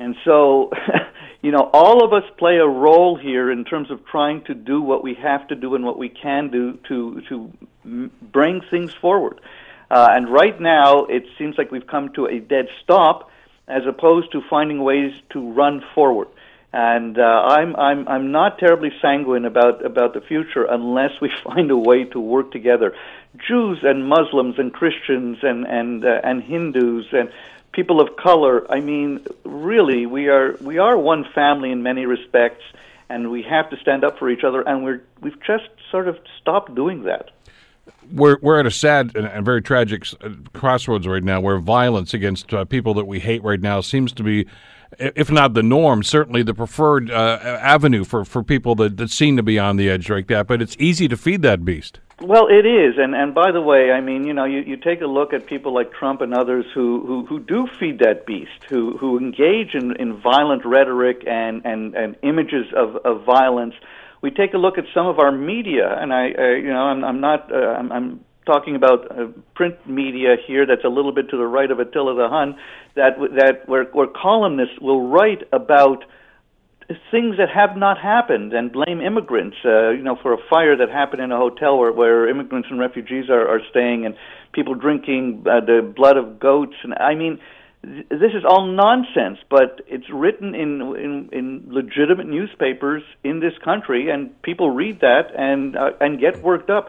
And 0.00 0.16
so, 0.24 0.72
you 1.42 1.52
know, 1.52 1.70
all 1.72 2.04
of 2.04 2.12
us 2.12 2.24
play 2.38 2.56
a 2.56 2.66
role 2.66 3.16
here 3.16 3.52
in 3.52 3.64
terms 3.64 3.88
of 3.92 4.04
trying 4.04 4.42
to 4.46 4.54
do 4.54 4.82
what 4.82 5.04
we 5.04 5.14
have 5.14 5.46
to 5.46 5.54
do 5.54 5.76
and 5.76 5.84
what 5.84 5.96
we 5.96 6.08
can 6.08 6.50
do 6.50 6.76
to 6.88 7.22
to 7.28 8.10
bring 8.20 8.62
things 8.68 8.92
forward. 8.94 9.40
Uh, 9.92 10.08
and 10.10 10.28
right 10.28 10.60
now, 10.60 11.04
it 11.04 11.22
seems 11.38 11.56
like 11.56 11.70
we've 11.70 11.86
come 11.86 12.12
to 12.14 12.26
a 12.26 12.40
dead 12.40 12.66
stop, 12.82 13.30
as 13.68 13.82
opposed 13.86 14.32
to 14.32 14.40
finding 14.50 14.82
ways 14.82 15.12
to 15.30 15.52
run 15.52 15.84
forward 15.94 16.26
and 16.72 17.18
uh, 17.18 17.22
I'm 17.22 17.76
I'm 17.76 18.08
I'm 18.08 18.32
not 18.32 18.58
terribly 18.58 18.90
sanguine 19.00 19.44
about 19.44 19.84
about 19.84 20.14
the 20.14 20.20
future 20.20 20.64
unless 20.64 21.20
we 21.20 21.30
find 21.44 21.70
a 21.70 21.76
way 21.76 22.04
to 22.04 22.20
work 22.20 22.52
together. 22.52 22.94
Jews 23.48 23.78
and 23.82 24.08
Muslims 24.08 24.58
and 24.58 24.72
Christians 24.72 25.38
and 25.42 25.66
and 25.66 26.04
uh, 26.04 26.20
and 26.22 26.42
Hindus 26.42 27.06
and 27.12 27.30
people 27.72 28.00
of 28.00 28.16
color. 28.16 28.70
I 28.70 28.80
mean, 28.80 29.24
really, 29.44 30.06
we 30.06 30.28
are 30.28 30.56
we 30.60 30.78
are 30.78 30.98
one 30.98 31.24
family 31.34 31.70
in 31.70 31.82
many 31.82 32.06
respects, 32.06 32.64
and 33.08 33.30
we 33.30 33.42
have 33.42 33.70
to 33.70 33.76
stand 33.76 34.04
up 34.04 34.18
for 34.18 34.28
each 34.28 34.42
other. 34.42 34.62
And 34.62 34.82
we're 34.82 35.02
we've 35.20 35.40
just 35.46 35.68
sort 35.90 36.08
of 36.08 36.18
stopped 36.40 36.74
doing 36.74 37.04
that. 37.04 37.30
We're 38.10 38.38
we're 38.40 38.58
at 38.58 38.66
a 38.66 38.70
sad 38.70 39.14
and, 39.14 39.44
very 39.44 39.62
tragic 39.62 40.04
uh, 40.20 40.30
crossroads 40.52 41.06
right 41.06 41.22
now, 41.22 41.40
where 41.40 41.58
violence 41.58 42.14
against 42.14 42.52
uh, 42.52 42.64
people 42.64 42.94
that 42.94 43.06
we 43.06 43.20
hate 43.20 43.44
right 43.44 43.60
now 43.60 43.80
seems 43.80 44.12
to 44.14 44.22
be 44.22 44.46
if 44.98 45.30
not 45.30 45.54
the 45.54 45.62
norm, 45.62 46.02
certainly 46.02 46.42
the 46.42 46.54
preferred 46.54 47.10
uh, 47.10 47.58
avenue 47.60 48.04
for, 48.04 48.24
for 48.24 48.42
people 48.42 48.74
that, 48.76 48.96
that 48.96 49.10
seem 49.10 49.36
to 49.36 49.42
be 49.42 49.58
on 49.58 49.76
the 49.76 49.90
edge 49.90 50.08
like 50.10 50.26
that. 50.28 50.46
But 50.46 50.62
it's 50.62 50.76
easy 50.78 51.08
to 51.08 51.16
feed 51.16 51.42
that 51.42 51.64
beast. 51.64 52.00
Well, 52.22 52.46
it 52.48 52.64
is, 52.64 52.94
and 52.96 53.14
and 53.14 53.34
by 53.34 53.52
the 53.52 53.60
way, 53.60 53.90
I 53.92 54.00
mean, 54.00 54.24
you 54.24 54.32
know, 54.32 54.46
you, 54.46 54.60
you 54.60 54.78
take 54.78 55.02
a 55.02 55.06
look 55.06 55.34
at 55.34 55.44
people 55.44 55.74
like 55.74 55.92
Trump 55.92 56.22
and 56.22 56.32
others 56.32 56.64
who, 56.72 57.04
who, 57.06 57.26
who 57.26 57.38
do 57.40 57.68
feed 57.78 57.98
that 57.98 58.24
beast, 58.24 58.64
who 58.70 58.96
who 58.96 59.18
engage 59.18 59.74
in, 59.74 59.94
in 59.96 60.16
violent 60.22 60.64
rhetoric 60.64 61.24
and, 61.26 61.60
and, 61.66 61.94
and 61.94 62.16
images 62.22 62.66
of, 62.74 62.96
of 63.04 63.24
violence. 63.26 63.74
We 64.22 64.30
take 64.30 64.54
a 64.54 64.56
look 64.56 64.78
at 64.78 64.84
some 64.94 65.06
of 65.06 65.18
our 65.18 65.30
media, 65.30 65.94
and 66.00 66.10
I, 66.10 66.32
uh, 66.32 66.42
you 66.54 66.72
know, 66.72 66.84
I'm, 66.84 67.04
I'm 67.04 67.20
not, 67.20 67.52
uh, 67.52 67.56
I'm, 67.56 67.92
I'm 67.92 68.20
talking 68.46 68.76
about 68.76 69.10
uh, 69.10 69.26
print 69.54 69.74
media 69.86 70.36
here 70.46 70.64
that's 70.64 70.84
a 70.84 70.88
little 70.88 71.12
bit 71.12 71.28
to 71.30 71.36
the 71.36 71.46
right 71.46 71.70
of 71.70 71.80
Attila 71.80 72.14
the 72.14 72.28
Hun, 72.28 72.56
that 72.94 73.18
that 73.36 73.68
where, 73.68 73.84
where 73.84 74.06
columnists 74.06 74.78
will 74.80 75.08
write 75.08 75.42
about 75.52 76.04
things 77.10 77.36
that 77.38 77.48
have 77.52 77.76
not 77.76 77.98
happened 77.98 78.52
and 78.52 78.72
blame 78.72 79.00
immigrants, 79.00 79.56
uh, 79.64 79.90
you 79.90 80.02
know, 80.02 80.16
for 80.22 80.32
a 80.32 80.38
fire 80.48 80.76
that 80.76 80.88
happened 80.88 81.20
in 81.20 81.32
a 81.32 81.36
hotel 81.36 81.76
where, 81.76 81.92
where 81.92 82.28
immigrants 82.28 82.68
and 82.70 82.78
refugees 82.78 83.28
are, 83.28 83.48
are 83.48 83.60
staying 83.70 84.06
and 84.06 84.14
people 84.52 84.74
drinking 84.74 85.44
uh, 85.46 85.60
the 85.60 85.92
blood 85.96 86.16
of 86.16 86.38
goats. 86.38 86.74
And 86.84 86.94
I 86.94 87.16
mean, 87.16 87.40
th- 87.82 88.08
this 88.08 88.32
is 88.34 88.44
all 88.48 88.66
nonsense, 88.66 89.38
but 89.50 89.80
it's 89.88 90.08
written 90.12 90.54
in, 90.54 90.80
in, 90.96 91.28
in 91.32 91.64
legitimate 91.68 92.28
newspapers 92.28 93.02
in 93.24 93.40
this 93.40 93.54
country, 93.64 94.08
and 94.10 94.40
people 94.42 94.70
read 94.70 95.00
that 95.00 95.34
and, 95.36 95.76
uh, 95.76 95.90
and 96.00 96.20
get 96.20 96.40
worked 96.40 96.70
up 96.70 96.88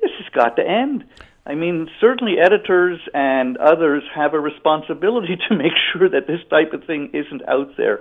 this 0.00 0.10
has 0.18 0.28
got 0.34 0.56
to 0.56 0.62
end. 0.62 1.04
I 1.46 1.54
mean, 1.54 1.88
certainly 2.00 2.36
editors 2.38 2.98
and 3.14 3.56
others 3.56 4.02
have 4.14 4.34
a 4.34 4.40
responsibility 4.40 5.36
to 5.48 5.56
make 5.56 5.72
sure 5.92 6.08
that 6.08 6.26
this 6.26 6.40
type 6.50 6.72
of 6.72 6.84
thing 6.84 7.10
isn't 7.14 7.48
out 7.48 7.76
there. 7.76 8.00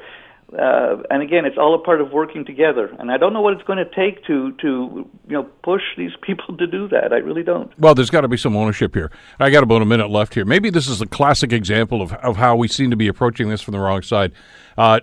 Uh, 0.53 0.97
and 1.09 1.23
again, 1.23 1.43
it's 1.43 1.57
all 1.57 1.73
a 1.73 1.79
part 1.79 1.99
of 2.01 2.11
working 2.11 2.45
together. 2.45 2.95
And 2.99 3.11
I 3.11 3.17
don't 3.17 3.33
know 3.33 3.41
what 3.41 3.53
it's 3.53 3.63
going 3.63 3.79
to 3.79 3.95
take 3.95 4.23
to 4.25 4.51
to 4.61 5.09
you 5.27 5.33
know 5.33 5.43
push 5.63 5.81
these 5.97 6.11
people 6.21 6.55
to 6.57 6.67
do 6.67 6.87
that. 6.89 7.11
I 7.11 7.17
really 7.17 7.41
don't. 7.41 7.77
Well, 7.79 7.95
there's 7.95 8.11
got 8.11 8.21
to 8.21 8.27
be 8.27 8.37
some 8.37 8.55
ownership 8.55 8.93
here. 8.93 9.11
I 9.39 9.49
got 9.49 9.63
about 9.63 9.81
a 9.81 9.85
minute 9.85 10.09
left 10.09 10.35
here. 10.35 10.45
Maybe 10.45 10.69
this 10.69 10.87
is 10.87 11.01
a 11.01 11.07
classic 11.07 11.51
example 11.51 12.01
of 12.01 12.13
of 12.13 12.37
how 12.37 12.55
we 12.55 12.67
seem 12.67 12.91
to 12.91 12.95
be 12.95 13.07
approaching 13.07 13.49
this 13.49 13.61
from 13.61 13.71
the 13.71 13.79
wrong 13.79 14.03
side. 14.03 14.33
Uh, 14.77 14.99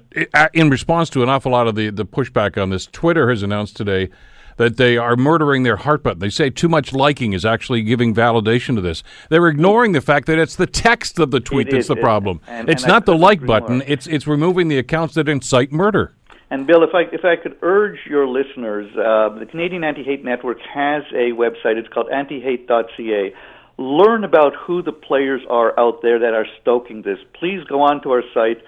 in 0.52 0.70
response 0.70 1.10
to 1.10 1.24
an 1.24 1.28
awful 1.28 1.50
lot 1.50 1.66
of 1.66 1.74
the 1.74 1.90
the 1.90 2.06
pushback 2.06 2.60
on 2.60 2.70
this, 2.70 2.86
Twitter 2.86 3.28
has 3.28 3.42
announced 3.42 3.76
today 3.76 4.10
that 4.56 4.76
they 4.76 4.96
are 4.96 5.16
murdering 5.16 5.62
their 5.62 5.76
heart 5.76 6.02
button. 6.02 6.18
They 6.18 6.30
say 6.30 6.50
too 6.50 6.68
much 6.68 6.92
liking 6.92 7.32
is 7.32 7.44
actually 7.44 7.82
giving 7.82 8.14
validation 8.14 8.74
to 8.76 8.80
this. 8.80 9.02
They're 9.28 9.48
ignoring 9.48 9.92
the 9.92 10.00
fact 10.00 10.26
that 10.26 10.38
it's 10.38 10.56
the 10.56 10.66
text 10.66 11.18
of 11.18 11.30
the 11.30 11.40
tweet 11.40 11.68
it 11.68 11.72
that's 11.72 11.84
is, 11.84 11.88
the 11.88 11.96
problem. 11.96 12.40
And, 12.46 12.68
it's 12.68 12.82
and 12.82 12.90
not 12.90 13.06
the 13.06 13.16
like 13.16 13.44
button. 13.44 13.78
More. 13.78 13.86
It's 13.86 14.06
it's 14.06 14.26
removing 14.26 14.68
the 14.68 14.78
accounts 14.78 15.14
that 15.14 15.28
incite 15.28 15.72
murder. 15.72 16.14
And 16.52 16.66
Bill, 16.66 16.82
if 16.82 16.90
I 16.94 17.04
if 17.12 17.24
I 17.24 17.36
could 17.42 17.56
urge 17.62 17.98
your 18.06 18.28
listeners, 18.28 18.90
uh, 18.92 19.38
the 19.38 19.46
Canadian 19.46 19.84
Anti-Hate 19.84 20.22
Network 20.22 20.58
has 20.60 21.02
a 21.12 21.32
website. 21.32 21.78
It's 21.78 21.88
called 21.88 22.08
antihate.ca. 22.10 23.34
Learn 23.78 24.22
about 24.22 24.52
who 24.54 24.82
the 24.82 24.92
players 24.92 25.40
are 25.48 25.72
out 25.80 26.02
there 26.02 26.18
that 26.18 26.34
are 26.34 26.46
stoking 26.60 27.00
this. 27.00 27.18
Please 27.40 27.64
go 27.64 27.80
on 27.80 28.02
to 28.02 28.10
our 28.10 28.22
site. 28.34 28.62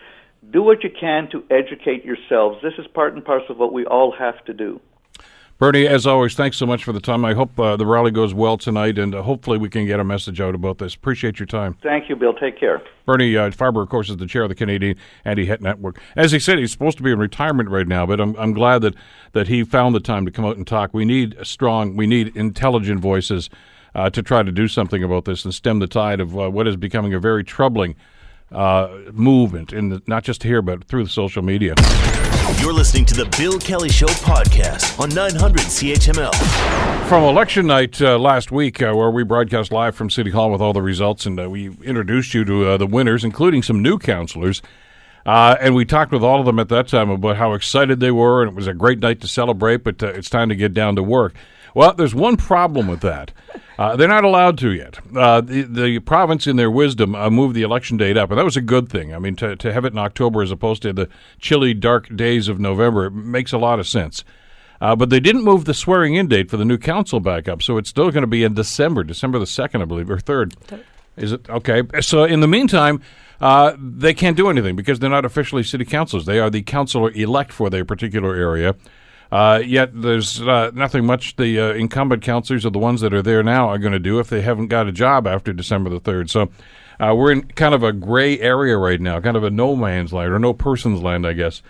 Do 0.50 0.62
what 0.62 0.82
you 0.82 0.88
can 0.98 1.28
to 1.32 1.44
educate 1.50 2.06
yourselves. 2.06 2.58
This 2.62 2.72
is 2.78 2.86
part 2.86 3.14
and 3.14 3.22
parcel 3.22 3.52
of 3.52 3.58
what 3.58 3.74
we 3.74 3.84
all 3.84 4.14
have 4.18 4.42
to 4.46 4.54
do. 4.54 4.80
Bernie, 5.56 5.86
as 5.86 6.04
always, 6.04 6.34
thanks 6.34 6.56
so 6.56 6.66
much 6.66 6.82
for 6.82 6.92
the 6.92 7.00
time. 7.00 7.24
I 7.24 7.32
hope 7.34 7.58
uh, 7.60 7.76
the 7.76 7.86
rally 7.86 8.10
goes 8.10 8.34
well 8.34 8.58
tonight, 8.58 8.98
and 8.98 9.14
uh, 9.14 9.22
hopefully 9.22 9.56
we 9.56 9.68
can 9.68 9.86
get 9.86 10.00
a 10.00 10.04
message 10.04 10.40
out 10.40 10.52
about 10.52 10.78
this. 10.78 10.94
Appreciate 10.94 11.38
your 11.38 11.46
time. 11.46 11.76
Thank 11.80 12.08
you, 12.08 12.16
Bill. 12.16 12.34
Take 12.34 12.58
care. 12.58 12.82
Bernie 13.06 13.36
uh, 13.36 13.50
Farber, 13.50 13.80
of 13.80 13.88
course, 13.88 14.10
is 14.10 14.16
the 14.16 14.26
chair 14.26 14.42
of 14.42 14.48
the 14.48 14.56
Canadian 14.56 14.96
Anti-Hate 15.24 15.60
Network. 15.60 16.00
As 16.16 16.32
he 16.32 16.40
said, 16.40 16.58
he's 16.58 16.72
supposed 16.72 16.96
to 16.96 17.04
be 17.04 17.12
in 17.12 17.20
retirement 17.20 17.70
right 17.70 17.86
now, 17.86 18.04
but 18.04 18.20
I'm, 18.20 18.34
I'm 18.36 18.52
glad 18.52 18.82
that, 18.82 18.96
that 19.30 19.46
he 19.46 19.62
found 19.62 19.94
the 19.94 20.00
time 20.00 20.24
to 20.24 20.32
come 20.32 20.44
out 20.44 20.56
and 20.56 20.66
talk. 20.66 20.92
We 20.92 21.04
need 21.04 21.36
strong, 21.44 21.94
we 21.94 22.08
need 22.08 22.36
intelligent 22.36 22.98
voices 22.98 23.48
uh, 23.94 24.10
to 24.10 24.22
try 24.24 24.42
to 24.42 24.50
do 24.50 24.66
something 24.66 25.04
about 25.04 25.24
this 25.24 25.44
and 25.44 25.54
stem 25.54 25.78
the 25.78 25.86
tide 25.86 26.18
of 26.18 26.36
uh, 26.36 26.50
what 26.50 26.66
is 26.66 26.74
becoming 26.74 27.14
a 27.14 27.20
very 27.20 27.44
troubling 27.44 27.94
uh, 28.50 28.88
movement, 29.12 29.72
in 29.72 29.90
the, 29.90 30.02
not 30.08 30.24
just 30.24 30.42
here, 30.42 30.62
but 30.62 30.82
through 30.84 31.04
the 31.04 31.10
social 31.10 31.42
media. 31.42 31.74
You're 32.44 32.74
listening 32.74 33.06
to 33.06 33.14
the 33.14 33.24
Bill 33.38 33.58
Kelly 33.58 33.88
Show 33.88 34.06
podcast 34.06 35.00
on 35.00 35.08
900 35.08 35.62
CHML. 35.62 37.08
From 37.08 37.22
election 37.22 37.66
night 37.66 38.00
uh, 38.02 38.18
last 38.18 38.52
week, 38.52 38.82
uh, 38.82 38.92
where 38.92 39.10
we 39.10 39.24
broadcast 39.24 39.72
live 39.72 39.96
from 39.96 40.10
City 40.10 40.30
Hall 40.30 40.52
with 40.52 40.60
all 40.60 40.74
the 40.74 40.82
results, 40.82 41.24
and 41.24 41.40
uh, 41.40 41.48
we 41.48 41.68
introduced 41.82 42.34
you 42.34 42.44
to 42.44 42.66
uh, 42.66 42.76
the 42.76 42.86
winners, 42.86 43.24
including 43.24 43.62
some 43.62 43.80
new 43.80 43.98
councilors. 43.98 44.60
Uh, 45.24 45.56
and 45.58 45.74
we 45.74 45.86
talked 45.86 46.12
with 46.12 46.22
all 46.22 46.38
of 46.38 46.44
them 46.44 46.58
at 46.58 46.68
that 46.68 46.86
time 46.86 47.08
about 47.08 47.36
how 47.36 47.54
excited 47.54 48.00
they 48.00 48.10
were, 48.10 48.42
and 48.42 48.50
it 48.50 48.54
was 48.54 48.66
a 48.66 48.74
great 48.74 48.98
night 48.98 49.22
to 49.22 49.26
celebrate, 49.26 49.78
but 49.78 50.02
uh, 50.02 50.08
it's 50.08 50.28
time 50.28 50.50
to 50.50 50.54
get 50.54 50.74
down 50.74 50.96
to 50.96 51.02
work. 51.02 51.34
Well, 51.74 51.92
there's 51.92 52.14
one 52.14 52.36
problem 52.36 52.86
with 52.86 53.00
that. 53.00 53.32
Uh, 53.76 53.96
they're 53.96 54.06
not 54.06 54.22
allowed 54.22 54.56
to 54.56 54.70
yet. 54.70 55.00
Uh, 55.16 55.40
the, 55.40 55.62
the 55.62 55.98
province, 55.98 56.46
in 56.46 56.54
their 56.54 56.70
wisdom, 56.70 57.12
uh, 57.16 57.28
moved 57.28 57.56
the 57.56 57.62
election 57.62 57.96
date 57.96 58.16
up, 58.16 58.30
and 58.30 58.38
that 58.38 58.44
was 58.44 58.56
a 58.56 58.60
good 58.60 58.88
thing. 58.88 59.12
I 59.12 59.18
mean, 59.18 59.34
to, 59.34 59.56
to 59.56 59.72
have 59.72 59.84
it 59.84 59.92
in 59.92 59.98
October 59.98 60.42
as 60.42 60.52
opposed 60.52 60.82
to 60.82 60.92
the 60.92 61.08
chilly, 61.40 61.74
dark 61.74 62.14
days 62.14 62.46
of 62.46 62.60
November 62.60 63.10
makes 63.10 63.52
a 63.52 63.58
lot 63.58 63.80
of 63.80 63.88
sense. 63.88 64.22
Uh, 64.80 64.94
but 64.94 65.10
they 65.10 65.18
didn't 65.18 65.42
move 65.42 65.64
the 65.64 65.74
swearing 65.74 66.14
in 66.14 66.28
date 66.28 66.50
for 66.50 66.56
the 66.56 66.64
new 66.64 66.78
council 66.78 67.18
back 67.18 67.48
up, 67.48 67.62
so 67.62 67.76
it's 67.76 67.90
still 67.90 68.12
going 68.12 68.22
to 68.22 68.28
be 68.28 68.44
in 68.44 68.54
December, 68.54 69.02
December 69.02 69.40
the 69.40 69.44
2nd, 69.44 69.82
I 69.82 69.86
believe, 69.86 70.08
or 70.08 70.18
3rd. 70.18 70.54
Is 71.16 71.32
it? 71.32 71.48
Okay. 71.48 71.82
So 72.00 72.22
in 72.22 72.40
the 72.40 72.48
meantime, 72.48 73.00
uh, 73.40 73.74
they 73.78 74.14
can't 74.14 74.36
do 74.36 74.48
anything 74.48 74.76
because 74.76 74.98
they're 74.98 75.10
not 75.10 75.24
officially 75.24 75.62
city 75.62 75.84
councilors. 75.84 76.26
They 76.26 76.38
are 76.38 76.50
the 76.50 76.62
councilor 76.62 77.10
elect 77.12 77.52
for 77.52 77.70
their 77.70 77.84
particular 77.84 78.34
area. 78.34 78.74
Uh, 79.34 79.58
yet 79.58 79.90
there's 80.00 80.40
uh, 80.42 80.70
nothing 80.74 81.04
much 81.04 81.34
the 81.34 81.58
uh, 81.58 81.72
incumbent 81.72 82.22
counselors 82.22 82.64
or 82.64 82.70
the 82.70 82.78
ones 82.78 83.00
that 83.00 83.12
are 83.12 83.20
there 83.20 83.42
now 83.42 83.68
are 83.68 83.78
going 83.78 83.92
to 83.92 83.98
do 83.98 84.20
if 84.20 84.28
they 84.28 84.42
haven't 84.42 84.68
got 84.68 84.86
a 84.86 84.92
job 84.92 85.26
after 85.26 85.52
December 85.52 85.90
the 85.90 86.00
3rd. 86.00 86.30
So 86.30 86.50
uh, 87.00 87.16
we're 87.16 87.32
in 87.32 87.42
kind 87.48 87.74
of 87.74 87.82
a 87.82 87.92
gray 87.92 88.38
area 88.38 88.76
right 88.78 89.00
now, 89.00 89.20
kind 89.20 89.36
of 89.36 89.42
a 89.42 89.50
no 89.50 89.74
man's 89.74 90.12
land 90.12 90.32
or 90.32 90.38
no 90.38 90.52
person's 90.52 91.02
land, 91.02 91.26
I 91.26 91.32
guess. 91.32 91.62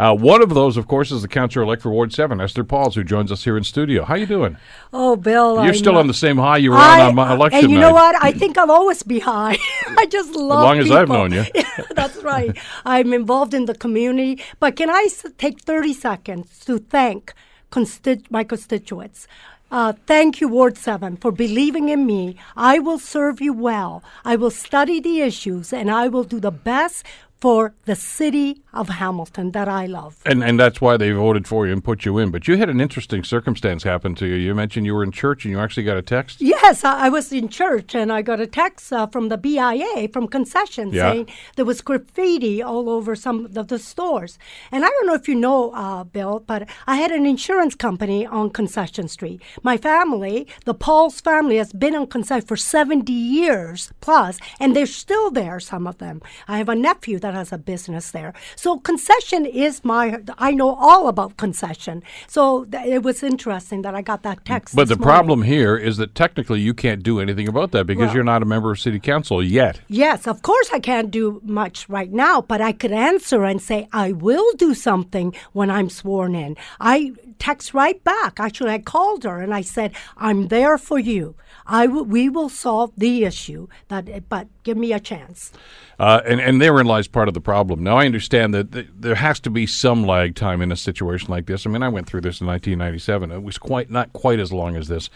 Uh, 0.00 0.14
one 0.14 0.40
of 0.42 0.48
those, 0.54 0.78
of 0.78 0.86
course, 0.88 1.10
is 1.12 1.20
the 1.20 1.28
councillor 1.28 1.62
elect 1.62 1.82
for 1.82 1.90
Ward 1.90 2.10
Seven, 2.10 2.40
Esther 2.40 2.64
Pauls, 2.64 2.94
who 2.94 3.04
joins 3.04 3.30
us 3.30 3.44
here 3.44 3.58
in 3.58 3.64
studio. 3.64 4.02
How 4.06 4.14
you 4.14 4.24
doing? 4.24 4.56
Oh, 4.94 5.14
Bill, 5.14 5.56
you're 5.56 5.74
I 5.74 5.76
still 5.76 5.92
know. 5.92 5.98
on 5.98 6.06
the 6.06 6.14
same 6.14 6.38
high 6.38 6.56
you 6.56 6.70
were 6.70 6.78
I, 6.78 7.02
on 7.02 7.18
on 7.18 7.32
election 7.32 7.60
And 7.64 7.70
you 7.70 7.76
night. 7.76 7.88
know 7.88 7.92
what? 7.92 8.16
I 8.24 8.32
think 8.32 8.56
I'll 8.56 8.70
always 8.70 9.02
be 9.02 9.18
high. 9.18 9.58
I 9.98 10.06
just 10.06 10.34
love. 10.34 10.64
It. 10.64 10.64
As 10.64 10.64
long 10.64 10.78
as 10.78 10.90
I've 10.90 11.06
people. 11.08 11.16
known 11.16 11.32
you. 11.32 11.44
Yeah, 11.54 11.84
that's 11.94 12.16
right. 12.22 12.56
I'm 12.86 13.12
involved 13.12 13.52
in 13.52 13.66
the 13.66 13.74
community. 13.74 14.42
But 14.58 14.74
can 14.76 14.88
I 14.88 15.06
take 15.36 15.60
30 15.60 15.92
seconds 15.92 16.64
to 16.64 16.78
thank 16.78 17.34
consti- 17.70 18.24
my 18.30 18.42
constituents? 18.42 19.28
Uh, 19.70 19.92
thank 20.06 20.40
you, 20.40 20.48
Ward 20.48 20.76
7, 20.78 21.16
for 21.18 21.30
believing 21.30 21.90
in 21.90 22.04
me. 22.06 22.36
I 22.56 22.78
will 22.80 22.98
serve 22.98 23.40
you 23.40 23.52
well. 23.52 24.02
I 24.24 24.34
will 24.34 24.50
study 24.50 24.98
the 24.98 25.20
issues 25.20 25.72
and 25.74 25.90
I 25.90 26.08
will 26.08 26.24
do 26.24 26.40
the 26.40 26.50
best 26.50 27.04
for 27.40 27.74
the 27.84 27.96
city 27.96 28.62
of 28.72 28.88
Hamilton 28.88 29.50
that 29.52 29.68
I 29.68 29.86
love. 29.86 30.18
And 30.26 30.44
and 30.44 30.58
that's 30.60 30.80
why 30.80 30.96
they 30.96 31.10
voted 31.12 31.46
for 31.48 31.66
you 31.66 31.72
and 31.72 31.82
put 31.82 32.04
you 32.04 32.18
in. 32.18 32.30
But 32.30 32.46
you 32.46 32.56
had 32.56 32.68
an 32.68 32.80
interesting 32.80 33.24
circumstance 33.24 33.82
happen 33.82 34.14
to 34.16 34.26
you. 34.26 34.34
You 34.36 34.54
mentioned 34.54 34.86
you 34.86 34.94
were 34.94 35.02
in 35.02 35.10
church 35.12 35.44
and 35.44 35.52
you 35.52 35.58
actually 35.58 35.84
got 35.84 35.96
a 35.96 36.02
text. 36.02 36.40
Yes, 36.40 36.84
I, 36.84 37.06
I 37.06 37.08
was 37.08 37.32
in 37.32 37.48
church 37.48 37.94
and 37.94 38.12
I 38.12 38.22
got 38.22 38.40
a 38.40 38.46
text 38.46 38.92
uh, 38.92 39.06
from 39.06 39.28
the 39.28 39.38
BIA 39.38 40.08
from 40.12 40.28
concession 40.28 40.92
Yeah. 40.92 41.12
saying 41.12 41.28
there 41.56 41.64
was 41.64 41.80
graffiti 41.80 42.62
all 42.62 42.88
over 42.90 43.16
some 43.16 43.46
of 43.56 43.68
the 43.68 43.78
stores. 43.78 44.38
And 44.70 44.84
I 44.84 44.88
don't 44.88 45.06
know 45.06 45.14
if 45.14 45.28
you 45.28 45.34
know, 45.34 45.70
uh, 45.72 46.04
Bill, 46.04 46.40
but 46.46 46.68
I 46.86 46.96
had 46.96 47.10
an 47.10 47.26
insurance 47.26 47.74
company 47.74 48.26
on 48.26 48.50
Concession 48.50 49.08
Street. 49.08 49.40
My 49.62 49.76
family, 49.76 50.46
the 50.64 50.74
Pauls 50.74 51.20
family, 51.20 51.56
has 51.56 51.72
been 51.72 51.94
on 51.94 52.06
concession 52.06 52.46
for 52.46 52.56
70 52.56 53.12
years 53.12 53.92
plus, 54.00 54.38
and 54.60 54.74
they're 54.76 54.86
still 54.86 55.30
there, 55.30 55.58
some 55.60 55.86
of 55.86 55.98
them. 55.98 56.20
I 56.46 56.58
have 56.58 56.68
a 56.68 56.74
nephew 56.74 57.18
that 57.20 57.29
has 57.34 57.52
a 57.52 57.58
business 57.58 58.10
there. 58.10 58.32
So 58.56 58.78
concession 58.78 59.46
is 59.46 59.84
my, 59.84 60.20
I 60.38 60.52
know 60.52 60.74
all 60.74 61.08
about 61.08 61.36
concession. 61.36 62.02
So 62.26 62.64
th- 62.64 62.86
it 62.86 63.02
was 63.02 63.22
interesting 63.22 63.82
that 63.82 63.94
I 63.94 64.02
got 64.02 64.22
that 64.22 64.44
text. 64.44 64.74
But 64.74 64.88
the 64.88 64.96
morning. 64.96 65.04
problem 65.08 65.42
here 65.42 65.76
is 65.76 65.96
that 65.98 66.14
technically 66.14 66.60
you 66.60 66.74
can't 66.74 67.02
do 67.02 67.20
anything 67.20 67.48
about 67.48 67.70
that 67.72 67.86
because 67.86 68.06
Well- 68.06 68.14
you're 68.14 68.24
not 68.24 68.42
a 68.42 68.46
member 68.46 68.70
of 68.72 68.78
city 68.78 68.98
council 69.00 69.42
yet. 69.42 69.80
Yes, 69.88 70.26
of 70.26 70.42
course 70.42 70.70
I 70.72 70.78
can't 70.80 71.10
do 71.10 71.40
much 71.44 71.88
right 71.88 72.12
now, 72.12 72.40
but 72.42 72.60
I 72.60 72.72
could 72.72 72.92
answer 72.92 73.44
and 73.44 73.60
say 73.60 73.88
I 73.92 74.12
will 74.12 74.52
do 74.56 74.74
something 74.74 75.34
when 75.52 75.70
I'm 75.70 75.88
sworn 75.88 76.34
in. 76.34 76.56
I 76.80 77.12
text 77.38 77.74
right 77.74 78.02
back. 78.04 78.38
Actually, 78.38 78.72
I 78.72 78.78
called 78.78 79.24
her 79.24 79.40
and 79.40 79.54
I 79.54 79.62
said, 79.62 79.92
"I'm 80.16 80.48
there 80.48 80.76
for 80.78 80.98
you. 80.98 81.34
I 81.70 81.86
w- 81.86 82.04
we 82.04 82.28
will 82.28 82.48
solve 82.48 82.92
the 82.96 83.24
issue. 83.24 83.68
That, 83.88 84.28
but 84.28 84.48
give 84.64 84.76
me 84.76 84.92
a 84.92 85.00
chance." 85.00 85.52
Uh, 85.98 86.20
and, 86.26 86.40
and 86.40 86.60
therein 86.60 86.86
lies 86.86 87.06
part 87.06 87.28
of 87.28 87.34
the 87.34 87.40
problem. 87.40 87.82
Now, 87.82 87.98
I 87.98 88.06
understand 88.06 88.54
that 88.54 88.72
th- 88.72 88.88
there 88.98 89.14
has 89.14 89.38
to 89.40 89.50
be 89.50 89.66
some 89.66 90.04
lag 90.04 90.34
time 90.34 90.62
in 90.62 90.72
a 90.72 90.76
situation 90.76 91.28
like 91.30 91.46
this. 91.46 91.66
I 91.66 91.70
mean, 91.70 91.82
I 91.82 91.88
went 91.88 92.06
through 92.06 92.22
this 92.22 92.40
in 92.40 92.46
1997. 92.46 93.30
It 93.30 93.42
was 93.42 93.58
quite 93.58 93.90
not 93.90 94.12
quite 94.12 94.40
as 94.40 94.52
long 94.52 94.76
as 94.76 94.88
this. 94.88 95.10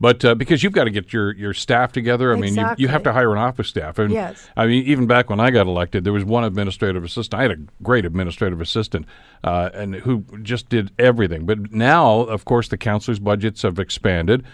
But 0.00 0.24
uh, 0.24 0.34
because 0.34 0.62
you've 0.62 0.72
got 0.72 0.84
to 0.84 0.90
get 0.90 1.12
your, 1.12 1.32
your 1.34 1.54
staff 1.54 1.92
together, 1.92 2.32
I 2.32 2.36
mean, 2.36 2.56
you, 2.56 2.66
you 2.78 2.88
have 2.88 3.02
to 3.04 3.12
hire 3.12 3.32
an 3.32 3.38
office 3.38 3.68
staff. 3.68 3.98
And 3.98 4.12
Yes. 4.12 4.48
I 4.56 4.66
mean, 4.66 4.84
even 4.86 5.06
back 5.06 5.30
when 5.30 5.38
I 5.38 5.50
got 5.52 5.66
elected, 5.68 6.02
there 6.04 6.12
was 6.12 6.24
one 6.24 6.42
administrative 6.42 7.04
assistant. 7.04 7.38
I 7.38 7.42
had 7.42 7.52
a 7.52 7.56
great 7.82 8.04
administrative 8.04 8.60
assistant, 8.60 9.06
uh, 9.44 9.70
and 9.72 9.94
who 9.94 10.24
just 10.42 10.68
did 10.68 10.90
everything. 10.98 11.46
But 11.46 11.70
now, 11.72 12.20
of 12.22 12.44
course, 12.44 12.66
the 12.68 12.76
councilors' 12.76 13.20
budgets 13.20 13.62
have 13.62 13.78
expanded. 13.78 14.44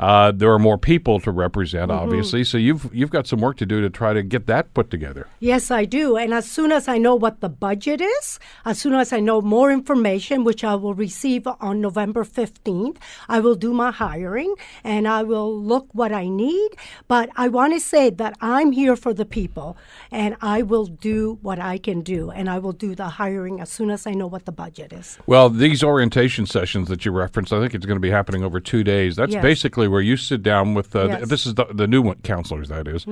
Uh, 0.00 0.30
there 0.32 0.52
are 0.52 0.58
more 0.58 0.78
people 0.78 1.18
to 1.20 1.30
represent, 1.30 1.90
Mm-hmm. 1.90 2.02
obviously. 2.04 2.44
So 2.44 2.56
you've 2.58 2.88
you've 2.94 3.10
got 3.10 3.26
some 3.26 3.40
work 3.40 3.56
to 3.58 3.66
do 3.66 3.80
to 3.80 3.90
try 3.90 4.12
to 4.12 4.22
get 4.22 4.46
that 4.46 4.72
put 4.74 4.90
together. 4.90 5.26
Yes, 5.40 5.70
I 5.70 5.84
do. 5.84 6.16
And 6.16 6.32
as 6.32 6.48
soon 6.50 6.70
as 6.72 6.86
I 6.88 6.98
know 6.98 7.14
what 7.14 7.40
the 7.40 7.48
budget 7.48 8.00
is, 8.00 8.38
as 8.64 8.78
soon 8.78 8.94
as 8.94 9.12
I 9.12 9.20
know 9.20 9.40
more 9.40 9.70
information, 9.72 10.44
which 10.44 10.62
I 10.64 10.74
will 10.76 10.94
receive 10.94 11.46
on 11.60 11.80
November 11.80 12.24
15th, 12.24 12.96
I 13.28 13.40
will 13.40 13.54
do 13.56 13.72
my 13.72 13.90
hiring 13.90 14.54
and 14.84 15.08
I 15.08 15.22
will 15.24 15.58
look 15.60 15.88
what 15.92 16.12
I 16.12 16.28
need. 16.28 16.70
But 17.08 17.30
I 17.36 17.48
want 17.48 17.72
to 17.74 17.80
say 17.80 18.10
that 18.10 18.34
I'm 18.40 18.72
here 18.72 18.96
for 18.96 19.12
the 19.14 19.24
people 19.24 19.76
and 20.10 20.36
I 20.40 20.62
will 20.62 20.86
do 20.86 21.38
what 21.42 21.58
I 21.58 21.78
can 21.78 22.02
do. 22.02 22.30
And 22.30 22.48
I 22.48 22.58
will 22.58 22.72
do 22.72 22.94
the 22.94 23.08
hiring 23.08 23.60
as 23.60 23.70
soon 23.70 23.90
as 23.90 24.06
I 24.06 24.12
know 24.12 24.26
what 24.26 24.44
the 24.44 24.52
budget 24.52 24.92
is. 24.92 25.18
Well, 25.26 25.50
these 25.50 25.82
orientation 25.82 26.46
sessions 26.46 26.88
that 26.88 27.04
you 27.04 27.12
referenced, 27.12 27.52
I 27.52 27.60
think 27.60 27.74
it's 27.74 27.86
going 27.86 27.96
to 27.96 28.00
be 28.00 28.10
happening 28.10 28.44
over 28.44 28.60
two 28.60 28.84
days. 28.84 29.16
That's 29.16 29.32
Yes. 29.32 29.42
basically 29.42 29.87
where 29.88 30.00
you 30.00 30.16
sit 30.16 30.42
down 30.42 30.74
with 30.74 30.94
uh, 30.94 31.06
Yes. 31.06 31.16
Mm-hmm. 31.20 31.28
this 31.28 31.46
is 31.46 31.54
the, 31.54 31.64
the 31.72 31.86
new 31.86 32.02
one, 32.02 32.16
counselors, 32.22 32.68
that 32.68 32.86
is. 32.86 33.06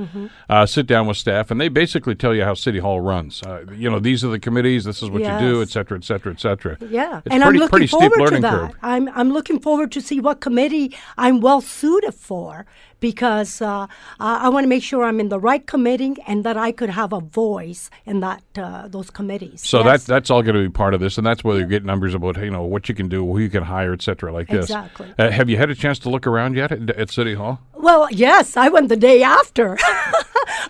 Uh, 0.49 0.67
sit 0.67 0.87
down 0.87 1.07
with 1.07 1.17
staff, 1.17 1.51
and 1.51 1.61
they 1.61 1.69
basically 1.69 2.15
tell 2.15 2.35
you 2.35 2.45
how 2.45 2.55
City 2.55 2.79
Hall 2.79 3.01
runs. 3.01 3.43
Uh, 3.43 3.65
you 3.75 3.91
know, 3.91 3.99
these 3.99 4.25
are 4.25 4.29
the 4.29 4.39
committees, 4.39 4.85
this 4.85 5.03
is 5.03 5.11
what 5.11 5.23
you 5.23 5.39
do, 5.39 5.57
et 5.59 5.65
Yes. 5.67 5.71
cetera, 5.73 5.99
et 5.99 6.05
cetera, 6.05 6.33
et 6.33 6.41
cetera. 6.41 6.77
Yeah, 6.89 7.19
it's 7.25 7.35
and 7.35 7.43
pretty, 7.43 7.45
I'm 7.45 7.53
looking 7.55 7.69
pretty 7.69 7.87
steep 7.87 7.99
forward 8.01 8.17
to 8.17 8.23
learning 8.25 8.43
that. 8.43 8.51
curve. 8.73 8.79
I'm 8.83 9.09
I'm 9.15 9.33
looking 9.33 9.59
forward 9.61 9.91
to 9.93 10.01
see 10.01 10.21
what 10.21 10.41
committee 10.41 10.95
I'm 11.17 11.41
well 11.41 11.61
suited 11.61 12.15
for 12.15 12.67
because 13.01 13.61
uh, 13.63 13.87
I, 14.21 14.47
I 14.47 14.49
want 14.49 14.65
to 14.65 14.69
make 14.69 14.83
sure 14.83 15.05
I'm 15.05 15.21
in 15.21 15.29
the 15.29 15.39
right 15.39 15.67
committee 15.67 16.17
and 16.27 16.45
that 16.45 16.57
I 16.57 16.73
could 16.73 16.91
have 16.91 17.13
a 17.13 17.21
voice 17.21 17.91
in 18.05 18.21
that 18.21 18.43
uh, 18.57 18.89
those 18.89 19.11
committees. 19.11 19.63
So 19.67 19.83
Yes. 19.85 20.05
that 20.05 20.13
that's 20.13 20.31
all 20.31 20.43
going 20.43 20.57
to 20.57 20.63
be 20.63 20.69
part 20.71 20.95
of 20.95 21.01
this, 21.01 21.19
and 21.19 21.27
that's 21.27 21.45
where 21.45 21.59
you 21.59 21.67
get 21.67 21.85
numbers 21.85 22.15
about 22.15 22.37
you 22.43 22.51
know 22.51 22.63
what 22.65 22.89
you 22.89 22.95
can 22.95 23.09
do, 23.09 23.25
who 23.25 23.39
you 23.39 23.51
can 23.51 23.65
hire, 23.65 23.93
etc. 23.93 24.33
like 24.33 24.49
this. 24.49 24.67
Exactly. 24.67 25.13
Uh, 25.19 25.31
have 25.31 25.49
you 25.49 25.57
had 25.57 25.71
a 25.71 25.75
chance 25.75 25.99
to 26.01 26.11
look 26.11 26.27
around 26.27 26.57
yet 26.57 26.73
at, 26.73 26.91
at 26.91 27.11
City 27.11 27.35
Hall? 27.35 27.61
well, 27.75 28.09
yes, 28.11 28.57
I 28.57 28.69
went 28.69 28.89
the 28.89 28.97
day 28.97 29.23
after. 29.23 29.77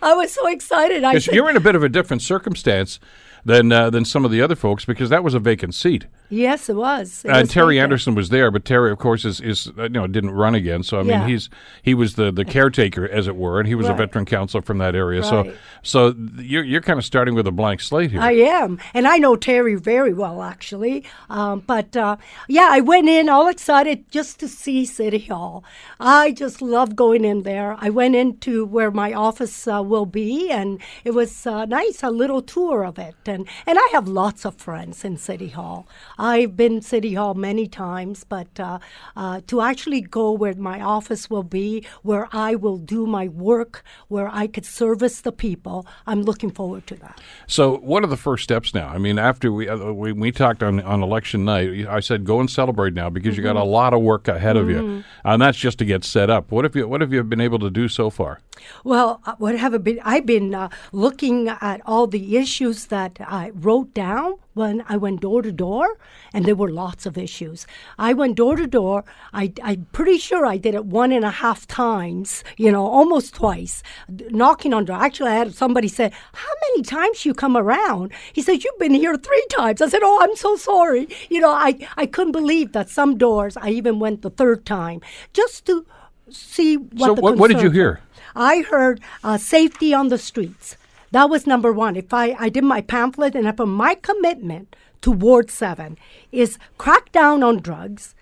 I 0.03 0.15
was 0.15 0.33
so 0.33 0.47
excited. 0.49 1.05
I 1.05 1.15
you're 1.33 1.49
in 1.49 1.57
a 1.57 1.61
bit 1.61 1.75
of 1.75 1.83
a 1.83 1.89
different 1.89 2.23
circumstance 2.23 2.99
than 3.45 3.73
uh, 3.73 3.89
than 3.91 4.05
some 4.05 4.25
of 4.25 4.31
the 4.31 4.43
other 4.43 4.57
folks 4.57 4.85
because 4.85 5.09
that 5.11 5.23
was 5.25 5.33
a 5.35 5.39
vacant 5.39 5.75
seat. 5.75 6.07
Yes, 6.29 6.69
it 6.69 6.77
was. 6.77 7.25
It 7.25 7.29
and 7.31 7.43
was 7.43 7.51
Terry. 7.51 7.79
Anderson 7.81 8.15
was 8.15 8.29
there, 8.31 8.51
but 8.51 8.65
Terry, 8.65 8.91
of 8.91 8.99
course, 8.99 9.25
is, 9.25 9.41
is 9.41 9.69
uh, 9.79 9.85
you 9.85 9.89
know 9.91 10.07
didn't 10.07 10.31
run 10.31 10.55
again. 10.55 10.83
So 10.83 10.99
I 10.99 11.03
mean, 11.03 11.11
Yeah. 11.11 11.27
he's 11.27 11.49
he 11.83 11.95
was 11.95 12.15
the, 12.15 12.31
the 12.33 12.45
caretaker, 12.45 13.09
as 13.09 13.27
it 13.29 13.37
were, 13.37 13.59
and 13.61 13.69
he 13.69 13.75
was 13.75 13.89
a 13.89 13.95
veteran 13.95 14.25
counselor 14.25 14.63
from 14.63 14.79
that 14.79 14.95
area. 14.95 15.23
So 15.23 15.43
Right. 15.43 15.55
so 15.83 16.13
th- 16.13 16.31
you're 16.41 16.65
you're 16.65 16.81
kind 16.81 16.99
of 16.99 17.05
starting 17.05 17.35
with 17.35 17.47
a 17.47 17.53
blank 17.53 17.81
slate 17.81 18.11
here. 18.11 18.21
I 18.21 18.33
am, 18.33 18.79
and 18.95 19.07
I 19.07 19.19
know 19.19 19.37
Terry 19.37 19.75
very 19.75 20.13
well, 20.13 20.43
actually. 20.43 21.05
Um, 21.31 21.61
but 21.67 21.97
uh, 21.97 22.17
yeah, 22.49 22.69
I 22.71 22.81
went 22.81 23.09
in 23.09 23.29
all 23.29 23.49
excited 23.49 24.11
just 24.11 24.41
to 24.41 24.49
see 24.49 24.85
City 24.85 25.19
Hall. 25.21 25.65
I 26.01 26.33
just 26.33 26.61
love 26.63 26.97
going 26.97 27.25
in 27.25 27.43
there. 27.43 27.77
I 27.79 27.91
went 27.91 28.15
into 28.17 28.65
where 28.65 28.91
my 28.91 29.13
office 29.13 29.67
uh, 29.69 29.83
will 29.83 30.07
be, 30.07 30.51
and 30.51 30.81
it 31.05 31.13
was 31.13 31.47
uh, 31.47 31.65
nice, 31.67 32.03
a 32.03 32.11
little 32.11 32.43
tour 32.43 32.85
of 32.85 32.99
it. 32.99 33.15
And 33.27 33.47
and 33.67 33.79
I 33.79 33.89
have 33.93 34.09
lots 34.09 34.45
of 34.45 34.57
friends 34.57 35.05
in 35.05 35.17
City 35.17 35.49
Hall. 35.49 35.87
I've 36.19 36.57
been 36.57 36.81
City 36.83 37.15
Hall 37.15 37.35
many 37.35 37.67
times, 37.67 38.25
but 38.25 38.59
uh, 38.59 38.79
uh, 39.17 39.41
to 39.47 39.61
actually 39.61 40.01
go 40.01 40.33
where 40.33 40.55
my 40.55 40.81
office 40.81 41.29
will 41.31 41.43
be, 41.43 41.85
where 42.03 42.29
I 42.33 42.55
will 42.55 42.79
do 42.79 43.07
my 43.07 43.29
work, 43.29 43.83
where 44.09 44.29
I 44.33 44.47
could 44.47 44.65
service 44.65 45.21
the 45.21 45.33
people, 45.33 45.87
I'm 46.07 46.23
looking 46.23 46.51
forward 46.51 46.87
to 46.89 46.95
that. 46.97 47.21
So 47.47 47.79
what 47.79 48.03
are 48.05 48.09
the 48.09 48.17
first 48.17 48.45
steps 48.45 48.75
now? 48.75 48.89
I 48.89 48.99
mean, 48.99 49.19
after 49.19 49.53
we 49.53 49.69
uh, 49.69 49.93
we, 49.93 50.13
we 50.13 50.33
talked 50.33 50.63
on 50.63 50.81
on 50.81 51.03
election 51.03 51.45
night, 51.45 51.87
I 51.89 52.01
said 52.01 52.25
go 52.25 52.41
and 52.41 52.51
celebrate 52.51 52.95
now 52.95 53.11
because 53.11 53.37
you 53.37 53.43
got 53.43 53.57
a 53.57 53.61
Mm-hmm. 53.61 53.71
lot 53.71 53.95
of 53.95 54.03
work 54.03 54.29
ahead 54.29 54.57
of 54.57 54.69
you, 54.71 55.03
and 55.25 55.43
that's 55.43 55.59
just 55.59 55.79
to 55.79 55.85
get 55.85 56.05
set 56.05 56.31
up. 56.31 56.53
What 56.53 56.65
have 56.65 56.77
you 56.77 56.87
what 56.89 57.01
have 57.01 57.13
you 57.13 57.23
been 57.25 57.41
able 57.41 57.59
to 57.59 57.71
do 57.71 57.89
so 57.89 58.11
far? 58.11 58.41
Well, 58.85 59.21
uh, 59.27 59.35
what 59.39 59.57
have 59.59 59.75
I 59.75 59.79
been? 59.79 60.01
I've 60.05 60.27
been 60.27 60.55
uh, 60.55 60.69
looking 60.93 61.49
at 61.49 61.81
all 61.87 62.07
the 62.07 62.37
issues 62.37 62.87
that 62.87 63.19
I 63.21 63.51
wrote 63.55 63.93
down 63.95 64.35
when 64.57 64.83
I 64.89 64.97
went 64.97 65.21
door 65.21 65.43
to 65.43 65.53
door, 65.53 65.99
and 66.33 66.47
there 66.47 66.55
were 66.55 66.71
lots 66.71 67.05
of 67.05 67.19
issues. 67.19 67.67
I 67.99 68.15
went 68.15 68.37
door 68.37 68.57
to 68.57 68.67
door. 68.67 69.05
I, 69.35 69.53
I'm 69.63 69.87
pretty 69.93 70.17
sure 70.17 70.47
I 70.47 70.57
did 70.57 70.75
it 70.75 70.87
one 70.87 71.13
and 71.13 71.27
a 71.27 71.31
half 71.31 71.67
times, 71.69 72.43
you 72.57 72.73
know, 72.73 72.87
almost 72.87 73.35
twice, 73.35 73.83
knocking 74.31 74.73
on 74.73 74.87
door. 74.87 74.97
Actually, 74.97 75.31
I 75.33 75.35
had 75.35 75.55
somebody 75.55 75.89
say, 75.89 76.11
"How 76.33 76.53
many 76.65 76.83
times 76.83 77.27
you 77.27 77.35
come 77.35 77.55
around?" 77.55 78.13
He 78.33 78.41
said, 78.41 78.65
"You've 78.65 78.79
been 78.79 78.95
here 78.95 79.15
three 79.17 79.47
times." 79.51 79.83
I 79.83 79.89
said, 79.89 80.01
"Oh, 80.03 80.19
I'm 80.23 80.35
so 80.37 80.57
sorry." 80.57 81.07
You 81.29 81.41
know, 81.41 81.51
I 81.69 81.71
I 81.99 82.07
couldn't 82.07 82.33
believe 82.33 82.73
that 82.73 82.89
some 82.89 83.19
doors 83.19 83.59
I 83.59 83.69
even 83.71 83.99
went 83.99 84.23
the 84.23 84.31
third 84.31 84.65
time 84.65 85.03
just 85.35 85.67
to 85.67 85.85
see 86.31 86.77
what 86.79 87.09
So 87.09 87.15
the 87.15 87.21
what- 87.21 87.37
what 87.37 87.51
did 87.53 87.61
you 87.61 87.71
hear? 87.71 88.01
I 88.35 88.63
heard 88.63 89.01
uh, 89.23 89.37
safety 89.37 89.93
on 89.95 90.09
the 90.09 90.19
streets. 90.19 90.77
That 91.17 91.31
was 91.31 91.47
number 91.47 91.73
one. 91.73 91.97
If 91.97 92.13
I, 92.13 92.37
I 92.39 92.51
did 92.51 92.63
my 92.65 92.83
pamphlet 92.83 93.35
and 93.35 93.49
I 93.49 93.53
put 93.53 93.69
my 93.69 93.95
commitment 93.95 94.77
to 95.01 95.11
Ward 95.11 95.51
7 95.51 95.97
is 96.31 96.59
crack 96.77 97.11
down 97.11 97.43
on 97.43 97.61
drugs, 97.61 98.15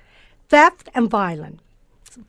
theft, 0.48 0.88
and 0.94 1.10
violence 1.10 1.60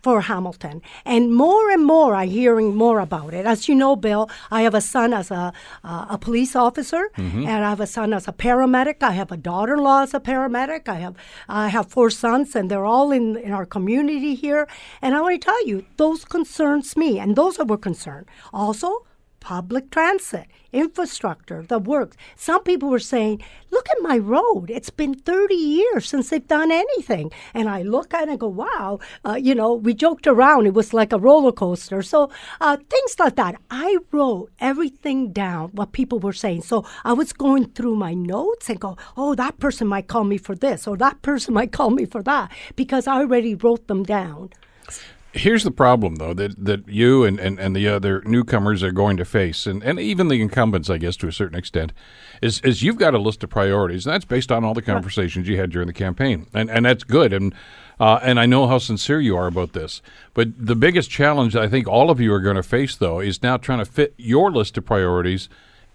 for 0.02 0.22
Hamilton. 0.22 0.82
And 1.06 1.36
more 1.36 1.70
and 1.70 1.86
more 1.86 2.16
I'm 2.16 2.30
hearing 2.30 2.76
more 2.76 3.00
about 3.00 3.36
it. 3.36 3.46
As 3.46 3.70
you 3.70 3.76
know, 3.76 3.96
Bill, 3.96 4.28
I 4.50 4.64
have 4.64 4.74
a 4.74 4.82
son 4.82 5.14
as 5.14 5.30
a, 5.30 5.54
uh, 5.84 6.08
a 6.10 6.18
police 6.18 6.56
officer, 6.56 7.12
and 7.46 7.64
I 7.64 7.70
have 7.70 7.80
a 7.80 7.86
son 7.86 8.12
as 8.12 8.28
a 8.28 8.34
paramedic. 8.34 9.04
I 9.04 9.12
have 9.12 9.32
a 9.32 9.38
daughter-in-law 9.38 10.02
as 10.02 10.16
a 10.16 10.20
paramedic. 10.20 10.90
I 10.90 10.96
have 10.96 11.16
I 11.48 11.68
have 11.68 11.92
four 11.92 12.10
sons, 12.10 12.56
and 12.56 12.72
they're 12.72 12.86
all 12.86 13.12
in, 13.12 13.38
in 13.38 13.52
our 13.52 13.68
community 13.68 14.34
here. 14.34 14.68
And 15.00 15.14
I 15.14 15.22
want 15.22 15.40
to 15.40 15.46
tell 15.46 15.68
you, 15.68 15.86
those 15.98 16.26
concerns 16.26 16.98
me, 16.98 17.20
and 17.20 17.36
those 17.36 17.60
are 17.60 17.70
our 17.70 17.78
concern. 17.78 18.26
Also, 18.52 19.06
public 19.46 19.92
transit, 19.92 20.48
infrastructure, 20.74 21.62
the 21.62 21.78
works. 21.78 22.18
Some 22.36 22.64
people 22.64 22.90
were 22.90 22.98
saying, 22.98 23.44
look 23.70 23.88
at 23.92 24.02
my 24.02 24.18
road. 24.18 24.72
It's 24.72 24.90
been 24.90 25.14
30 25.14 25.54
years 25.54 26.10
since 26.10 26.32
they've 26.32 26.48
done 26.48 26.72
anything. 26.72 27.32
And 27.54 27.70
I 27.70 27.84
look 27.84 28.12
at 28.12 28.24
it 28.24 28.30
and 28.30 28.40
go, 28.40 28.48
wow, 28.48 28.98
uh, 29.24 29.36
you 29.36 29.54
know, 29.54 29.76
we 29.76 29.94
joked 29.94 30.26
around. 30.26 30.66
It 30.66 30.74
was 30.74 30.96
like 30.96 31.14
a 31.14 31.20
roller 31.20 31.52
coaster. 31.52 32.02
So 32.02 32.32
uh, 32.60 32.78
things 32.90 33.20
like 33.20 33.36
that. 33.36 33.62
I 33.70 34.00
wrote 34.12 34.50
everything 34.60 35.32
down, 35.32 35.70
what 35.74 35.92
people 35.92 36.18
were 36.18 36.34
saying. 36.34 36.64
So 36.64 36.84
I 37.04 37.14
was 37.14 37.32
going 37.32 37.66
through 37.66 37.98
my 37.98 38.16
notes 38.16 38.68
and 38.68 38.80
go, 38.80 38.98
oh, 39.16 39.36
that 39.36 39.60
person 39.60 39.86
might 39.88 40.08
call 40.08 40.24
me 40.24 40.40
for 40.40 40.56
this, 40.56 40.88
or 40.88 40.98
that 40.98 41.22
person 41.22 41.54
might 41.54 41.72
call 41.72 41.92
me 41.92 42.06
for 42.06 42.24
that, 42.24 42.52
because 42.76 43.06
I 43.06 43.18
already 43.18 43.54
wrote 43.54 43.86
them 43.86 44.02
down. 44.02 44.50
Here's 45.36 45.66
the 45.66 45.72
problem, 45.72 46.16
though, 46.16 46.34
that, 46.34 46.64
that 46.64 46.88
you 46.88 47.26
and, 47.26 47.38
and, 47.42 47.60
and 47.60 47.76
the 47.76 47.90
other 47.90 48.22
newcomers 48.26 48.82
are 48.84 48.94
going 48.94 49.18
to 49.18 49.26
face, 49.26 49.68
and, 49.68 49.84
and 49.84 50.00
even 50.00 50.30
the 50.30 50.42
incumbents, 50.42 50.90
I 50.90 50.98
guess, 50.98 51.18
to 51.18 51.28
a 51.28 51.34
certain 51.34 51.58
extent, 51.58 51.92
is, 52.42 52.62
is 52.62 52.84
you've 52.84 52.98
got 52.98 53.14
a 53.14 53.20
list 53.20 53.44
of 53.44 53.50
priorities, 53.50 54.06
and 54.06 54.14
that's 54.14 54.24
based 54.24 54.50
on 54.50 54.64
all 54.64 54.74
the 54.74 54.82
conversations 54.82 55.48
you 55.50 55.58
had 55.58 55.72
during 55.72 55.88
the 55.88 55.94
campaign. 55.94 56.48
And, 56.54 56.70
and 56.70 56.86
that's 56.86 57.04
good, 57.04 57.34
and, 57.34 57.54
uh, 58.00 58.20
and 58.24 58.40
I 58.40 58.46
know 58.46 58.66
how 58.66 58.78
sincere 58.78 59.20
you 59.20 59.36
are 59.36 59.48
about 59.48 59.74
this. 59.74 60.02
But 60.34 60.50
the 60.58 60.76
biggest 60.76 61.10
challenge 61.10 61.54
I 61.54 61.68
think 61.68 61.86
all 61.86 62.10
of 62.10 62.22
you 62.22 62.34
are 62.34 62.40
going 62.40 62.56
to 62.56 62.64
face, 62.64 62.96
though, 62.96 63.20
is 63.20 63.44
now 63.44 63.58
trying 63.58 63.80
to 63.80 63.86
fit 63.86 64.14
your 64.18 64.52
list 64.52 64.78
of 64.78 64.86
priorities 64.86 65.50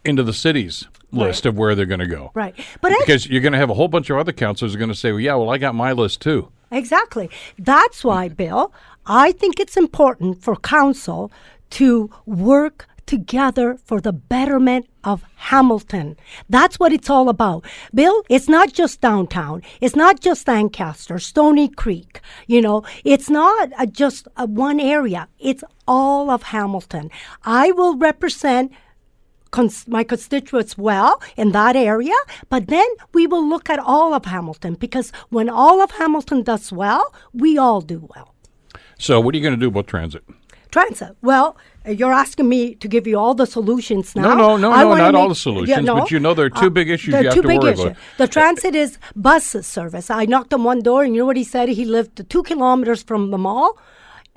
into 0.05 0.23
the 0.23 0.35
city's 0.35 0.87
list 1.13 1.47
of 1.47 1.59
where 1.59 1.75
they're 1.75 1.87
going 1.87 2.01
to 2.01 2.07
go. 2.07 2.31
Right. 2.35 2.55
But 2.81 2.93
I 2.93 2.97
Because 3.01 3.27
you're 3.27 3.43
going 3.43 3.53
to 3.53 3.59
have 3.59 3.71
a 3.71 3.75
whole 3.75 3.89
bunch 3.89 4.11
of 4.11 4.17
other 4.17 4.33
councilors 4.33 4.75
are 4.75 4.79
going 4.79 4.91
to 4.91 4.95
say, 4.95 5.13
well, 5.13 5.21
yeah, 5.21 5.35
well, 5.35 5.51
I 5.51 5.59
got 5.59 5.75
my 5.75 5.93
list 5.93 6.21
too. 6.21 6.51
Exactly. 6.71 7.29
That's 7.59 8.05
why, 8.05 8.29
Bill, 8.29 8.73
I 9.07 9.33
think 9.33 9.59
it's 9.59 9.77
important 9.77 10.43
for 10.43 10.57
council 10.57 11.33
to 11.71 12.11
work 12.27 12.87
together 13.07 13.77
for 13.85 14.01
the 14.01 14.13
betterment 14.13 14.87
of 15.03 15.25
Hamilton. 15.35 16.17
That's 16.49 16.79
what 16.79 16.93
it's 16.93 17.11
all 17.11 17.29
about. 17.29 17.65
Bill, 17.93 18.23
it's 18.29 18.49
not 18.49 18.73
just 18.73 19.01
downtown. 19.01 19.63
It's 19.81 19.97
not 19.97 20.21
just 20.21 20.49
Ancaster, 20.49 21.19
Stoney 21.19 21.69
Creek. 21.69 22.21
You 22.47 22.63
know, 22.63 22.85
it's 23.05 23.29
not 23.29 23.71
just 23.91 24.29
one 24.37 24.79
area. 24.79 25.27
It's 25.41 25.65
all 25.89 26.31
of 26.31 26.45
Hamilton. 26.55 27.11
I 27.43 27.73
will 27.73 27.97
represent 27.97 28.71
cons- 29.51 29.89
my 29.89 30.05
constituents 30.05 30.79
well 30.79 31.21
in 31.37 31.51
that 31.53 31.75
area, 31.75 32.15
but 32.49 32.69
then 32.69 32.87
we 33.13 33.27
will 33.27 33.47
look 33.47 33.69
at 33.69 33.81
all 33.81 34.15
of 34.15 34.27
Hamilton 34.27 34.75
because 34.75 35.11
when 35.31 35.49
all 35.49 35.81
of 35.83 35.91
Hamilton 35.93 36.43
does 36.43 36.71
well, 36.71 37.13
we 37.33 37.59
all 37.59 37.81
do 37.81 38.09
well. 38.15 38.35
So, 39.01 39.19
what 39.19 39.35
are 39.35 39.39
you 39.39 39.43
going 39.43 39.55
to 39.55 39.61
do 39.61 39.69
about 39.69 39.87
transit? 39.87 40.23
Transit. 40.71 41.17
Well, 41.23 41.57
uh, 41.87 41.91
you're 41.93 42.13
asking 42.13 42.49
me 42.49 42.75
to 42.77 42.87
give 42.87 43.07
you 43.07 43.19
all 43.19 43.35
the 43.35 43.47
solutions 43.47 44.15
now. 44.15 44.23
No, 44.23 44.35
no, 44.37 44.57
no, 44.59 44.73
I 44.73 44.83
no, 44.83 44.95
not 44.95 45.15
all 45.15 45.29
the 45.31 45.35
solutions, 45.35 45.87
but 45.87 46.11
you 46.11 46.21
know 46.21 46.35
there 46.35 46.45
are 46.45 46.51
two 46.51 46.69
big 46.69 46.91
issues 46.91 47.15
you 47.15 47.25
have 47.25 47.35
two 47.35 47.41
to 47.43 47.49
big 47.49 47.61
worry 47.61 47.73
issues. 47.73 47.85
about. 47.87 47.97
The 48.19 48.29
transit 48.29 48.75
is 48.75 48.99
bus 49.17 49.45
service. 49.67 50.11
I 50.11 50.27
knocked 50.27 50.53
on 50.53 50.65
one 50.65 50.83
door, 50.83 51.03
and 51.03 51.15
you 51.15 51.23
know 51.23 51.27
what 51.27 51.39
he 51.39 51.45
said? 51.45 51.71
He 51.71 51.87
lived 51.87 52.29
two 52.29 52.43
kilometers 52.43 53.03
from 53.03 53.31
the 53.31 53.39
mall. 53.39 53.79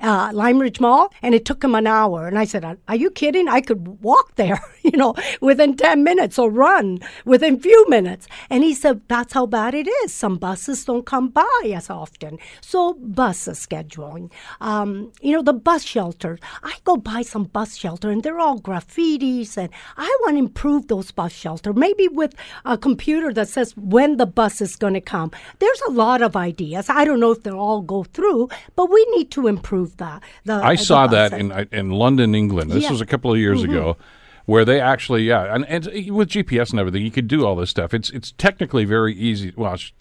Uh, 0.04 0.30
Lime 0.34 0.58
Ridge 0.58 0.80
Mall, 0.80 1.10
and 1.22 1.34
it 1.34 1.46
took 1.46 1.64
him 1.64 1.74
an 1.74 1.86
hour. 1.86 2.28
And 2.28 2.38
I 2.38 2.44
said, 2.44 2.62
"Are 2.88 2.96
you 2.96 3.10
kidding? 3.10 3.48
I 3.48 3.60
could 3.62 4.02
walk 4.02 4.34
there, 4.36 4.60
you 4.82 4.96
know, 4.98 5.14
within 5.40 5.76
ten 5.76 6.04
minutes 6.04 6.38
or 6.38 6.50
run 6.50 6.98
within 7.24 7.58
few 7.58 7.88
minutes." 7.88 8.28
And 8.50 8.62
he 8.62 8.74
said, 8.74 9.00
"That's 9.08 9.32
how 9.32 9.46
bad 9.46 9.74
it 9.74 9.88
is. 10.02 10.12
Some 10.12 10.36
buses 10.36 10.84
don't 10.84 11.06
come 11.06 11.28
by 11.28 11.72
as 11.74 11.88
often. 11.88 12.38
So 12.60 12.92
bus 12.94 13.48
scheduling, 13.48 14.30
um, 14.60 15.10
you 15.22 15.32
know, 15.32 15.42
the 15.42 15.54
bus 15.54 15.82
shelters. 15.82 16.38
I 16.62 16.74
go 16.84 16.96
by 16.98 17.22
some 17.22 17.44
bus 17.44 17.74
shelter, 17.74 18.10
and 18.10 18.22
they're 18.22 18.40
all 18.40 18.60
graffitis, 18.60 19.56
and 19.56 19.70
I 19.96 20.14
want 20.20 20.34
to 20.34 20.38
improve 20.38 20.88
those 20.88 21.12
bus 21.12 21.32
shelter. 21.32 21.72
Maybe 21.72 22.08
with 22.08 22.34
a 22.66 22.76
computer 22.76 23.32
that 23.32 23.48
says 23.48 23.74
when 23.76 24.18
the 24.18 24.26
bus 24.26 24.60
is 24.60 24.76
going 24.76 24.94
to 24.94 25.00
come. 25.00 25.30
There's 25.60 25.80
a 25.88 25.92
lot 25.92 26.20
of 26.20 26.36
ideas. 26.36 26.90
I 26.90 27.04
don't 27.04 27.20
know 27.20 27.32
if 27.32 27.42
they'll 27.42 27.58
all 27.58 27.82
go 27.82 28.04
through, 28.04 28.50
but 28.76 28.90
we 28.90 29.04
need 29.16 29.30
to 29.32 29.46
improve 29.46 29.93
that. 29.98 30.22
The, 30.44 30.54
I 30.54 30.74
saw 30.76 31.06
that 31.08 31.32
in 31.32 31.50
in 31.72 31.90
London, 31.90 32.34
England. 32.34 32.70
This 32.70 32.82
Yeah. 32.82 32.86
Mm-hmm. 32.88 32.94
was 32.94 33.00
a 33.00 33.06
couple 33.06 33.32
of 33.32 33.38
years 33.38 33.62
ago, 33.62 33.96
where 34.46 34.64
they 34.64 34.80
actually 34.80 35.24
yeah, 35.24 35.54
and, 35.54 35.64
and 35.66 35.84
with 36.14 36.28
GPS 36.30 36.70
and 36.70 36.80
everything, 36.80 37.02
you 37.02 37.10
could 37.10 37.28
do 37.28 37.44
all 37.46 37.56
this 37.56 37.70
stuff. 37.70 37.94
It's 37.94 38.10
it's 38.10 38.32
technically 38.32 38.84
very 38.84 39.14
easy. 39.14 39.52
Well, 39.56 39.74
it's, 39.74 39.92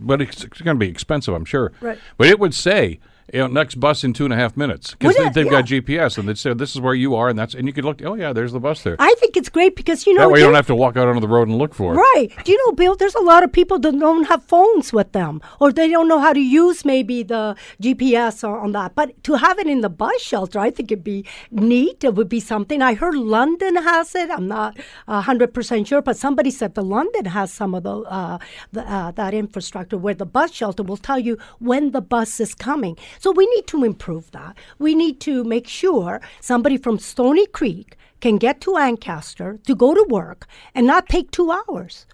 but 0.00 0.20
it's, 0.22 0.44
it's 0.44 0.60
going 0.60 0.76
to 0.76 0.78
be 0.78 0.88
expensive, 0.90 1.34
I'm 1.34 1.44
sure. 1.44 1.72
Right. 1.80 1.98
But 2.16 2.28
it 2.28 2.38
would 2.38 2.54
say. 2.54 3.00
You 3.32 3.40
know, 3.40 3.46
next 3.46 3.74
bus 3.78 4.04
in 4.04 4.12
two 4.12 4.24
and 4.24 4.32
a 4.32 4.36
half 4.36 4.56
minutes 4.56 4.92
because 4.92 5.16
they, 5.16 5.26
it? 5.26 5.34
they've 5.34 5.50
got 5.50 5.66
GPS 5.66 6.16
and 6.16 6.28
they 6.28 6.34
say 6.34 6.54
this 6.54 6.74
is 6.74 6.80
where 6.80 6.94
you 6.94 7.14
are 7.14 7.28
and 7.28 7.38
that's 7.38 7.54
and 7.54 7.66
you 7.66 7.72
could 7.72 7.84
look. 7.84 8.02
Oh 8.02 8.14
yeah, 8.14 8.32
there's 8.32 8.52
the 8.52 8.60
bus 8.60 8.82
there. 8.82 8.96
I 8.98 9.14
think 9.18 9.36
it's 9.36 9.48
great 9.48 9.76
because 9.76 10.06
you 10.06 10.14
know 10.14 10.22
that 10.22 10.30
way 10.30 10.40
you 10.40 10.46
don't 10.46 10.54
have 10.54 10.66
to 10.68 10.74
walk 10.74 10.96
out 10.96 11.08
onto 11.08 11.20
the 11.20 11.28
road 11.28 11.48
and 11.48 11.58
look 11.58 11.74
for 11.74 11.94
it. 11.94 11.96
Right. 11.96 12.28
Do 12.44 12.52
you 12.52 12.66
know, 12.66 12.72
Bill, 12.72 12.96
there's 12.96 13.14
a 13.14 13.20
lot 13.20 13.42
of 13.42 13.52
people 13.52 13.78
that 13.80 13.98
don't 13.98 14.24
have 14.24 14.44
phones 14.44 14.92
with 14.92 15.12
them 15.12 15.42
or 15.60 15.72
they 15.72 15.88
don't 15.88 16.08
know 16.08 16.20
how 16.20 16.32
to 16.32 16.40
use 16.40 16.84
maybe 16.84 17.22
the 17.22 17.56
GPS 17.82 18.46
or 18.48 18.58
on 18.60 18.72
that. 18.72 18.94
But 18.94 19.22
to 19.24 19.34
have 19.34 19.58
it 19.58 19.66
in 19.66 19.82
the 19.82 19.90
bus 19.90 20.20
shelter, 20.20 20.58
I 20.58 20.70
think 20.70 20.90
it'd 20.90 21.04
be 21.04 21.24
neat. 21.50 22.04
It 22.04 22.14
would 22.14 22.28
be 22.28 22.40
something. 22.40 22.80
I 22.80 22.94
heard 22.94 23.14
London 23.14 23.76
has 23.76 24.14
it. 24.14 24.30
I'm 24.30 24.48
not 24.48 24.78
uh, 25.06 25.22
100% 25.22 25.86
sure, 25.86 26.02
but 26.02 26.16
somebody 26.16 26.50
said 26.50 26.74
the 26.74 26.82
London 26.82 27.26
has 27.26 27.52
some 27.52 27.74
of 27.74 27.82
the, 27.82 27.96
uh, 28.02 28.38
the 28.72 28.90
uh, 28.90 29.10
that 29.12 29.34
infrastructure 29.34 29.98
where 29.98 30.14
the 30.14 30.26
bus 30.26 30.52
shelter 30.52 30.82
will 30.82 30.96
tell 30.96 31.18
you 31.18 31.36
when 31.58 31.90
the 31.90 32.00
bus 32.00 32.40
is 32.40 32.54
coming. 32.54 32.96
So 33.18 33.30
we 33.32 33.46
need 33.54 33.66
to 33.68 33.84
improve 33.84 34.30
that. 34.32 34.56
We 34.78 34.94
need 34.94 35.20
to 35.20 35.44
make 35.44 35.66
sure 35.66 36.20
somebody 36.40 36.76
from 36.76 36.98
Stoney 36.98 37.46
Creek 37.46 37.96
can 38.20 38.36
get 38.36 38.60
to 38.62 38.76
Ancaster 38.76 39.58
to 39.66 39.74
go 39.74 39.94
to 39.94 40.06
work 40.08 40.46
and 40.74 40.86
not 40.86 41.08
take 41.08 41.30
two 41.30 41.50
hours. 41.50 42.06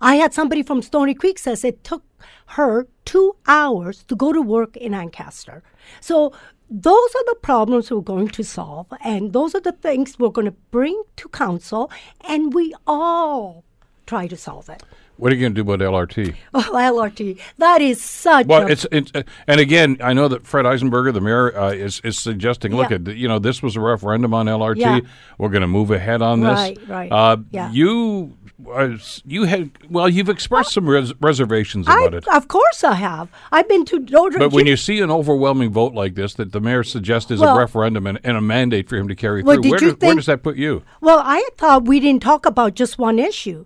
I 0.00 0.16
had 0.16 0.32
somebody 0.32 0.62
from 0.62 0.82
Stoney 0.82 1.14
Creek 1.14 1.38
says 1.38 1.64
it 1.64 1.82
took 1.82 2.04
her 2.46 2.86
two 3.04 3.36
hours 3.46 4.04
to 4.04 4.14
go 4.14 4.32
to 4.32 4.40
work 4.40 4.76
in 4.76 4.94
Ancaster. 4.94 5.62
So 6.00 6.32
those 6.70 7.14
are 7.16 7.24
the 7.26 7.38
problems 7.42 7.90
we're 7.90 8.00
going 8.00 8.28
to 8.28 8.44
solve, 8.44 8.86
and 9.02 9.32
those 9.32 9.54
are 9.54 9.60
the 9.60 9.72
things 9.72 10.18
we're 10.18 10.28
going 10.28 10.44
to 10.46 10.56
bring 10.70 11.02
to 11.16 11.28
council, 11.30 11.90
and 12.28 12.52
we 12.52 12.74
all 12.86 13.64
try 14.06 14.26
to 14.26 14.36
solve 14.36 14.68
it. 14.68 14.82
What 15.18 15.32
are 15.32 15.34
you 15.34 15.40
going 15.40 15.54
to 15.54 15.62
do 15.64 15.70
about 15.72 15.80
LRT? 15.84 16.36
Oh, 16.54 16.60
LRT, 16.72 17.38
that 17.58 17.82
is 17.82 18.00
such 18.00 18.46
Well, 18.46 18.62
a 18.66 18.70
it's, 18.70 18.86
it's 18.92 19.10
uh, 19.14 19.24
and 19.48 19.60
again, 19.60 19.96
I 20.00 20.12
know 20.12 20.28
that 20.28 20.46
Fred 20.46 20.64
Eisenberger, 20.64 21.12
the 21.12 21.20
mayor, 21.20 21.56
uh, 21.58 21.72
is 21.72 22.00
is 22.04 22.16
suggesting. 22.18 22.74
Look 22.74 22.90
Yeah. 22.90 22.96
at 22.96 23.16
you 23.16 23.26
know 23.28 23.38
this 23.40 23.62
was 23.62 23.74
a 23.76 23.80
referendum 23.80 24.32
on 24.32 24.46
LRT. 24.46 24.76
Yeah. 24.78 25.00
We're 25.36 25.48
going 25.50 25.62
to 25.62 25.68
move 25.68 25.90
ahead 25.90 26.22
on 26.22 26.40
this. 26.40 26.48
Right, 26.56 26.78
right. 26.88 27.12
Uh, 27.12 27.36
Yeah. 27.50 27.70
You 27.72 28.36
uh, 28.72 28.96
you 29.24 29.44
had 29.44 29.70
well, 29.90 30.08
you've 30.08 30.28
expressed 30.28 30.72
some 30.72 30.88
res- 30.88 31.14
reservations 31.20 31.86
I, 31.88 31.98
about 32.00 32.14
it. 32.14 32.28
of 32.28 32.46
course 32.48 32.82
I 32.84 32.94
have. 32.94 33.28
I've 33.52 33.68
been 33.68 33.84
to 33.86 33.98
Notre 34.00 34.38
But 34.38 34.52
when 34.52 34.66
you 34.66 34.76
see 34.76 35.00
an 35.00 35.10
overwhelming 35.10 35.70
vote 35.72 35.94
like 35.94 36.14
this 36.14 36.34
that 36.34 36.52
the 36.52 36.60
mayor 36.60 36.82
suggests 36.84 37.30
is 37.30 37.40
Well- 37.40 37.56
a 37.56 37.58
referendum 37.58 38.06
and, 38.06 38.18
and 38.22 38.36
a 38.36 38.40
mandate 38.40 38.88
for 38.88 38.96
him 38.96 39.08
to 39.08 39.14
carry 39.16 39.42
Well, 39.42 39.56
through, 39.56 39.62
did 39.62 39.70
where, 39.72 39.82
you 39.82 39.90
think, 39.90 40.02
where 40.02 40.14
does 40.16 40.26
that 40.26 40.42
put 40.42 40.56
you? 40.56 40.82
Well, 41.00 41.20
I 41.24 41.48
thought 41.56 41.86
we 41.86 41.98
didn't 42.00 42.22
talk 42.22 42.46
about 42.46 42.74
just 42.74 42.98
one 42.98 43.18
issue. 43.18 43.64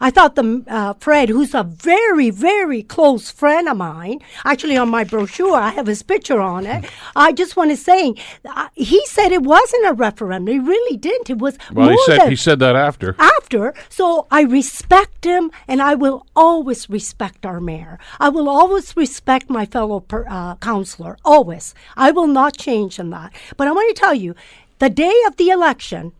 I 0.00 0.10
thought 0.10 0.34
the 0.34 0.64
uh, 0.66 0.94
Fred, 0.94 1.28
who's 1.28 1.54
a 1.54 1.62
very, 1.62 2.30
very 2.30 2.82
close 2.82 3.30
friend 3.30 3.68
of 3.68 3.76
mine, 3.76 4.20
actually 4.44 4.76
on 4.76 4.88
my 4.88 5.04
brochure, 5.04 5.54
I 5.54 5.70
have 5.70 5.86
his 5.86 6.02
picture 6.02 6.40
on 6.40 6.64
it. 6.66 6.84
I 7.16 7.32
just 7.32 7.56
want 7.56 7.70
to 7.70 7.76
say, 7.76 8.14
uh, 8.44 8.68
he 8.74 9.04
said 9.06 9.30
it 9.32 9.42
wasn't 9.42 9.86
a 9.86 9.92
referendum. 9.92 10.52
He 10.54 10.58
really 10.58 10.96
didn't. 10.96 11.28
It 11.28 11.38
was 11.38 11.58
Well, 11.72 11.86
more 11.90 11.94
he 11.94 12.04
said 12.06 12.28
he 12.28 12.36
said 12.36 12.58
that 12.60 12.76
after. 12.76 13.14
after. 13.18 13.74
So 13.88 14.26
I 14.30 14.42
respect 14.42 15.24
him, 15.24 15.50
and 15.68 15.82
I 15.82 15.94
will 15.96 16.26
always 16.34 16.88
respect 16.88 17.44
our 17.44 17.60
mayor. 17.60 17.98
I 18.18 18.28
will 18.28 18.48
always 18.48 18.96
respect 18.96 19.50
my 19.50 19.66
fellow 19.66 20.00
per, 20.00 20.24
uh, 20.28 20.54
counselor. 20.56 21.18
Always. 21.24 21.74
I 21.96 22.10
will 22.10 22.26
not 22.28 22.56
change 22.56 22.98
in 22.98 23.10
that. 23.10 23.32
But 23.56 23.68
I 23.68 23.72
want 23.72 23.94
to 23.94 24.00
tell 24.00 24.14
you, 24.14 24.34
the 24.78 24.88
day 24.88 25.14
of 25.26 25.36
the 25.36 25.50
election, 25.50 26.12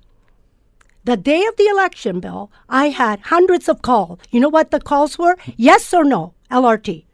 the 1.10 1.16
day 1.16 1.44
of 1.44 1.56
the 1.56 1.66
election, 1.66 2.20
Bill, 2.20 2.52
I 2.68 2.90
had 2.90 3.18
hundreds 3.34 3.68
of 3.68 3.82
calls. 3.82 4.20
You 4.30 4.38
know 4.38 4.48
what 4.48 4.70
the 4.70 4.78
calls 4.78 5.18
were? 5.18 5.36
Yes 5.56 5.92
or 5.92 6.04
no, 6.04 6.34
LRT. 6.52 7.04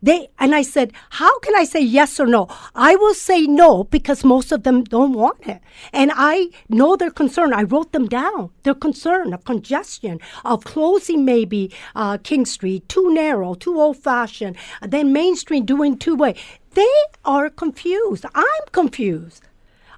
They 0.00 0.28
and 0.38 0.54
I 0.54 0.62
said, 0.62 0.92
"How 1.18 1.40
can 1.40 1.56
I 1.56 1.64
say 1.64 1.80
yes 1.80 2.20
or 2.20 2.26
no?" 2.26 2.46
I 2.76 2.94
will 2.94 3.12
say 3.12 3.40
no 3.46 3.84
because 3.84 4.22
most 4.24 4.52
of 4.52 4.62
them 4.62 4.84
don't 4.84 5.12
want 5.12 5.48
it, 5.48 5.60
and 5.92 6.12
I 6.14 6.50
know 6.68 6.94
their 6.94 7.10
concern. 7.10 7.52
I 7.52 7.64
wrote 7.64 7.90
them 7.92 8.06
down. 8.06 8.50
Their 8.62 8.78
concern 8.86 9.34
of 9.34 9.44
congestion, 9.44 10.20
of 10.44 10.64
closing 10.64 11.24
maybe 11.24 11.70
uh, 11.96 12.18
King 12.18 12.46
Street 12.46 12.88
too 12.88 13.12
narrow, 13.12 13.52
too 13.54 13.78
old-fashioned, 13.80 14.56
then 14.80 15.12
Main 15.12 15.34
Street 15.36 15.66
doing 15.66 15.98
two-way. 15.98 16.34
They 16.74 16.96
are 17.24 17.50
confused. 17.50 18.24
I'm 18.32 18.66
confused. 18.72 19.49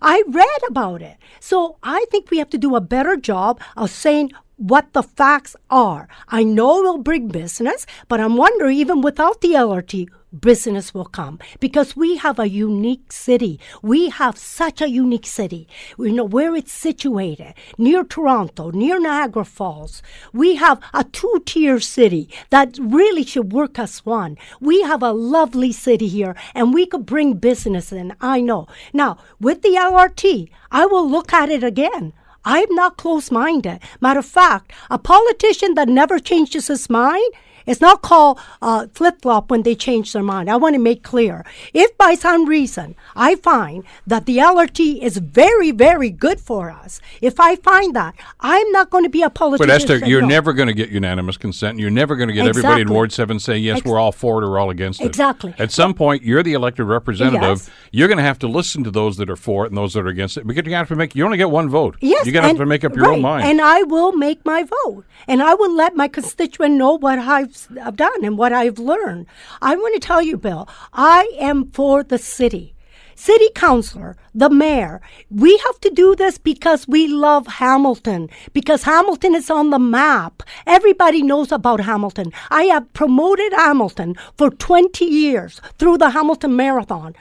I 0.03 0.23
read 0.29 0.61
about 0.69 1.01
it. 1.01 1.17
So 1.41 1.79
I 1.83 2.05
think 2.11 2.31
we 2.31 2.39
have 2.39 2.51
to 2.51 2.59
do 2.59 2.75
a 2.75 2.81
better 2.81 3.17
job 3.17 3.61
of 3.77 3.91
saying 3.91 4.33
what 4.63 4.93
the 4.93 5.03
facts 5.03 5.57
are. 5.71 6.07
I 6.29 6.45
know 6.45 6.79
it 6.79 6.83
will 6.85 6.99
bring 6.99 7.27
business, 7.27 7.85
but 8.07 8.21
I'm 8.21 8.37
wondering 8.37 8.77
even 8.77 9.01
without 9.01 9.41
the 9.41 9.55
LRT, 9.55 10.09
business 10.41 10.95
will 10.95 11.05
come 11.05 11.39
because 11.61 11.97
we 11.97 12.17
have 12.17 12.39
a 12.39 12.49
unique 12.49 13.13
city. 13.13 13.59
We 13.83 14.09
have 14.09 14.39
such 14.39 14.81
a 14.81 14.89
unique 14.89 15.27
city. 15.27 15.67
We 15.99 16.13
know 16.13 16.25
where 16.25 16.55
it's 16.55 16.73
situated, 16.73 17.55
near 17.77 18.05
Toronto, 18.05 18.71
near 18.71 19.01
Niagara 19.01 19.45
Falls. 19.45 20.01
We 20.33 20.55
have 20.57 20.81
a 20.95 21.05
two 21.05 21.43
tier 21.45 21.81
city 21.81 22.31
that 22.51 22.79
really 22.81 23.25
should 23.25 23.53
work 23.53 23.81
as 23.81 24.07
one. 24.07 24.39
We 24.61 24.83
have 24.83 25.03
a 25.03 25.13
lovely 25.13 25.73
city 25.73 26.07
here 26.09 26.37
and 26.55 26.73
we 26.73 26.87
could 26.87 27.05
bring 27.05 27.35
business 27.35 27.93
in. 27.93 28.15
I 28.21 28.41
know. 28.41 28.69
Now, 28.93 29.19
with 29.41 29.63
the 29.63 29.71
LRT, 29.71 30.51
I 30.71 30.87
will 30.87 31.09
look 31.11 31.33
at 31.33 31.51
it 31.51 31.65
again. 31.65 32.13
I'm 32.45 32.75
not 32.75 32.97
close 32.97 33.31
minded. 33.31 33.81
Matter 34.01 34.21
of 34.21 34.27
fact, 34.27 34.73
a 34.91 34.99
politician 34.99 35.75
that 35.75 35.89
never 35.89 36.19
changes 36.19 36.67
his 36.69 36.91
mind 36.91 37.33
is 37.67 37.81
not 37.81 38.03
called 38.03 38.39
uh, 38.61 38.87
flip 38.95 39.23
flop 39.23 39.51
when 39.51 39.63
they 39.63 39.75
change 39.75 40.13
their 40.13 40.23
mind. 40.23 40.51
I 40.51 40.57
want 40.57 40.75
to 40.75 40.81
make 40.81 41.03
clear. 41.03 41.45
If 41.73 41.97
by 41.99 42.15
some 42.15 42.47
reason 42.47 42.95
I 43.15 43.37
find 43.37 43.85
that 44.07 44.27
the 44.27 44.39
LRT 44.39 45.03
is 45.03 45.19
very, 45.19 45.71
very 45.71 46.11
good 46.11 46.41
for 46.41 46.71
us, 46.71 47.01
if 47.21 47.39
I 47.41 47.57
find 47.57 47.95
that, 47.97 48.15
I'm 48.41 48.71
not 48.73 48.91
going 48.91 49.05
to 49.05 49.11
be 49.11 49.23
a 49.23 49.31
politician. 49.31 49.69
But 49.69 49.75
Esther, 49.75 49.99
you're 49.99 50.23
no. 50.23 50.29
never 50.29 50.53
going 50.53 50.69
to 50.69 50.75
get 50.75 50.91
unanimous 50.91 51.37
consent. 51.37 51.79
You're 51.79 51.91
never 51.91 52.17
going 52.17 52.29
to 52.29 52.35
get 52.35 52.47
everybody 52.47 52.83
in 52.83 52.91
Ward 52.93 53.13
7 53.13 53.39
say, 53.39 53.59
yes, 53.59 53.79
Ex- 53.79 53.87
we're 53.87 53.99
all 53.99 54.13
for 54.13 54.43
it 54.43 54.47
or 54.47 54.59
all 54.59 54.71
against 54.71 55.01
it. 55.01 55.07
Exactly. 55.07 55.55
At 55.59 55.71
some 55.73 55.95
point, 55.95 56.23
you're 56.23 56.43
the 56.43 56.53
elected 56.55 56.87
representative. 56.87 57.43
Yes. 57.43 57.71
You're 57.91 58.09
going 58.09 58.19
to 58.19 58.25
have 58.25 58.39
to 58.41 58.49
listen 58.49 58.85
to 58.85 58.91
those 58.91 59.17
that 59.17 59.31
are 59.31 59.37
for 59.37 59.65
it 59.65 59.69
and 59.69 59.77
those 59.77 59.95
that 59.95 60.01
are 60.01 60.09
against 60.09 60.37
it 60.37 60.47
because 60.47 60.67
you 60.67 60.75
have 60.75 60.89
to 60.89 60.97
make, 60.97 61.15
you 61.15 61.25
only 61.25 61.39
get 61.39 61.51
one 61.51 61.69
vote. 61.69 61.97
Yes, 62.01 62.27
You're 62.27 62.33
going 62.33 62.43
to 62.43 62.49
have 62.49 62.57
to 62.59 62.67
make 62.67 62.85
up 62.85 62.95
your 62.95 63.05
right, 63.05 63.15
own 63.15 63.23
mind. 63.23 63.47
And 63.47 63.61
I 63.61 63.83
will 63.83 64.13
make 64.13 64.45
my 64.45 64.63
vote. 64.63 65.05
And 65.29 65.43
I 65.43 65.55
will 65.55 65.75
let 65.75 65.97
my 65.97 66.09
constituent 66.09 66.75
know 66.75 66.99
what 66.99 67.19
I've, 67.53 67.79
I've 67.79 67.97
done 67.97 68.25
and 68.25 68.39
what 68.39 68.53
I've 68.53 68.79
learned. 68.79 69.27
I 69.61 69.77
want 69.77 69.95
to 69.95 70.07
tell 70.07 70.23
you, 70.23 70.37
Bill, 70.37 70.69
I 70.93 71.31
am 71.39 71.71
for 71.71 72.03
the 72.03 72.19
city. 72.19 72.75
City 73.15 73.51
councilor, 73.55 74.17
the 74.35 74.49
mayor, 74.49 75.01
we 75.31 75.59
have 75.59 75.79
to 75.81 75.91
do 75.91 76.17
this 76.17 76.39
because 76.39 76.89
we 76.89 77.07
love 77.07 77.47
Hamilton, 77.47 78.31
because 78.53 78.85
Hamilton 78.85 79.35
is 79.35 79.51
on 79.51 79.71
the 79.71 79.79
map. 79.79 80.43
Everybody 80.67 81.23
knows 81.23 81.53
about 81.53 81.81
Hamilton. 81.81 82.33
I 82.51 82.65
have 82.65 82.93
promoted 82.95 83.53
Hamilton 83.53 84.17
for 84.39 84.51
20 84.51 85.05
years 85.05 85.61
through 85.79 85.99
the 85.99 86.11
Hamilton 86.11 86.57
Marathon. 86.57 87.15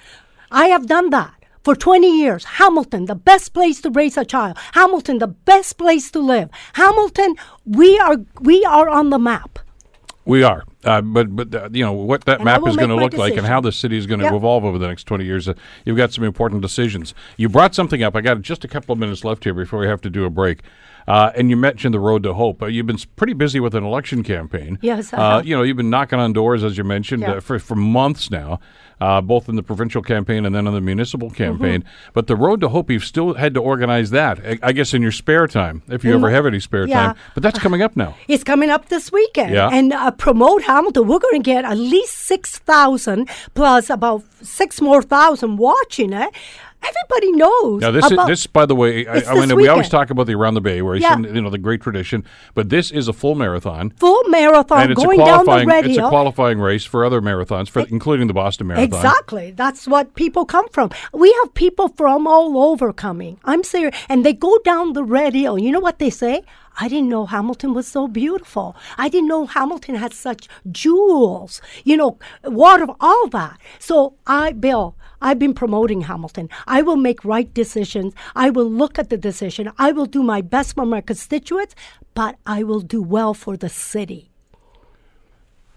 I 0.50 0.68
have 0.68 0.88
done 0.88 1.10
that. 1.12 1.34
for 1.64 1.76
20 1.76 2.08
years. 2.20 2.44
Hamilton, 2.58 3.06
the 3.06 3.14
best 3.14 3.54
place 3.54 3.82
to 3.82 3.92
raise 3.92 4.18
a 4.18 4.26
child. 4.26 4.58
Hamilton, 4.74 5.20
the 5.20 5.28
best 5.28 5.78
place 5.78 6.10
to 6.12 6.20
live. 6.20 6.50
Hamilton, 6.74 7.36
we 7.66 8.00
are 8.00 8.18
we 8.40 8.66
are 8.66 8.90
on 8.90 9.12
the 9.12 9.20
map. 9.20 9.60
We 10.32 10.44
are, 10.44 10.64
uh, 10.86 11.02
but 11.02 11.36
but 11.36 11.54
uh, 11.54 11.70
you 11.74 11.84
know 11.84 11.92
what 11.92 12.24
that 12.24 12.38
And 12.38 12.46
map 12.46 12.62
is 12.66 12.78
going 12.78 12.88
to 12.88 12.96
look 12.96 13.12
like, 13.16 13.36
and 13.36 13.46
how 13.46 13.60
the 13.60 13.74
city 13.74 13.98
is 13.98 14.08
going 14.08 14.22
to 14.22 14.28
Yep. 14.28 14.36
evolve 14.36 14.64
over 14.64 14.78
the 14.78 14.88
next 14.88 15.04
twenty 15.04 15.26
years. 15.26 15.50
Uh, 15.50 15.56
you've 15.84 15.98
got 15.98 16.14
some 16.14 16.24
important 16.24 16.62
decisions. 16.62 17.14
You 17.36 17.50
brought 17.50 17.76
something 17.76 18.02
up. 18.02 18.16
I 18.16 18.22
got 18.22 18.42
just 18.42 18.64
a 18.64 18.70
couple 18.70 18.94
of 18.94 19.00
minutes 19.00 19.26
left 19.26 19.44
here 19.44 19.54
before 19.54 19.80
we 19.80 19.88
have 19.88 20.00
to 20.02 20.10
do 20.10 20.24
a 20.24 20.30
break. 20.30 20.62
Uh, 21.06 21.32
and 21.36 21.50
you 21.50 21.58
mentioned 21.58 21.94
the 21.94 22.00
road 22.00 22.24
to 22.24 22.34
hope. 22.34 22.62
Uh, 22.62 22.68
you've 22.68 22.86
been 22.86 23.00
pretty 23.18 23.34
busy 23.34 23.60
with 23.60 23.76
an 23.76 23.84
election 23.84 24.24
campaign. 24.24 24.80
Yes, 24.82 25.14
uh, 25.14 25.42
you 25.44 25.54
know 25.54 25.64
you've 25.64 25.76
been 25.76 25.90
knocking 25.90 26.20
on 26.20 26.32
doors, 26.32 26.64
as 26.64 26.78
you 26.78 26.86
mentioned, 26.86 27.26
uh, 27.26 27.42
for 27.42 27.60
for 27.60 27.76
months 27.76 28.32
now, 28.32 28.62
uh, 29.02 29.20
both 29.20 29.50
in 29.50 29.56
the 29.58 29.64
provincial 29.64 30.02
campaign 30.02 30.46
and 30.46 30.56
then 30.56 30.66
on 30.68 30.74
the 30.74 30.80
municipal 30.80 31.28
Mm-hmm. 31.30 31.36
campaign. 31.44 31.84
But 32.14 32.28
the 32.28 32.36
road 32.38 32.62
to 32.62 32.70
hope, 32.70 32.90
you've 32.90 33.04
still 33.04 33.34
had 33.34 33.54
to 33.56 33.60
organize 33.60 34.12
that. 34.12 34.40
I, 34.40 34.60
I 34.64 34.72
guess 34.72 34.94
in 34.94 35.02
your 35.02 35.12
spare 35.12 35.48
time, 35.48 35.82
if 35.90 36.04
you 36.06 36.12
In 36.12 36.18
ever 36.18 36.30
have 36.30 36.46
any 36.46 36.60
spare 36.60 36.88
yeah. 36.88 37.08
time. 37.08 37.16
But 37.34 37.44
that's 37.44 37.60
coming 37.60 37.82
up 37.82 37.96
now. 37.98 38.16
It's 38.30 38.44
coming 38.44 38.70
up 38.70 38.88
this 38.90 39.12
weekend. 39.12 39.54
Yeah. 39.54 39.70
And 39.74 39.92
uh, 39.92 40.12
promote 40.12 40.62
Hamilton. 40.64 41.08
We're 41.08 41.20
going 41.20 41.42
to 41.42 41.46
get 41.46 41.66
at 41.66 41.78
least 41.78 42.14
6,000 42.20 43.28
plus 43.56 43.90
about 43.90 44.24
six 44.42 44.80
more 44.82 45.02
thousand 45.02 45.58
watching 45.58 46.14
it. 46.14 46.30
Everybody 46.84 47.32
knows. 47.34 47.82
Now 47.82 47.92
this 47.92 48.12
is, 48.12 48.18
this 48.28 48.48
by 48.48 48.66
the 48.66 48.76
way, 48.76 49.06
I, 49.08 49.22
I 49.32 49.34
mean 49.46 49.56
we 49.56 49.68
always 49.68 49.90
talk 49.90 50.10
about 50.10 50.28
the 50.28 50.34
around 50.34 50.56
the 50.56 50.62
bay 50.62 50.82
race 50.82 51.02
Yeah. 51.02 51.14
and 51.14 51.26
you 51.26 51.42
know 51.42 51.50
the 51.50 51.58
great 51.58 51.82
tradition, 51.82 52.24
but 52.54 52.70
this 52.70 52.92
is 52.92 53.08
a 53.08 53.14
full 53.14 53.36
marathon. 53.36 53.92
full 53.92 54.24
marathon 54.30 54.82
and 54.82 54.92
it's 54.92 55.02
a 55.02 55.06
going 55.06 55.20
down 55.20 55.40
the 55.40 55.44
qualifying 55.46 55.86
it's 55.86 55.98
a 55.98 56.10
qualifying 56.10 56.60
race 56.60 56.84
for 56.86 57.06
other 57.06 57.22
marathons, 57.22 57.70
for, 57.70 57.82
including 57.82 58.28
the 58.28 58.34
Boston 58.34 58.68
Marathon. 58.68 58.86
Exactly. 58.86 59.52
That's 59.52 59.88
what 59.88 60.16
people 60.16 60.46
come 60.46 60.68
from. 60.70 60.90
We 61.14 61.32
have 61.42 61.54
people 61.54 61.90
from 61.90 62.28
all 62.28 62.58
over 62.58 62.92
coming. 62.94 63.40
I'm 63.46 63.64
serious. 63.64 63.96
And 64.10 64.26
they 64.26 64.34
go 64.34 64.58
down 64.60 64.94
the 64.94 65.04
red 65.04 65.34
hill. 65.34 65.60
You 65.60 65.72
know 65.72 65.80
what 65.80 66.00
they 66.00 66.10
say? 66.10 66.44
I 66.80 66.88
didn't 66.88 67.10
know 67.10 67.26
Hamilton 67.26 67.74
was 67.74 67.88
so 67.88 68.08
beautiful. 68.08 68.76
I 68.98 69.10
didn't 69.10 69.28
know 69.28 69.46
Hamilton 69.46 69.96
had 69.96 70.14
such 70.14 70.48
jewels, 70.72 71.62
you 71.84 71.98
know, 71.98 72.18
water, 72.44 72.88
all 73.00 73.28
that. 73.30 73.60
So 73.78 74.16
I, 74.26 74.54
Bill, 74.54 74.96
I've 75.22 75.40
been 75.40 75.54
promoting 75.54 76.02
Hamilton. 76.02 76.50
I 76.68 76.82
will 76.82 76.98
make 76.98 77.24
right 77.24 77.54
decisions. 77.54 78.14
I 78.36 78.50
will 78.50 78.70
look 78.70 78.98
at 79.00 79.10
the 79.10 79.18
decision. 79.18 79.72
I 79.78 79.92
will 79.92 80.08
do 80.08 80.24
my 80.24 80.42
best 80.42 80.76
for 80.76 80.86
my 80.86 81.02
constituents, 81.02 81.76
but 82.14 82.36
I 82.46 82.64
will 82.64 82.82
do 82.82 83.02
well 83.02 83.34
for 83.34 83.56
the 83.58 83.70
city. 83.70 84.28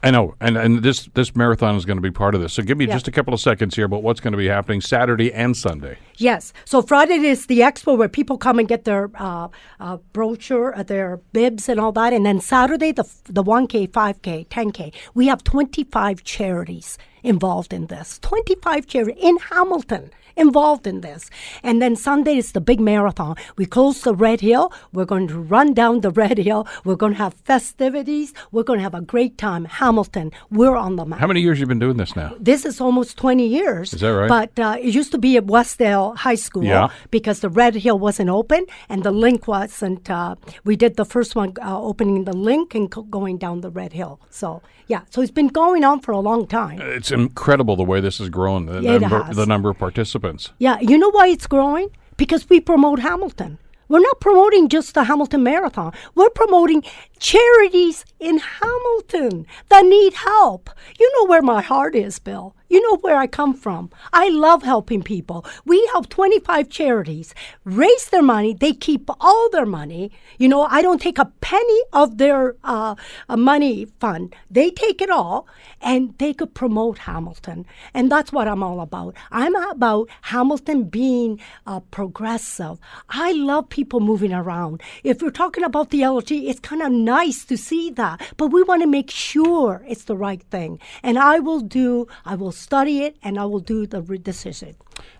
I 0.02 0.10
know, 0.10 0.34
and 0.38 0.58
and 0.58 0.82
this 0.82 1.08
this 1.14 1.34
marathon 1.34 1.76
is 1.76 1.86
going 1.86 1.96
to 1.96 2.02
be 2.02 2.10
part 2.10 2.34
of 2.34 2.42
this. 2.42 2.52
So 2.52 2.62
give 2.62 2.76
me 2.76 2.84
Yeah. 2.86 2.92
just 2.92 3.08
a 3.08 3.10
couple 3.10 3.32
of 3.32 3.40
seconds 3.40 3.74
here 3.74 3.86
about 3.86 4.02
what's 4.02 4.20
going 4.20 4.32
to 4.32 4.38
be 4.38 4.48
happening 4.48 4.82
Saturday 4.82 5.32
and 5.32 5.56
Sunday. 5.56 5.96
Yes. 6.18 6.52
So 6.66 6.82
Friday 6.82 7.14
is 7.24 7.46
the 7.46 7.60
expo 7.60 7.96
where 7.96 8.10
people 8.10 8.36
come 8.36 8.58
and 8.58 8.68
get 8.68 8.84
their 8.84 9.10
uh, 9.18 9.48
uh, 9.80 9.96
brochure, 10.12 10.76
uh, 10.76 10.82
their 10.82 11.20
bibs, 11.32 11.70
and 11.70 11.80
all 11.80 11.92
that. 11.92 12.12
And 12.12 12.26
then 12.26 12.40
Saturday, 12.40 12.92
the 12.92 13.04
the 13.24 13.42
one 13.42 13.66
k, 13.66 13.86
five 13.86 14.20
k, 14.20 14.44
ten 14.50 14.72
k. 14.72 14.92
We 15.14 15.26
have 15.28 15.42
twenty 15.42 15.84
five 15.84 16.22
charities 16.22 16.98
involved 17.24 17.72
in 17.72 17.86
this. 17.86 18.18
Twenty 18.20 18.54
five 18.56 18.86
charities 18.86 19.22
in 19.22 19.36
Hamilton 19.50 20.10
involved 20.36 20.84
in 20.84 21.00
this. 21.00 21.30
And 21.62 21.80
then 21.80 21.94
Sunday 21.94 22.36
is 22.38 22.50
the 22.52 22.60
big 22.60 22.80
marathon. 22.80 23.36
We 23.56 23.66
close 23.66 24.00
the 24.00 24.16
Red 24.16 24.40
Hill. 24.40 24.72
We're 24.92 25.04
going 25.04 25.28
to 25.28 25.38
run 25.38 25.74
down 25.74 26.00
the 26.00 26.10
Red 26.10 26.38
Hill. 26.38 26.66
We're 26.84 26.96
going 26.96 27.12
to 27.12 27.18
have 27.18 27.34
festivities. 27.44 28.34
We're 28.50 28.64
going 28.64 28.80
to 28.80 28.82
have 28.82 28.94
a 28.94 29.00
great 29.00 29.38
time. 29.38 29.64
Hamilton, 29.64 30.32
we're 30.50 30.74
on 30.76 30.96
the 30.96 31.04
map. 31.04 31.20
How 31.20 31.28
many 31.28 31.40
years 31.40 31.60
you 31.60 31.66
been 31.66 31.78
doing 31.78 31.98
this 31.98 32.16
now? 32.16 32.34
This 32.40 32.64
is 32.64 32.80
almost 32.80 33.16
20 33.16 33.46
years. 33.46 33.94
Is 33.94 34.00
that 34.00 34.08
right? 34.08 34.28
But 34.28 34.58
uh, 34.58 34.76
it 34.80 34.92
used 34.92 35.12
to 35.12 35.18
be 35.18 35.36
at 35.36 35.46
Westdale 35.46 36.16
High 36.16 36.34
School 36.34 36.64
Yeah. 36.64 36.88
because 37.12 37.38
the 37.40 37.48
Red 37.48 37.76
Hill 37.76 37.98
wasn't 38.00 38.28
open 38.30 38.66
and 38.88 39.04
the 39.04 39.12
link 39.12 39.46
wasn't. 39.46 40.10
Uh, 40.10 40.34
we 40.64 40.74
did 40.74 40.96
the 40.96 41.04
first 41.04 41.36
one 41.36 41.52
uh, 41.62 41.80
opening 41.80 42.24
the 42.24 42.36
link 42.36 42.74
and 42.74 42.90
co- 42.90 43.02
going 43.02 43.38
down 43.38 43.60
the 43.60 43.70
Red 43.70 43.92
Hill. 43.92 44.18
So, 44.30 44.62
yeah. 44.88 45.02
So 45.10 45.22
it's 45.22 45.30
been 45.30 45.48
going 45.48 45.84
on 45.84 46.00
for 46.00 46.12
a 46.12 46.18
long 46.20 46.46
time. 46.46 46.80
It's 46.80 47.12
incredible 47.14 47.76
the 47.76 47.84
way 47.84 48.00
this 48.00 48.18
has 48.18 48.28
grown. 48.28 48.66
The, 48.66 48.78
It 48.78 49.00
number, 49.00 49.22
has. 49.22 49.36
the 49.36 49.46
number 49.46 49.70
of 49.70 49.78
participants. 49.78 50.50
Yeah. 50.58 50.78
You 50.80 50.98
know 50.98 51.10
why 51.10 51.28
it's 51.28 51.46
growing? 51.46 51.88
Because 52.16 52.48
we 52.48 52.60
promote 52.60 52.98
Hamilton. 53.00 53.58
We're 53.88 54.00
not 54.00 54.20
promoting 54.20 54.68
just 54.68 54.94
the 54.94 55.04
Hamilton 55.04 55.42
Marathon. 55.42 55.92
We're 56.14 56.30
promoting 56.30 56.82
charities 57.18 58.04
in 58.18 58.38
Hamilton 58.38 59.46
that 59.68 59.84
need 59.84 60.14
help. 60.14 60.70
You 60.98 61.10
know 61.16 61.26
where 61.28 61.42
my 61.42 61.60
heart 61.62 61.94
is, 61.94 62.18
Bill. 62.18 62.54
You 62.74 62.82
know 62.82 62.96
where 63.02 63.16
I 63.16 63.28
come 63.28 63.54
from. 63.54 63.90
I 64.12 64.30
love 64.30 64.64
helping 64.64 65.00
people. 65.00 65.46
We 65.64 65.88
help 65.92 66.08
25 66.08 66.68
charities 66.68 67.32
raise 67.62 68.06
their 68.06 68.20
money. 68.20 68.52
They 68.52 68.72
keep 68.72 69.08
all 69.20 69.48
their 69.50 69.64
money. 69.64 70.10
You 70.38 70.48
know, 70.48 70.62
I 70.64 70.82
don't 70.82 71.00
take 71.00 71.20
a 71.20 71.30
penny 71.40 71.80
of 71.92 72.18
their 72.18 72.56
uh, 72.64 72.96
uh, 73.28 73.36
money 73.36 73.84
fund. 74.00 74.34
They 74.50 74.72
take 74.72 75.00
it 75.00 75.08
all 75.08 75.46
and 75.80 76.18
they 76.18 76.34
could 76.34 76.52
promote 76.52 76.98
Hamilton. 76.98 77.64
And 77.92 78.10
that's 78.10 78.32
what 78.32 78.48
I'm 78.48 78.64
all 78.64 78.80
about. 78.80 79.14
I'm 79.30 79.54
about 79.54 80.08
Hamilton 80.22 80.82
being 80.82 81.38
uh, 81.68 81.78
progressive. 81.78 82.80
I 83.08 83.30
love 83.34 83.68
people 83.68 84.00
moving 84.00 84.32
around. 84.32 84.82
If 85.04 85.22
we're 85.22 85.30
talking 85.30 85.62
about 85.62 85.90
the 85.90 86.00
LG, 86.00 86.48
it's 86.48 86.58
kind 86.58 86.82
of 86.82 86.90
nice 86.90 87.44
to 87.44 87.56
see 87.56 87.90
that, 87.90 88.20
but 88.36 88.48
we 88.48 88.64
want 88.64 88.82
to 88.82 88.88
make 88.88 89.12
sure 89.12 89.84
it's 89.86 90.04
the 90.04 90.16
right 90.16 90.42
thing. 90.50 90.80
And 91.04 91.20
I 91.20 91.38
will 91.38 91.60
do, 91.60 92.08
I 92.24 92.34
will 92.34 92.50
study 92.64 93.02
it 93.02 93.16
and 93.22 93.38
I 93.38 93.44
will 93.44 93.60
do 93.60 93.86
the 93.86 94.00
re- 94.02 94.18
decision. 94.18 94.74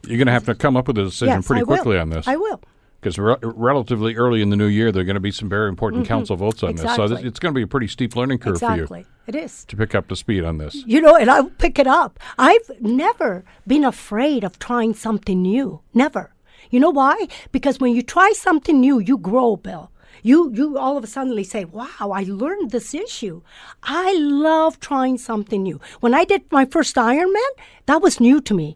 You're 0.07 0.19
going 0.19 0.27
to 0.27 0.33
have 0.33 0.47
to 0.47 0.55
come 0.55 0.77
up 0.77 0.89
with 0.89 0.99
a 0.99 1.05
decision 1.05 1.29
yes, 1.39 1.47
pretty 1.47 1.61
I 1.61 1.65
will. 1.65 1.77
quickly 1.77 1.99
on 1.99 2.09
this. 2.11 2.27
I 2.27 2.37
will. 2.37 2.61
Because 3.01 3.19
re- 3.19 3.37
relatively 3.43 4.17
early 4.17 4.41
in 4.41 4.49
the 4.49 4.57
new 4.57 4.67
year, 4.67 4.91
there 4.91 5.03
are 5.03 5.05
going 5.05 5.15
to 5.15 5.21
be 5.21 5.31
some 5.31 5.49
very 5.51 5.69
important 5.69 6.07
council 6.07 6.37
votes 6.37 6.63
on 6.63 6.75
this. 6.77 6.81
So 6.83 6.87
Mm-hmm. 6.89 7.03
Exactly. 7.03 7.17
this, 7.17 7.29
it's 7.29 7.39
going 7.39 7.53
to 7.55 7.59
be 7.59 7.63
a 7.63 7.67
pretty 7.67 7.87
steep 7.89 8.17
learning 8.17 8.39
curve 8.39 8.59
for 8.59 8.73
Exactly. 8.73 9.01
you 9.01 9.07
It 9.27 9.35
is. 9.35 9.65
to 9.67 9.77
pick 9.77 9.95
up 9.95 10.09
the 10.09 10.17
speed 10.17 10.43
on 10.45 10.57
this. 10.59 10.75
You 10.87 11.01
know, 11.03 11.15
and 11.15 11.31
I'll 11.31 11.51
pick 11.51 11.79
it 11.79 11.87
up. 11.87 12.19
I've 12.39 12.71
never 12.81 13.45
been 13.67 13.85
afraid 13.85 14.43
of 14.43 14.59
trying 14.59 14.95
something 14.95 15.43
new. 15.43 15.81
Never. 15.93 16.33
You 16.71 16.81
know 16.81 16.91
why? 16.91 17.29
Because 17.53 17.79
when 17.79 17.95
you 17.95 18.03
try 18.03 18.33
something 18.33 18.81
new, 18.81 18.99
you 18.99 19.19
grow, 19.19 19.57
Bill. 19.57 19.91
You 20.27 20.51
you 20.55 20.79
all 20.79 20.97
of 20.97 21.05
a 21.05 21.07
sudden 21.07 21.45
say, 21.45 21.65
"Wow, 21.67 22.07
I 22.21 22.23
learned 22.27 22.71
this 22.71 22.95
issue." 22.95 23.43
I 23.83 24.09
love 24.19 24.81
trying 24.81 25.19
something 25.19 25.63
new. 25.63 25.79
When 26.01 26.15
I 26.15 26.25
did 26.25 26.43
my 26.51 26.65
first 26.65 26.97
Ironman, 26.97 27.53
that 27.85 28.01
was 28.01 28.21
new 28.21 28.41
to 28.41 28.55
me. 28.55 28.69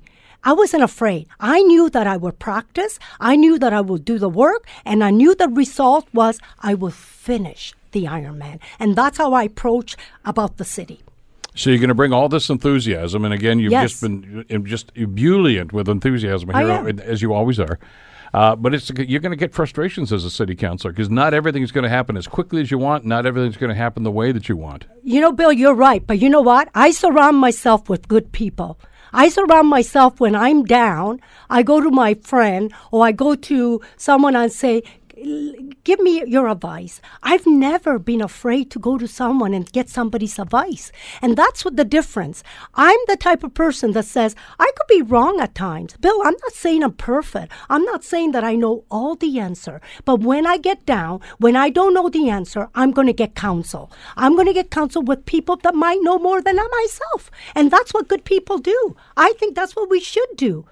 I 0.45 0.53
wasn't 0.53 0.85
afraid. 0.85 1.27
I 1.41 1.63
knew 1.63 1.89
that 1.91 2.07
I 2.07 2.17
would 2.19 2.39
practice. 2.39 2.99
I 3.19 3.35
knew 3.35 3.59
that 3.59 3.73
I 3.73 3.81
would 3.81 4.05
do 4.05 4.19
the 4.19 4.29
work, 4.45 4.63
and 4.85 5.03
I 5.03 5.11
knew 5.11 5.35
the 5.35 5.49
result 5.49 6.07
was 6.13 6.39
I 6.61 6.75
would 6.75 6.95
finish 6.95 7.75
the 7.93 8.05
Ironman. 8.05 8.59
And 8.79 8.95
that's 8.95 9.19
how 9.19 9.33
I 9.33 9.45
approach 9.45 9.97
about 10.25 10.59
the 10.59 10.65
city. 10.65 11.01
So 11.55 11.71
you're 11.71 11.81
going 11.81 11.89
to 11.89 11.95
bring 12.03 12.13
all 12.13 12.29
this 12.29 12.51
enthusiasm, 12.51 13.25
and 13.25 13.35
again, 13.35 13.59
you've 13.59 13.73
Yes. 13.73 13.91
just 13.91 14.03
been 14.03 14.45
just 14.65 14.93
ebullient 14.95 15.73
with 15.73 15.89
enthusiasm 15.89 16.51
here, 16.51 16.95
as 17.13 17.21
you 17.21 17.33
always 17.33 17.59
are. 17.59 17.79
Uh, 18.35 18.55
but 18.57 18.75
it's 18.75 18.91
you're 18.91 19.21
going 19.21 19.33
to 19.33 19.37
get 19.37 19.53
frustrations 19.53 20.13
as 20.13 20.25
a 20.25 20.31
city 20.31 20.55
councilor 20.55 20.93
because 20.93 21.11
not 21.11 21.35
everything 21.35 21.63
is 21.63 21.73
going 21.73 21.85
to 21.85 21.89
happen 21.89 22.17
as 22.17 22.27
quickly 22.27 22.61
as 22.61 22.71
you 22.71 22.79
want. 22.79 23.05
Not 23.05 23.27
everything's 23.27 23.57
going 23.57 23.71
to 23.71 23.77
happen 23.77 24.03
the 24.03 24.11
way 24.11 24.33
that 24.33 24.49
you 24.49 24.57
want. 24.57 24.87
You 25.03 25.21
know, 25.21 25.33
Bill, 25.33 25.53
you're 25.53 25.75
right. 25.75 26.07
But 26.07 26.19
you 26.21 26.29
know 26.29 26.43
what? 26.43 26.69
I 26.75 26.91
surround 26.91 27.39
myself 27.39 27.89
with 27.89 28.09
good 28.09 28.33
people. 28.33 28.79
I 29.13 29.29
surround 29.29 29.69
myself 29.69 30.21
when 30.21 30.35
I'm 30.35 30.65
down. 30.65 31.21
I 31.49 31.63
go 31.63 31.81
to 31.81 31.91
my 31.91 32.15
friend 32.15 32.73
or 32.91 33.07
I 33.07 33.13
go 33.13 33.35
to 33.35 33.81
someone 33.97 34.37
and 34.37 34.53
say, 34.53 34.83
give 35.85 36.01
me 36.01 36.25
your 36.27 36.49
advice. 36.49 37.01
I've 37.23 37.47
never 37.47 37.99
been 37.99 38.21
afraid 38.21 38.71
to 38.71 38.79
go 38.79 38.99
to 38.99 39.09
someone 39.09 39.55
and 39.55 39.71
get 39.73 39.89
somebody's 39.89 40.39
advice. 40.39 40.93
And 41.21 41.37
that's 41.37 41.65
what 41.65 41.77
the 41.77 41.85
difference. 41.85 42.43
I'm 42.75 42.99
the 43.07 43.17
type 43.17 43.43
of 43.43 43.55
person 43.55 43.93
that 43.93 44.05
says, 44.05 44.35
I 44.59 44.71
could 44.77 44.87
be 44.89 45.03
wrong 45.03 45.41
at 45.41 45.55
times. 45.55 45.97
Bill, 45.97 46.21
I'm 46.23 46.37
not 46.43 46.53
saying 46.53 46.83
I'm 46.83 46.93
perfect. 46.93 47.53
I'm 47.69 47.85
not 47.85 48.05
saying 48.05 48.33
that 48.33 48.45
I 48.45 48.55
know 48.55 48.85
all 48.91 49.17
the 49.17 49.39
answer. 49.39 49.81
But 50.05 50.21
when 50.21 50.47
I 50.47 50.57
get 50.59 50.87
down, 50.87 51.21
when 51.39 51.57
I 51.57 51.71
don't 51.71 51.95
know 51.95 52.09
the 52.09 52.29
answer, 52.29 52.69
I'm 52.75 52.93
going 52.93 53.07
to 53.07 53.13
get 53.13 53.35
counsel. 53.35 53.91
I'm 54.17 54.35
going 54.35 54.47
to 54.47 54.53
get 54.53 54.71
counsel 54.71 55.03
with 55.03 55.27
people 55.27 55.57
that 55.57 55.75
might 55.75 56.03
know 56.03 56.19
more 56.19 56.41
than 56.43 56.59
I 56.59 56.69
myself. 56.83 57.31
And 57.55 57.71
that's 57.71 57.93
what 57.93 58.09
good 58.09 58.25
people 58.25 58.59
do. 58.59 58.97
I 59.17 59.33
think 59.39 59.55
that's 59.55 59.75
what 59.75 59.91
we 59.91 60.01
should 60.01 60.37
do. 60.37 60.67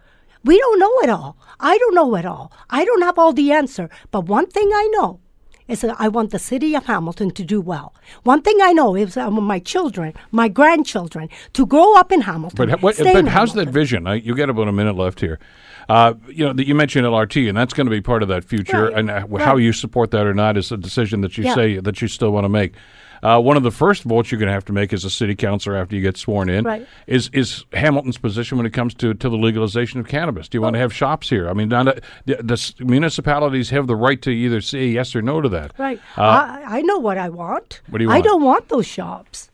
We 0.47 0.59
don't 0.59 0.79
know 0.79 0.99
it 1.03 1.11
all. 1.11 1.37
I 1.59 1.77
don't 1.77 1.95
know 1.95 2.15
it 2.15 2.25
all. 2.25 2.53
I 2.71 2.85
don't 2.85 3.03
have 3.03 3.19
all 3.19 3.33
the 3.33 3.51
answer. 3.51 3.91
But 4.13 4.27
one 4.27 4.47
thing 4.47 4.71
I 4.73 4.89
know 4.93 5.19
is 5.67 5.81
that 5.81 5.97
I 5.99 6.07
want 6.07 6.31
the 6.31 6.39
city 6.39 6.77
of 6.77 6.87
Hamilton 6.87 7.33
to 7.33 7.43
do 7.45 7.61
well. 7.61 7.93
One 8.23 8.43
thing 8.43 8.57
I 8.63 8.73
know 8.73 8.95
is 8.95 9.17
I 9.17 9.27
want 9.27 9.43
my 9.43 9.59
children, 9.59 10.15
my 10.31 10.47
grandchildren, 10.47 11.29
to 11.55 11.67
grow 11.67 11.97
up 11.97 12.13
in 12.13 12.21
Hamilton. 12.21 12.71
But, 12.71 12.81
what, 12.81 12.97
but 12.97 13.17
in 13.17 13.27
how's 13.27 13.55
that 13.55 13.71
vision? 13.71 14.07
I, 14.07 14.15
you 14.15 14.37
got 14.37 14.49
about 14.49 14.69
a 14.69 14.73
minute 14.73 14.97
left 14.97 15.19
here. 15.19 15.41
Uh, 15.89 16.15
you 16.29 16.45
know, 16.45 16.53
that 16.53 16.67
you 16.67 16.75
mentioned 16.75 17.07
LRT, 17.07 17.49
and 17.49 17.57
that's 17.57 17.73
going 17.75 17.87
to 17.87 17.91
be 17.91 18.01
part 18.01 18.23
of 18.23 18.29
that 18.29 18.45
future. 18.45 18.85
Right, 18.87 18.95
And 18.99 19.11
uh, 19.11 19.27
how 19.39 19.57
you 19.57 19.73
support 19.73 20.11
that 20.11 20.27
or 20.27 20.35
not 20.35 20.57
is 20.57 20.73
a 20.73 20.77
decision 20.77 21.21
that 21.21 21.39
you 21.39 21.45
Yeah. 21.45 21.55
say 21.55 21.79
that 21.79 22.03
you 22.03 22.09
still 22.09 22.31
want 22.33 22.45
to 22.45 22.49
make. 22.49 22.75
Uh, 23.23 23.41
one 23.41 23.57
of 23.57 23.63
the 23.63 23.71
first 23.71 24.03
votes 24.03 24.31
you're 24.31 24.39
going 24.39 24.47
to 24.49 24.53
have 24.53 24.65
to 24.67 24.73
make 24.75 24.93
as 24.93 25.05
a 25.05 25.11
city 25.11 25.35
councilor 25.35 25.75
after 25.77 25.97
you 25.97 26.03
get 26.03 26.17
sworn 26.19 26.51
in 26.51 26.65
Right. 26.65 26.87
is 27.07 27.31
is 27.33 27.65
Hamilton's 27.73 28.19
position 28.19 28.59
when 28.59 28.67
it 28.67 28.73
comes 28.75 28.95
to, 28.95 29.15
to 29.15 29.29
the 29.31 29.37
legalization 29.39 29.99
of 30.01 30.07
cannabis. 30.07 30.49
Do 30.49 30.59
you 30.59 30.63
want 30.63 30.75
to 30.75 30.81
have 30.81 30.93
shops 30.93 31.31
here? 31.31 31.49
I 31.49 31.55
mean, 31.55 31.69
not 31.69 31.89
a, 31.89 32.01
the, 32.27 32.37
the 32.43 32.85
municipalities 32.85 33.71
have 33.71 33.87
the 33.87 33.97
right 33.97 34.21
to 34.23 34.31
either 34.31 34.61
say 34.61 34.89
yes 34.89 35.17
or 35.17 35.23
no 35.23 35.41
to 35.41 35.49
that. 35.49 35.73
Right. 35.79 35.99
Uh, 36.17 36.23
I, 36.23 36.63
I 36.79 36.83
know 36.83 36.99
what 36.99 37.17
I 37.17 37.31
want. 37.31 37.81
What 37.89 37.99
do 37.99 38.05
you 38.05 38.11
I 38.11 38.21
don't 38.21 38.43
want 38.43 38.69
those 38.69 38.87
shops. 38.87 39.51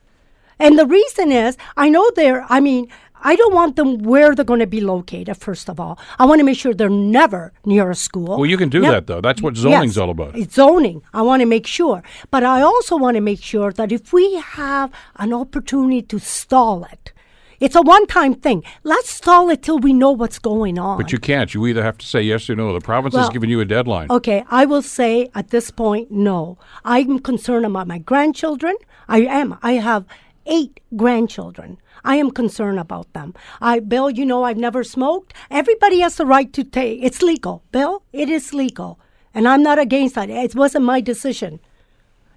And 0.59 0.78
the 0.78 0.86
reason 0.86 1.32
is, 1.32 1.56
I 1.76 1.88
know 1.88 2.09
they're, 2.14 2.44
I 2.48 2.61
mean, 2.61 2.88
I 3.22 3.36
don't 3.36 3.54
want 3.54 3.76
them 3.76 3.98
where 3.98 4.34
they're 4.34 4.44
going 4.44 4.60
to 4.60 4.66
be 4.66 4.80
located, 4.80 5.36
first 5.36 5.68
of 5.70 5.78
all. 5.80 5.98
I 6.18 6.26
want 6.26 6.40
to 6.40 6.44
make 6.44 6.58
sure 6.58 6.74
they're 6.74 6.90
never 6.90 7.52
near 7.64 7.90
a 7.90 7.94
school. 7.94 8.36
well, 8.38 8.46
you 8.46 8.56
can 8.56 8.68
do 8.68 8.80
that 8.82 9.06
though. 9.06 9.20
That's 9.20 9.40
what 9.42 9.56
zoning's 9.56 9.96
Yes, 9.96 10.02
all 10.02 10.10
about. 10.10 10.36
It's 10.36 10.54
zoning. 10.54 11.02
I 11.14 11.22
want 11.22 11.40
to 11.40 11.46
make 11.46 11.66
sure. 11.66 12.02
But 12.30 12.42
I 12.44 12.62
also 12.62 12.96
want 12.96 13.14
to 13.16 13.20
make 13.20 13.42
sure 13.42 13.72
that 13.72 13.92
if 13.92 14.12
we 14.12 14.34
have 14.36 14.90
an 15.16 15.32
opportunity 15.32 16.02
to 16.02 16.18
stall 16.18 16.84
it, 16.84 17.12
it's 17.60 17.76
a 17.76 17.82
one 17.82 18.06
time 18.08 18.34
thing. 18.34 18.64
Let's 18.82 19.10
stall 19.10 19.48
it 19.48 19.62
till 19.62 19.78
we 19.78 19.92
know 19.92 20.10
what's 20.10 20.40
going 20.40 20.78
on. 20.80 20.98
But 20.98 21.12
you 21.12 21.18
can't. 21.18 21.54
You 21.54 21.64
either 21.68 21.84
have 21.84 21.96
to 21.98 22.06
say 22.06 22.20
yes 22.22 22.50
or 22.50 22.56
no. 22.56 22.72
The 22.72 22.80
province 22.80 23.14
has 23.14 23.26
Well, 23.26 23.30
given 23.30 23.50
you 23.50 23.60
a 23.60 23.64
deadline. 23.64 24.08
Okay, 24.10 24.42
I 24.50 24.64
will 24.64 24.82
say 24.82 25.30
at 25.34 25.50
this 25.50 25.70
point, 25.70 26.10
no. 26.10 26.58
I'm 26.84 27.20
concerned 27.20 27.64
about 27.64 27.86
my 27.86 27.98
grandchildren. 27.98 28.74
I 29.08 29.20
am. 29.20 29.58
I 29.62 29.74
have 29.74 30.06
eight 30.46 30.80
grandchildren. 30.96 31.78
I 32.05 32.16
am 32.16 32.30
concerned 32.30 32.78
about 32.78 33.12
them. 33.12 33.34
I, 33.61 33.78
Bill, 33.78 34.11
you 34.11 34.24
know 34.24 34.44
I've 34.44 34.57
never 34.57 34.84
smoked. 34.84 35.34
Everybody 35.50 36.00
has 36.00 36.16
the 36.16 36.26
right 36.26 36.53
to 36.53 36.64
take. 36.64 37.00
It's 37.03 37.22
legal, 37.22 37.62
Bill. 37.72 38.03
It 38.12 38.28
is 38.28 38.53
legal, 38.53 38.98
and 39.34 39.46
I'm 39.46 39.62
not 39.62 39.78
against 39.78 40.14
that. 40.16 40.30
It 40.30 40.55
wasn't 40.55 40.84
my 40.84 41.00
decision. 41.00 41.61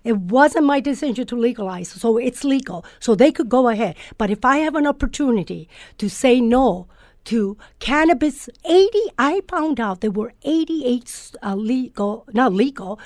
It 0.03 0.18
wasn't 0.18 0.66
my 0.66 0.80
decision 0.80 1.26
to 1.26 1.36
legalize, 1.36 1.89
so 1.89 2.18
it's 2.18 2.43
legal. 2.43 2.86
So 2.99 3.16
they 3.16 3.32
could 3.32 3.49
go 3.49 3.70
ahead. 3.70 3.95
But 4.20 4.30
if 4.30 4.45
I 4.45 4.57
have 4.57 4.76
an 4.76 4.86
opportunity 4.86 5.68
to 5.97 6.09
say 6.09 6.39
no 6.39 6.88
to 7.26 7.57
cannabis, 7.80 8.47
80, 8.66 8.99
I 9.18 9.41
found 9.49 9.80
out 9.80 10.01
there 10.01 10.11
were 10.11 10.34
88 10.43 11.32
uh, 11.41 11.55
legal, 11.55 12.28
not 12.34 12.53
legal, 12.53 12.99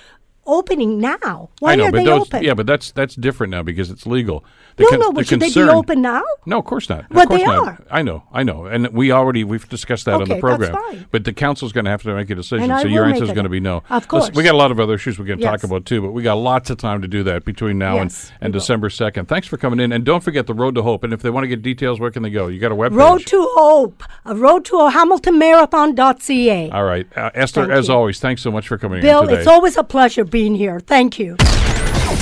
opening 0.49 0.99
now. 0.99 1.49
Why 1.59 1.73
I 1.73 1.75
know, 1.75 1.85
are 1.85 1.91
but 1.91 1.97
they 1.97 2.03
those, 2.05 2.21
open? 2.21 2.43
yeah, 2.43 2.53
but 2.53 2.65
that's 2.65 2.91
that's 2.91 3.15
different 3.15 3.51
now 3.51 3.63
because 3.63 3.89
it's 3.91 4.05
legal. 4.05 4.43
The 4.75 4.83
no, 4.83 4.89
con- 4.91 4.99
no, 4.99 5.07
the 5.09 5.13
but 5.15 5.27
should 5.27 5.39
they 5.41 5.49
be 5.53 5.61
open 5.61 6.01
now? 6.01 6.23
No, 6.45 6.59
of 6.59 6.65
course 6.65 6.87
not. 6.89 7.05
But 7.09 7.27
course 7.27 7.41
they 7.41 7.45
not. 7.45 7.67
are. 7.67 7.83
I 7.91 8.01
know, 8.01 8.23
I 8.31 8.43
know, 8.43 8.65
and 8.65 8.87
we 8.89 9.11
already 9.11 9.43
we've 9.43 9.67
discussed 9.69 10.05
that 10.05 10.13
on 10.15 10.19
the 10.27 10.35
Okay, 10.35 10.41
that's 10.41 10.41
program. 10.41 10.73
fine. 10.73 11.05
But 11.11 11.23
the 11.25 11.33
council's 11.33 11.71
going 11.73 11.85
to 11.85 11.91
have 11.91 12.01
to 12.03 12.13
make 12.15 12.29
a 12.29 12.35
decision. 12.35 12.71
And 12.71 12.81
so 12.81 12.87
your 12.87 13.05
answer 13.05 13.23
is 13.25 13.31
going 13.31 13.43
to 13.43 13.49
be 13.49 13.59
no. 13.59 13.83
Of 13.89 14.11
Listen, 14.11 14.33
we 14.33 14.43
course. 14.43 14.45
got 14.45 14.55
a 14.55 14.57
lot 14.57 14.71
of 14.71 14.79
other 14.79 14.93
issues 14.95 15.19
we 15.19 15.25
can 15.25 15.39
talk 15.39 15.53
Yes. 15.61 15.63
about 15.63 15.85
too, 15.85 16.01
but 16.01 16.11
we 16.11 16.23
got 16.23 16.35
lots 16.35 16.69
of 16.69 16.77
time 16.77 17.01
to 17.01 17.07
do 17.07 17.23
that 17.23 17.43
between 17.45 17.77
now 17.77 17.95
Yes, 17.95 18.29
and, 18.35 18.45
and. 18.45 18.53
December 18.53 18.89
second. 18.89 19.27
Thanks 19.27 19.47
for 19.47 19.57
coming 19.57 19.79
in, 19.79 19.91
and 19.91 20.03
don't 20.05 20.23
forget 20.23 20.47
the 20.47 20.53
Road 20.53 20.75
to 20.75 20.81
Hope. 20.81 21.03
And 21.03 21.13
if 21.13 21.21
they 21.21 21.29
want 21.29 21.43
to 21.43 21.47
get 21.47 21.61
details, 21.61 21.99
where 21.99 22.11
can 22.11 22.23
they 22.23 22.29
go? 22.29 22.47
You 22.47 22.59
got 22.59 22.71
a 22.71 22.75
web 22.75 22.93
Road 22.93 23.25
to 23.27 23.47
Hope, 23.55 24.03
uh, 24.25 24.35
road 24.35 24.65
to 24.65 24.89
hamilton 24.89 25.19
HamiltonMarathon.ca. 25.39 26.69
All 26.71 26.83
right, 26.83 27.07
uh, 27.17 27.29
Esther. 27.33 27.61
Thank 27.65 27.73
as 27.73 27.87
you. 27.87 27.93
always, 27.93 28.19
thanks 28.19 28.41
so 28.41 28.51
much 28.51 28.67
for 28.67 28.77
coming 28.77 29.01
Bill, 29.01 29.21
in 29.21 29.27
today. 29.27 29.39
it's 29.39 29.47
always 29.47 29.77
a 29.77 29.83
pleasure 29.83 30.23
being 30.39 30.55
here. 30.55 30.79
Thank 30.79 31.19
you. 31.19 31.35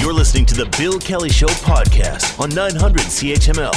You're 0.01 0.11
listening 0.11 0.47
to 0.47 0.55
the 0.55 0.65
Bill 0.75 0.97
Kelly 0.97 1.29
Show 1.29 1.45
podcast 1.45 2.39
on 2.39 2.49
900 2.49 3.03
CHML. 3.03 3.71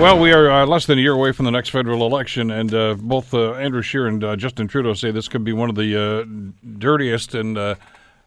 Well, 0.00 0.18
we 0.18 0.32
are 0.32 0.50
uh, 0.50 0.64
less 0.64 0.86
than 0.86 0.98
a 0.98 1.02
year 1.02 1.12
away 1.12 1.32
from 1.32 1.44
the 1.44 1.50
next 1.50 1.68
federal 1.68 2.06
election, 2.06 2.50
and 2.50 2.72
uh, 2.72 2.94
both 2.94 3.34
uh, 3.34 3.52
Andrew 3.52 3.82
Scheer 3.82 4.06
and 4.06 4.24
uh, 4.24 4.36
Justin 4.36 4.68
Trudeau 4.68 4.94
say 4.94 5.10
this 5.10 5.28
could 5.28 5.44
be 5.44 5.52
one 5.52 5.68
of 5.68 5.76
the 5.76 5.94
uh, 5.94 6.24
dirtiest 6.78 7.34
and 7.34 7.58
uh, 7.58 7.74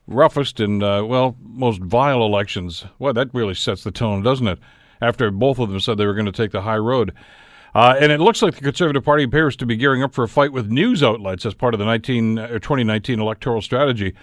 roughest 0.06 0.60
and, 0.60 0.84
uh, 0.84 1.04
well, 1.08 1.36
most 1.42 1.82
vile 1.82 2.24
elections. 2.24 2.86
Well, 3.00 3.14
that 3.14 3.34
really 3.34 3.56
sets 3.56 3.84
the 3.84 3.90
tone, 3.90 4.22
doesn't 4.22 4.48
it? 4.48 4.60
After 5.02 5.32
both 5.32 5.58
of 5.58 5.70
them 5.70 5.80
said 5.80 5.98
they 5.98 6.06
were 6.06 6.14
going 6.14 6.28
to 6.28 6.32
take 6.32 6.52
the 6.52 6.62
high 6.62 6.78
road. 6.78 7.14
Uh, 7.74 7.96
and 8.00 8.12
it 8.12 8.20
looks 8.20 8.44
like 8.44 8.54
the 8.54 8.62
Conservative 8.62 9.04
Party 9.04 9.24
appears 9.24 9.56
to 9.56 9.66
be 9.66 9.76
gearing 9.76 10.04
up 10.04 10.14
for 10.14 10.24
a 10.24 10.28
fight 10.28 10.54
with 10.54 10.70
news 10.70 11.02
outlets 11.02 11.48
as 11.48 11.56
part 11.56 11.74
of 11.74 11.80
the 11.80 11.86
19, 11.86 12.38
uh, 12.38 12.48
2019 12.48 13.20
electoral 13.20 13.64
strategy. 13.64 14.14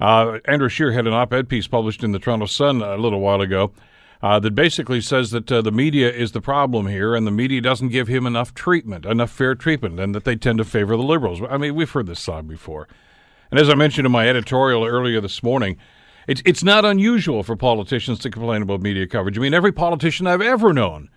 Uh, 0.00 0.38
Andrew 0.44 0.68
Scheer 0.68 0.92
had 0.92 1.06
an 1.06 1.12
op-ed 1.12 1.48
piece 1.48 1.66
published 1.66 2.02
in 2.02 2.12
the 2.12 2.18
Toronto 2.18 2.46
Sun 2.46 2.82
a 2.82 2.96
little 2.96 3.20
while 3.20 3.40
ago 3.40 3.72
uh, 4.22 4.38
that 4.40 4.54
basically 4.54 5.00
says 5.00 5.30
that 5.32 5.50
uh, 5.52 5.60
the 5.60 5.70
media 5.70 6.10
is 6.10 6.32
the 6.32 6.40
problem 6.40 6.86
here, 6.86 7.14
and 7.14 7.26
the 7.26 7.30
media 7.30 7.60
doesn't 7.60 7.88
give 7.88 8.08
him 8.08 8.26
enough 8.26 8.54
treatment, 8.54 9.04
enough 9.04 9.30
fair 9.30 9.54
treatment, 9.54 10.00
and 10.00 10.14
that 10.14 10.24
they 10.24 10.34
tend 10.34 10.58
to 10.58 10.64
favor 10.64 10.96
the 10.96 11.02
liberals. 11.02 11.40
I 11.48 11.58
mean, 11.58 11.74
we've 11.74 11.90
heard 11.90 12.06
this 12.06 12.20
song 12.20 12.46
before. 12.46 12.88
And 13.50 13.60
as 13.60 13.68
I 13.68 13.74
mentioned 13.74 14.06
in 14.06 14.12
my 14.12 14.26
editorial 14.26 14.84
earlier 14.84 15.20
this 15.20 15.42
morning, 15.42 15.76
it's 16.26 16.42
it's 16.46 16.64
not 16.64 16.86
unusual 16.86 17.42
for 17.42 17.54
politicians 17.54 18.18
to 18.20 18.30
complain 18.30 18.62
about 18.62 18.80
media 18.80 19.06
coverage. 19.06 19.36
I 19.36 19.42
mean, 19.42 19.52
every 19.52 19.72
politician 19.72 20.26
I've 20.26 20.40
ever 20.40 20.72
known 20.72 21.10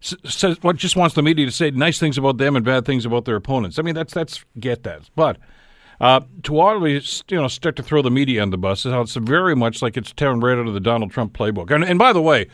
says 0.00 0.62
what 0.62 0.76
just 0.76 0.96
wants 0.96 1.14
the 1.14 1.22
media 1.22 1.44
to 1.44 1.52
say 1.52 1.70
nice 1.70 1.98
things 1.98 2.16
about 2.16 2.38
them 2.38 2.56
and 2.56 2.64
bad 2.64 2.86
things 2.86 3.04
about 3.04 3.26
their 3.26 3.36
opponents. 3.36 3.78
I 3.78 3.82
mean, 3.82 3.94
that's 3.94 4.14
that's 4.14 4.44
get 4.58 4.82
that, 4.84 5.10
but. 5.14 5.36
Uh, 6.00 6.20
to 6.44 6.60
always, 6.60 7.24
you 7.28 7.36
know, 7.36 7.48
start 7.48 7.74
to 7.76 7.82
throw 7.82 8.02
the 8.02 8.10
media 8.10 8.40
on 8.40 8.50
the 8.50 8.58
bus 8.58 8.86
is 8.86 8.92
how 8.92 9.00
it's 9.00 9.14
very 9.14 9.56
much 9.56 9.82
like 9.82 9.96
it's 9.96 10.12
tearing 10.12 10.40
right 10.40 10.56
out 10.56 10.66
of 10.66 10.74
the 10.74 10.80
Donald 10.80 11.10
Trump 11.10 11.32
playbook. 11.36 11.72
And, 11.72 11.84
and 11.84 11.98
by 11.98 12.12
the 12.12 12.22
way, 12.22 12.46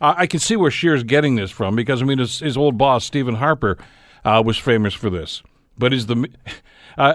uh, 0.00 0.14
I 0.16 0.26
can 0.26 0.40
see 0.40 0.56
where 0.56 0.70
Scheer's 0.70 1.04
getting 1.04 1.36
this 1.36 1.50
from 1.50 1.76
because 1.76 2.02
I 2.02 2.04
mean, 2.04 2.18
his, 2.18 2.40
his 2.40 2.56
old 2.56 2.76
boss 2.76 3.04
Stephen 3.04 3.36
Harper 3.36 3.78
uh, 4.24 4.42
was 4.44 4.58
famous 4.58 4.94
for 4.94 5.10
this. 5.10 5.42
But 5.76 5.92
is 5.92 6.06
the 6.06 6.28
uh, 6.98 7.14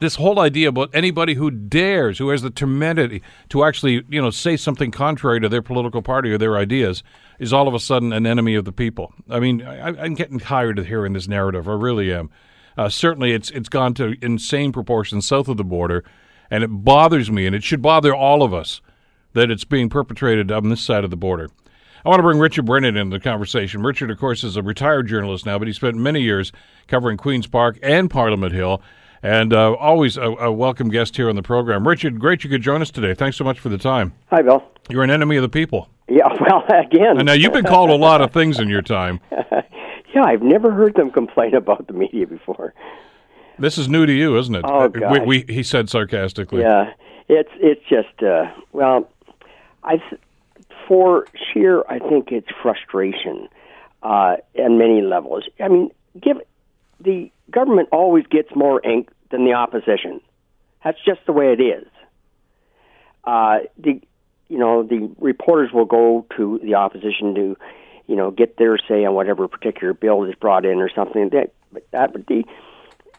this 0.00 0.16
whole 0.16 0.40
idea 0.40 0.68
about 0.68 0.90
anybody 0.92 1.34
who 1.34 1.52
dares, 1.52 2.18
who 2.18 2.30
has 2.30 2.42
the 2.42 2.50
temerity 2.50 3.22
to 3.50 3.62
actually, 3.62 4.04
you 4.08 4.20
know, 4.20 4.30
say 4.30 4.56
something 4.56 4.90
contrary 4.90 5.40
to 5.40 5.48
their 5.48 5.62
political 5.62 6.02
party 6.02 6.32
or 6.32 6.38
their 6.38 6.56
ideas, 6.56 7.04
is 7.38 7.52
all 7.52 7.68
of 7.68 7.74
a 7.74 7.78
sudden 7.78 8.12
an 8.12 8.26
enemy 8.26 8.56
of 8.56 8.64
the 8.64 8.72
people. 8.72 9.14
I 9.30 9.38
mean, 9.38 9.62
I, 9.62 9.90
I'm 9.90 10.14
getting 10.14 10.40
tired 10.40 10.80
of 10.80 10.86
hearing 10.86 11.12
this 11.12 11.28
narrative. 11.28 11.68
I 11.68 11.74
really 11.74 12.12
am. 12.12 12.30
Uh, 12.78 12.88
certainly, 12.88 13.32
it's 13.32 13.50
it's 13.50 13.68
gone 13.68 13.92
to 13.92 14.14
insane 14.22 14.70
proportions 14.70 15.26
south 15.26 15.48
of 15.48 15.56
the 15.56 15.64
border, 15.64 16.04
and 16.48 16.62
it 16.62 16.68
bothers 16.68 17.28
me, 17.28 17.44
and 17.44 17.54
it 17.54 17.64
should 17.64 17.82
bother 17.82 18.14
all 18.14 18.44
of 18.44 18.54
us 18.54 18.80
that 19.32 19.50
it's 19.50 19.64
being 19.64 19.88
perpetrated 19.88 20.52
on 20.52 20.68
this 20.68 20.80
side 20.80 21.02
of 21.02 21.10
the 21.10 21.16
border. 21.16 21.50
I 22.04 22.08
want 22.08 22.20
to 22.20 22.22
bring 22.22 22.38
Richard 22.38 22.64
Brennan 22.64 22.96
into 22.96 23.18
the 23.18 23.22
conversation. 23.22 23.82
Richard, 23.82 24.12
of 24.12 24.18
course, 24.18 24.44
is 24.44 24.56
a 24.56 24.62
retired 24.62 25.08
journalist 25.08 25.44
now, 25.44 25.58
but 25.58 25.66
he 25.66 25.74
spent 25.74 25.96
many 25.96 26.22
years 26.22 26.52
covering 26.86 27.16
Queen's 27.16 27.48
Park 27.48 27.76
and 27.82 28.08
Parliament 28.08 28.54
Hill, 28.54 28.80
and 29.24 29.52
uh, 29.52 29.72
always 29.72 30.16
a, 30.16 30.22
a 30.22 30.52
welcome 30.52 30.88
guest 30.88 31.16
here 31.16 31.28
on 31.28 31.34
the 31.34 31.42
program. 31.42 31.86
Richard, 31.86 32.20
great 32.20 32.44
you 32.44 32.50
could 32.50 32.62
join 32.62 32.80
us 32.80 32.92
today. 32.92 33.12
Thanks 33.12 33.36
so 33.36 33.42
much 33.42 33.58
for 33.58 33.70
the 33.70 33.78
time. 33.78 34.12
Hi, 34.30 34.40
Bill. 34.42 34.62
You're 34.88 35.02
an 35.02 35.10
enemy 35.10 35.34
of 35.34 35.42
the 35.42 35.48
people. 35.48 35.88
Yeah, 36.08 36.28
well, 36.40 36.64
again. 36.68 37.18
And 37.18 37.26
now 37.26 37.32
you've 37.32 37.52
been 37.52 37.64
called 37.64 37.90
a 37.90 37.96
lot 37.96 38.20
of 38.20 38.32
things 38.32 38.60
in 38.60 38.68
your 38.68 38.82
time. 38.82 39.18
yeah, 40.18 40.24
I've 40.24 40.42
never 40.42 40.72
heard 40.72 40.94
them 40.94 41.10
complain 41.10 41.54
about 41.54 41.86
the 41.86 41.92
media 41.92 42.26
before. 42.26 42.74
This 43.58 43.78
is 43.78 43.88
new 43.88 44.04
to 44.04 44.12
you, 44.12 44.36
isn't 44.38 44.54
it? 44.54 44.64
Oh, 44.64 44.84
Uh, 44.86 44.90
we, 45.12 45.20
we, 45.20 45.54
he 45.54 45.62
said 45.62 45.88
sarcastically. 45.88 46.62
Yeah, 46.62 46.92
it's 47.28 47.50
it's 47.56 47.82
just 47.88 48.22
uh, 48.22 48.46
well, 48.72 49.08
I 49.84 50.02
for 50.86 51.26
Scheer 51.34 51.84
I 51.88 51.98
think 51.98 52.32
it's 52.32 52.48
frustration 52.62 53.48
uh, 54.02 54.36
on 54.58 54.78
many 54.78 55.02
levels. 55.02 55.44
I 55.60 55.68
mean, 55.68 55.90
give 56.20 56.38
the 57.00 57.30
government 57.50 57.88
always 57.92 58.26
gets 58.26 58.48
more 58.54 58.84
ink 58.84 59.10
than 59.30 59.44
the 59.44 59.52
opposition. 59.52 60.20
That's 60.84 60.98
just 61.04 61.20
the 61.26 61.32
way 61.32 61.52
it 61.52 61.60
is. 61.60 61.86
Uh, 63.24 63.58
the 63.76 64.00
you 64.48 64.58
know 64.58 64.82
the 64.82 65.10
reporters 65.20 65.70
will 65.72 65.84
go 65.84 66.26
to 66.36 66.60
the 66.62 66.74
opposition 66.74 67.34
to 67.34 67.56
you 68.08 68.16
know 68.16 68.32
get 68.32 68.56
their 68.56 68.76
say 68.88 69.04
on 69.04 69.14
whatever 69.14 69.46
particular 69.46 69.94
bill 69.94 70.24
is 70.24 70.34
brought 70.34 70.64
in 70.64 70.78
or 70.78 70.90
something. 70.92 71.28
That 71.28 71.52
but 71.72 71.88
that 71.92 72.12
but 72.12 72.26
the 72.26 72.44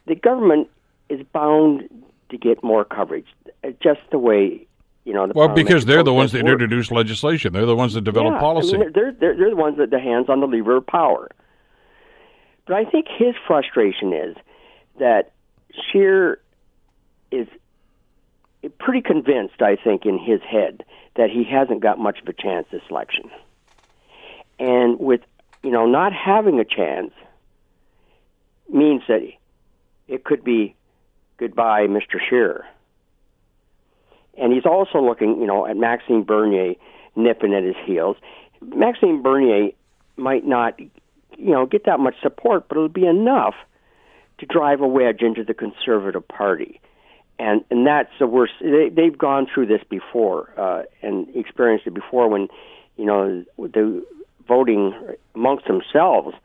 the 0.06 0.16
government 0.16 0.70
is 1.08 1.22
bound 1.32 1.88
to 2.30 2.38
get 2.38 2.62
more 2.64 2.84
coverage. 2.84 3.28
Just 3.82 4.02
the 4.12 4.18
way 4.18 4.68
you 5.06 5.14
know. 5.14 5.28
The 5.28 5.34
Well, 5.34 5.50
because 5.50 5.86
they're 5.86 6.04
the 6.04 6.14
ones 6.14 6.32
that 6.34 6.44
works. 6.44 6.52
introduce 6.54 6.92
legislation. 6.92 7.54
They're 7.54 7.66
the 7.66 7.76
ones 7.76 7.94
that 7.94 8.02
develop 8.04 8.34
Yeah, 8.34 8.40
policy. 8.40 8.76
I 8.76 8.80
mean, 8.80 8.92
they're, 8.94 9.12
they're 9.12 9.38
they're 9.38 9.50
the 9.52 9.56
ones 9.56 9.78
that 9.78 9.92
the 9.92 10.00
hands 10.00 10.28
on 10.30 10.42
the 10.42 10.48
lever 10.48 10.78
of 10.78 10.88
power. 10.88 11.30
But 12.66 12.76
I 12.76 12.86
think 12.86 13.08
his 13.08 13.34
frustration 13.48 14.14
is 14.14 14.36
that 15.00 15.32
Scheer 15.92 16.40
is 17.32 17.48
pretty 18.80 19.02
convinced. 19.02 19.62
I 19.62 19.76
think 19.76 20.06
in 20.06 20.20
his 20.20 20.42
head 20.42 20.84
that 21.16 21.30
he 21.30 21.44
hasn't 21.44 21.82
got 21.82 21.98
much 22.00 22.20
of 22.22 22.28
a 22.28 22.34
chance 22.34 22.68
this 22.72 22.82
election, 22.90 23.30
and 24.60 25.00
with 25.00 25.22
you 25.64 25.72
know 25.72 25.86
not 25.88 26.14
having 26.14 26.60
a 26.60 26.66
chance 26.66 27.12
means 28.72 29.02
that 29.08 29.22
it 30.08 30.24
could 30.24 30.44
be 30.44 30.76
goodbye, 31.38 31.88
Mr. 31.88 32.20
Scheer. 32.28 32.66
And 34.38 34.54
he's 34.54 34.66
also 34.66 35.02
looking, 35.02 35.40
you 35.42 35.48
know, 35.48 35.66
at 35.66 35.76
Maxime 35.76 36.24
Bernier 36.24 36.76
nipping 37.16 37.54
at 37.54 37.64
his 37.64 37.76
heels. 37.86 38.16
Maxime 38.62 39.22
Bernier 39.22 39.72
might 40.18 40.46
not, 40.46 40.80
you 40.80 40.90
know, 41.38 41.66
get 41.66 41.86
that 41.86 42.00
much 42.00 42.16
support, 42.22 42.68
but 42.68 42.78
it'll 42.78 42.90
be 42.90 43.06
enough 43.06 43.56
to 44.38 44.46
drive 44.46 44.82
a 44.82 44.88
wedge 44.88 45.22
into 45.22 45.44
the 45.44 45.54
Conservative 45.54 46.26
Party. 46.28 46.80
and 47.40 47.64
and 47.72 47.88
that's 47.88 48.12
the 48.20 48.28
worst. 48.28 48.54
They, 48.62 48.90
they've 48.90 49.18
gone 49.18 49.48
through 49.52 49.68
this 49.68 49.82
before 49.90 50.52
uh, 50.58 50.84
and 51.02 51.28
experienced 51.36 51.88
it 51.88 51.94
before 51.94 52.28
when 52.28 52.50
you 52.98 53.06
know 53.06 53.44
the 53.58 54.06
voting 54.50 54.94
amongst 55.36 55.68
themselves 55.68 56.36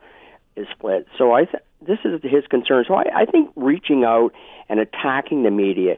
is 0.55 0.67
split. 0.71 1.07
So 1.17 1.33
I 1.33 1.45
th- 1.45 1.63
this 1.81 1.99
is 2.05 2.21
his 2.23 2.45
concern. 2.49 2.85
So 2.87 2.93
I, 2.93 3.21
I 3.21 3.25
think 3.25 3.51
reaching 3.55 4.03
out 4.05 4.31
and 4.69 4.79
attacking 4.79 5.43
the 5.43 5.51
media 5.51 5.97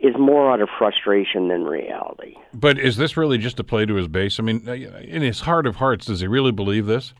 is 0.00 0.14
more 0.18 0.52
out 0.52 0.60
of 0.60 0.68
frustration 0.76 1.48
than 1.48 1.64
reality. 1.64 2.34
But 2.52 2.78
is 2.78 2.96
this 2.96 3.16
really 3.16 3.38
just 3.38 3.60
a 3.60 3.64
play 3.64 3.86
to 3.86 3.94
his 3.94 4.08
base? 4.08 4.38
I 4.40 4.42
mean, 4.42 4.68
uh, 4.68 4.72
in 4.72 5.22
his 5.22 5.40
heart 5.40 5.66
of 5.66 5.76
hearts, 5.76 6.06
does 6.06 6.20
he 6.20 6.26
really 6.26 6.52
believe 6.52 6.86
this? 6.86 7.14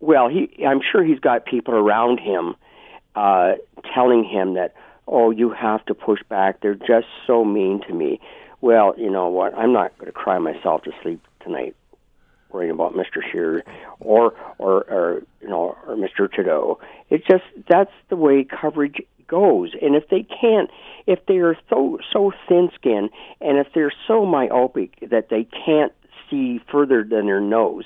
Well, 0.00 0.28
he 0.28 0.64
I'm 0.66 0.80
sure 0.92 1.02
he's 1.02 1.20
got 1.20 1.46
people 1.46 1.74
around 1.74 2.20
him 2.20 2.54
uh, 3.16 3.54
telling 3.94 4.24
him 4.24 4.54
that, 4.54 4.74
oh, 5.08 5.30
you 5.30 5.50
have 5.50 5.84
to 5.86 5.94
push 5.94 6.20
back. 6.28 6.60
They're 6.60 6.74
just 6.74 7.06
so 7.26 7.44
mean 7.44 7.80
to 7.88 7.94
me. 7.94 8.20
Well, 8.60 8.94
you 8.96 9.10
know 9.10 9.28
what? 9.28 9.54
I'm 9.54 9.72
not 9.72 9.96
going 9.98 10.06
to 10.06 10.12
cry 10.12 10.38
myself 10.38 10.82
to 10.82 10.92
sleep 11.02 11.20
tonight 11.40 11.74
worrying 12.54 12.70
about 12.70 12.94
Mr. 12.94 13.20
Scheer 13.30 13.64
or, 14.00 14.32
or, 14.58 14.84
or, 14.84 15.22
you 15.42 15.48
know, 15.48 15.76
or 15.86 15.96
Mr. 15.96 16.32
Trudeau. 16.32 16.78
It's 17.10 17.26
just, 17.26 17.44
that's 17.68 17.92
the 18.08 18.16
way 18.16 18.44
coverage 18.44 19.02
goes. 19.26 19.72
And 19.82 19.94
if 19.96 20.08
they 20.08 20.22
can't, 20.22 20.70
if 21.06 21.18
they 21.26 21.38
are 21.38 21.56
so, 21.68 21.98
so 22.12 22.32
thin 22.48 22.70
skinned 22.74 23.10
and 23.40 23.58
if 23.58 23.66
they're 23.74 23.92
so 24.06 24.24
myopic 24.24 24.92
that 25.10 25.28
they 25.28 25.46
can't 25.66 25.92
see 26.30 26.60
further 26.70 27.02
than 27.02 27.26
their 27.26 27.40
nose, 27.40 27.84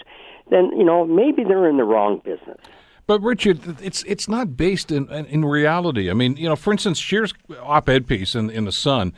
then, 0.51 0.71
you 0.77 0.85
know, 0.85 1.05
maybe 1.05 1.45
they're 1.45 1.69
in 1.69 1.79
the 1.79 1.85
wrong 1.85 2.21
business. 2.25 2.61
But 3.07 3.23
Richard, 3.23 3.81
it's 3.81 4.03
it's 4.03 4.29
not 4.29 4.55
based 4.55 4.93
in 4.93 5.09
in 5.09 5.43
reality. 5.43 6.11
I 6.11 6.13
mean, 6.13 6.37
you 6.37 6.47
know, 6.47 6.57
for 6.57 6.73
instance, 6.73 6.99
Scheer's 6.99 7.33
op-ed 7.59 8.07
piece 8.07 8.35
in 8.35 8.51
in 8.51 8.67
the 8.67 8.73
Sun 8.73 9.15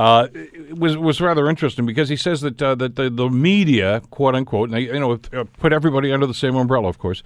uh, 0.00 0.28
was 0.70 0.96
was 0.96 1.20
rather 1.20 1.46
interesting 1.46 1.84
because 1.84 2.08
he 2.08 2.16
says 2.16 2.40
that 2.40 2.62
uh, 2.62 2.74
that 2.74 2.96
the, 2.96 3.10
the 3.10 3.28
media, 3.28 4.00
quote 4.10 4.34
unquote, 4.34 4.70
and 4.70 4.82
you 4.82 4.98
know, 4.98 5.20
uh, 5.34 5.44
put 5.58 5.74
everybody 5.74 6.10
under 6.10 6.26
the 6.26 6.32
same 6.32 6.56
umbrella, 6.56 6.88
of 6.88 6.98
course, 6.98 7.22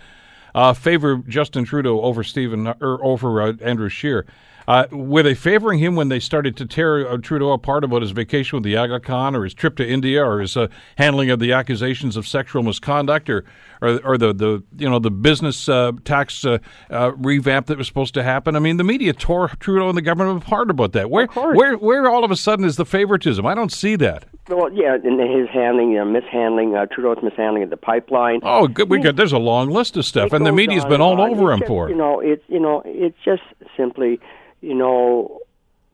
uh, 0.57 0.73
favor 0.73 1.23
Justin 1.29 1.65
Trudeau 1.65 2.01
over 2.01 2.25
Stephen 2.25 2.67
or 2.67 3.05
over 3.05 3.41
uh, 3.41 3.53
Andrew 3.61 3.89
Scheer. 3.89 4.27
Uh, 4.67 4.87
were 4.91 5.23
they 5.23 5.35
favoring 5.35 5.79
him 5.79 5.97
when 5.97 6.09
they 6.09 6.21
started 6.21 6.57
to 6.57 6.67
tear 6.67 7.09
uh, 7.09 7.17
Trudeau 7.19 7.53
apart 7.53 7.85
about 7.85 8.03
his 8.03 8.13
vacation 8.13 8.57
with 8.57 8.65
the 8.65 8.77
Aga 8.77 9.01
Khan 9.01 9.37
or 9.37 9.45
his 9.45 9.55
trip 9.55 9.77
to 9.77 9.87
India 9.87 10.25
or 10.25 10.41
his 10.41 10.57
uh, 10.57 10.69
handling 10.97 11.31
of 11.31 11.39
the 11.39 11.53
accusations 11.53 12.17
of 12.17 12.27
sexual 12.27 12.63
misconduct 12.63 13.29
or 13.29 13.45
or, 13.83 14.01
or 14.05 14.19
the, 14.19 14.33
the 14.33 14.63
you 14.77 14.89
know 14.89 14.99
the 14.99 15.11
business 15.11 15.69
uh, 15.69 15.93
tax 16.05 16.45
uh, 16.45 16.59
uh, 16.91 17.13
revamp 17.17 17.67
that 17.67 17.79
was 17.79 17.87
supposed 17.87 18.15
to 18.15 18.23
happen? 18.23 18.57
I 18.57 18.59
mean, 18.59 18.79
the 18.79 18.85
media 18.85 19.13
tore 19.13 19.49
Trudeau 19.61 19.89
and 19.89 19.97
the 19.97 20.03
government 20.03 20.43
apart 20.43 20.71
about 20.71 20.93
that. 20.93 21.11
Where 21.11 21.27
where 21.27 21.77
where 21.77 22.09
all 22.09 22.25
of 22.25 22.31
a 22.31 22.37
sudden 22.37 22.65
is 22.65 22.77
the 22.77 22.87
favoritism? 22.87 23.45
I 23.45 23.55
don't 23.55 23.73
see 23.73 23.97
that. 23.97 24.25
Well, 24.49 24.71
yeah, 24.73 24.95
and 24.95 25.19
his 25.21 25.49
handling, 25.49 25.95
mishandling, 26.13 26.75
uh, 26.75 26.85
Trudeau's 26.87 27.23
mishandling 27.23 27.63
of 27.63 27.71
the 27.71 27.79
pipeline. 27.79 28.41
Oh, 28.43 28.69
good. 28.69 28.91
We 28.91 28.99
got 29.01 29.17
there's 29.17 29.33
a 29.33 29.39
long 29.39 29.71
list 29.71 29.97
of 29.97 30.05
stuff, 30.05 30.33
and 30.33 30.45
the 30.45 30.53
media's 30.53 30.85
been 30.85 31.01
all 31.01 31.21
over 31.21 31.53
him 31.53 31.61
just, 31.61 31.69
for. 31.69 31.89
You 31.89 31.97
know, 31.97 32.21
it's 32.21 32.45
you 32.49 32.61
know, 32.61 32.83
it's 32.85 33.17
just 33.25 33.43
simply 33.77 34.21
you 34.65 34.75
know, 34.75 35.41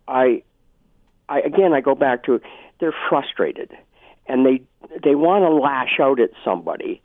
I, 0.07 0.43
I 1.29 1.41
again, 1.41 1.73
I 1.73 1.81
go 1.81 1.95
back 1.95 2.25
to 2.25 2.41
they're 2.79 2.95
frustrated, 3.09 3.77
and 4.27 4.47
they 4.47 4.63
they 5.03 5.15
want 5.17 5.43
to 5.43 5.51
lash 5.51 5.99
out 6.01 6.21
at 6.21 6.31
somebody, 6.45 7.03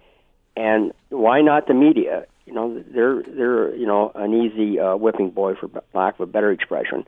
and 0.55 0.93
why 1.09 1.41
not 1.41 1.67
the 1.67 1.73
media? 1.73 2.25
You 2.45 2.53
know, 2.53 2.83
they're 2.93 3.23
they're 3.23 3.75
you 3.75 3.87
know 3.87 4.11
an 4.13 4.33
easy 4.33 4.79
uh, 4.79 4.95
whipping 4.95 5.31
boy 5.31 5.55
for 5.55 5.69
lack 5.93 6.15
of 6.15 6.21
a 6.21 6.31
better 6.31 6.51
expression, 6.51 7.03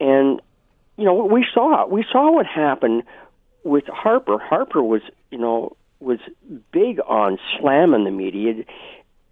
and 0.00 0.40
you 0.96 1.04
know 1.04 1.14
we 1.14 1.46
saw 1.54 1.86
we 1.86 2.04
saw 2.10 2.32
what 2.32 2.46
happened 2.46 3.04
with 3.62 3.86
Harper. 3.86 4.38
Harper 4.38 4.82
was 4.82 5.02
you 5.30 5.38
know 5.38 5.76
was 6.00 6.18
big 6.72 6.98
on 7.06 7.38
slamming 7.58 8.02
the 8.02 8.10
media, 8.10 8.64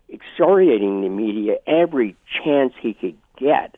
excoriating 0.09 1.02
the 1.02 1.09
media 1.09 1.57
every 1.66 2.14
chance 2.44 2.72
he 2.80 2.94
could 2.94 3.16
get 3.36 3.76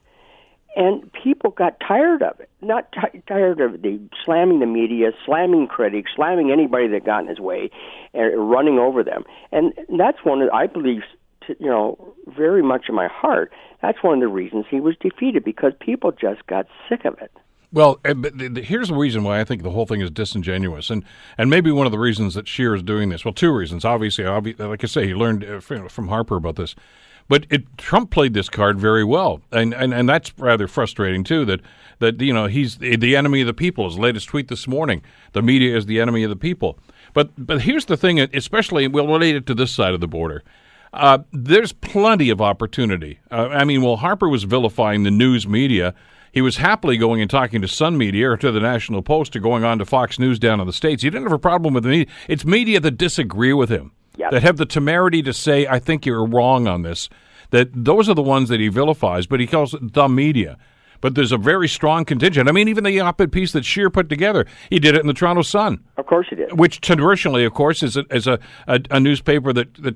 and 0.76 1.10
people 1.12 1.50
got 1.50 1.78
tired 1.86 2.22
of 2.22 2.38
it. 2.40 2.48
Not 2.60 2.90
t- 2.92 3.22
tired 3.26 3.60
of 3.60 3.82
the 3.82 4.00
slamming 4.24 4.60
the 4.60 4.66
media, 4.66 5.12
slamming 5.24 5.66
critics, 5.66 6.10
slamming 6.14 6.50
anybody 6.50 6.88
that 6.88 7.04
got 7.04 7.22
in 7.22 7.28
his 7.28 7.40
way, 7.40 7.70
and 8.14 8.50
running 8.50 8.78
over 8.78 9.02
them. 9.02 9.24
And 9.52 9.72
that's 9.96 10.18
one 10.24 10.40
that 10.40 10.52
I 10.52 10.66
believe, 10.66 11.02
to, 11.46 11.56
you 11.58 11.66
know, 11.66 12.14
very 12.26 12.62
much 12.62 12.86
in 12.88 12.94
my 12.94 13.08
heart. 13.08 13.52
That's 13.82 14.02
one 14.02 14.14
of 14.14 14.20
the 14.20 14.28
reasons 14.28 14.66
he 14.70 14.80
was 14.80 14.96
defeated 15.00 15.44
because 15.44 15.72
people 15.80 16.12
just 16.12 16.46
got 16.46 16.66
sick 16.88 17.04
of 17.04 17.18
it. 17.18 17.32
Well, 17.72 18.00
eh, 18.04 18.14
here's 18.62 18.88
the 18.88 18.94
reason 18.94 19.24
why 19.24 19.40
I 19.40 19.44
think 19.44 19.62
the 19.62 19.70
whole 19.70 19.84
thing 19.84 20.00
is 20.00 20.10
disingenuous, 20.10 20.88
and 20.88 21.04
and 21.36 21.50
maybe 21.50 21.70
one 21.70 21.86
of 21.86 21.92
the 21.92 21.98
reasons 21.98 22.34
that 22.34 22.48
Scheer 22.48 22.74
is 22.74 22.82
doing 22.82 23.10
this. 23.10 23.24
Well, 23.24 23.34
two 23.34 23.52
reasons. 23.52 23.84
Obviously, 23.84 24.24
obvi- 24.24 24.58
like 24.58 24.82
I 24.82 24.86
say, 24.86 25.06
he 25.06 25.14
learned 25.14 25.44
uh, 25.44 25.60
from 25.60 26.08
Harper 26.08 26.36
about 26.36 26.56
this. 26.56 26.74
But 27.28 27.46
it, 27.50 27.76
Trump 27.76 28.10
played 28.10 28.32
this 28.32 28.48
card 28.48 28.80
very 28.80 29.04
well, 29.04 29.42
and, 29.52 29.74
and 29.74 29.92
and 29.92 30.08
that's 30.08 30.32
rather 30.38 30.66
frustrating 30.66 31.24
too. 31.24 31.44
That 31.44 31.60
that 31.98 32.20
you 32.20 32.32
know 32.32 32.46
he's 32.46 32.78
the 32.78 33.16
enemy 33.16 33.42
of 33.42 33.46
the 33.46 33.54
people. 33.54 33.84
His 33.84 33.98
latest 33.98 34.28
tweet 34.28 34.48
this 34.48 34.66
morning: 34.66 35.02
the 35.32 35.42
media 35.42 35.76
is 35.76 35.86
the 35.86 36.00
enemy 36.00 36.24
of 36.24 36.30
the 36.30 36.36
people. 36.36 36.78
But 37.12 37.30
but 37.36 37.62
here's 37.62 37.84
the 37.84 37.96
thing, 37.96 38.18
especially 38.18 38.88
we'll 38.88 39.06
relate 39.06 39.36
it 39.36 39.46
to 39.46 39.54
this 39.54 39.70
side 39.70 39.92
of 39.92 40.00
the 40.00 40.08
border. 40.08 40.42
Uh, 40.92 41.18
there's 41.32 41.72
plenty 41.72 42.30
of 42.30 42.40
opportunity. 42.40 43.20
Uh, 43.30 43.48
I 43.48 43.64
mean, 43.64 43.82
while 43.82 43.96
Harper 43.96 44.28
was 44.28 44.44
vilifying 44.44 45.02
the 45.02 45.10
news 45.10 45.46
media, 45.46 45.94
he 46.32 46.40
was 46.40 46.56
happily 46.56 46.96
going 46.96 47.20
and 47.20 47.30
talking 47.30 47.60
to 47.60 47.68
Sun 47.68 47.98
Media 47.98 48.30
or 48.30 48.38
to 48.38 48.50
the 48.50 48.60
National 48.60 49.02
Post 49.02 49.36
or 49.36 49.40
going 49.40 49.64
on 49.64 49.78
to 49.78 49.84
Fox 49.84 50.18
News 50.18 50.38
down 50.38 50.60
in 50.60 50.66
the 50.66 50.72
States. 50.72 51.02
He 51.02 51.10
didn't 51.10 51.24
have 51.24 51.32
a 51.32 51.38
problem 51.38 51.74
with 51.74 51.82
the 51.82 51.90
media. 51.90 52.06
It's 52.26 52.46
media 52.46 52.80
that 52.80 52.92
disagree 52.92 53.52
with 53.52 53.68
him 53.68 53.92
yep. 54.18 54.30
that 54.32 54.42
have 54.42 54.56
the 54.56 54.66
temerity 54.66 55.22
to 55.22 55.32
say, 55.32 55.66
I 55.66 55.78
think 55.78 56.04
you're 56.04 56.26
wrong 56.26 56.66
on 56.66 56.82
this. 56.82 57.08
That 57.50 57.70
those 57.72 58.08
are 58.08 58.14
the 58.14 58.22
ones 58.22 58.50
that 58.50 58.60
he 58.60 58.68
vilifies, 58.68 59.26
but 59.26 59.40
he 59.40 59.46
calls 59.46 59.72
it 59.72 59.94
the 59.94 60.08
media. 60.08 60.58
But 61.00 61.14
there's 61.14 61.32
a 61.32 61.38
very 61.38 61.68
strong 61.68 62.04
contingent. 62.04 62.48
I 62.48 62.52
mean, 62.52 62.68
even 62.68 62.84
the 62.84 63.00
op-ed 63.00 63.30
piece 63.30 63.52
that 63.52 63.64
Scheer 63.64 63.88
put 63.88 64.08
together, 64.08 64.46
he 64.68 64.80
did 64.80 64.96
it 64.96 65.00
in 65.00 65.06
the 65.06 65.14
Toronto 65.14 65.42
Sun. 65.42 65.84
Of 65.96 66.06
course 66.06 66.26
he 66.28 66.36
did. 66.36 66.58
Which 66.58 66.80
traditionally, 66.80 67.44
of 67.44 67.54
course, 67.54 67.82
is 67.82 67.96
a, 67.96 68.04
is 68.10 68.26
a, 68.26 68.40
a, 68.66 68.80
a 68.90 69.00
newspaper 69.00 69.52
that, 69.52 69.74
that 69.82 69.94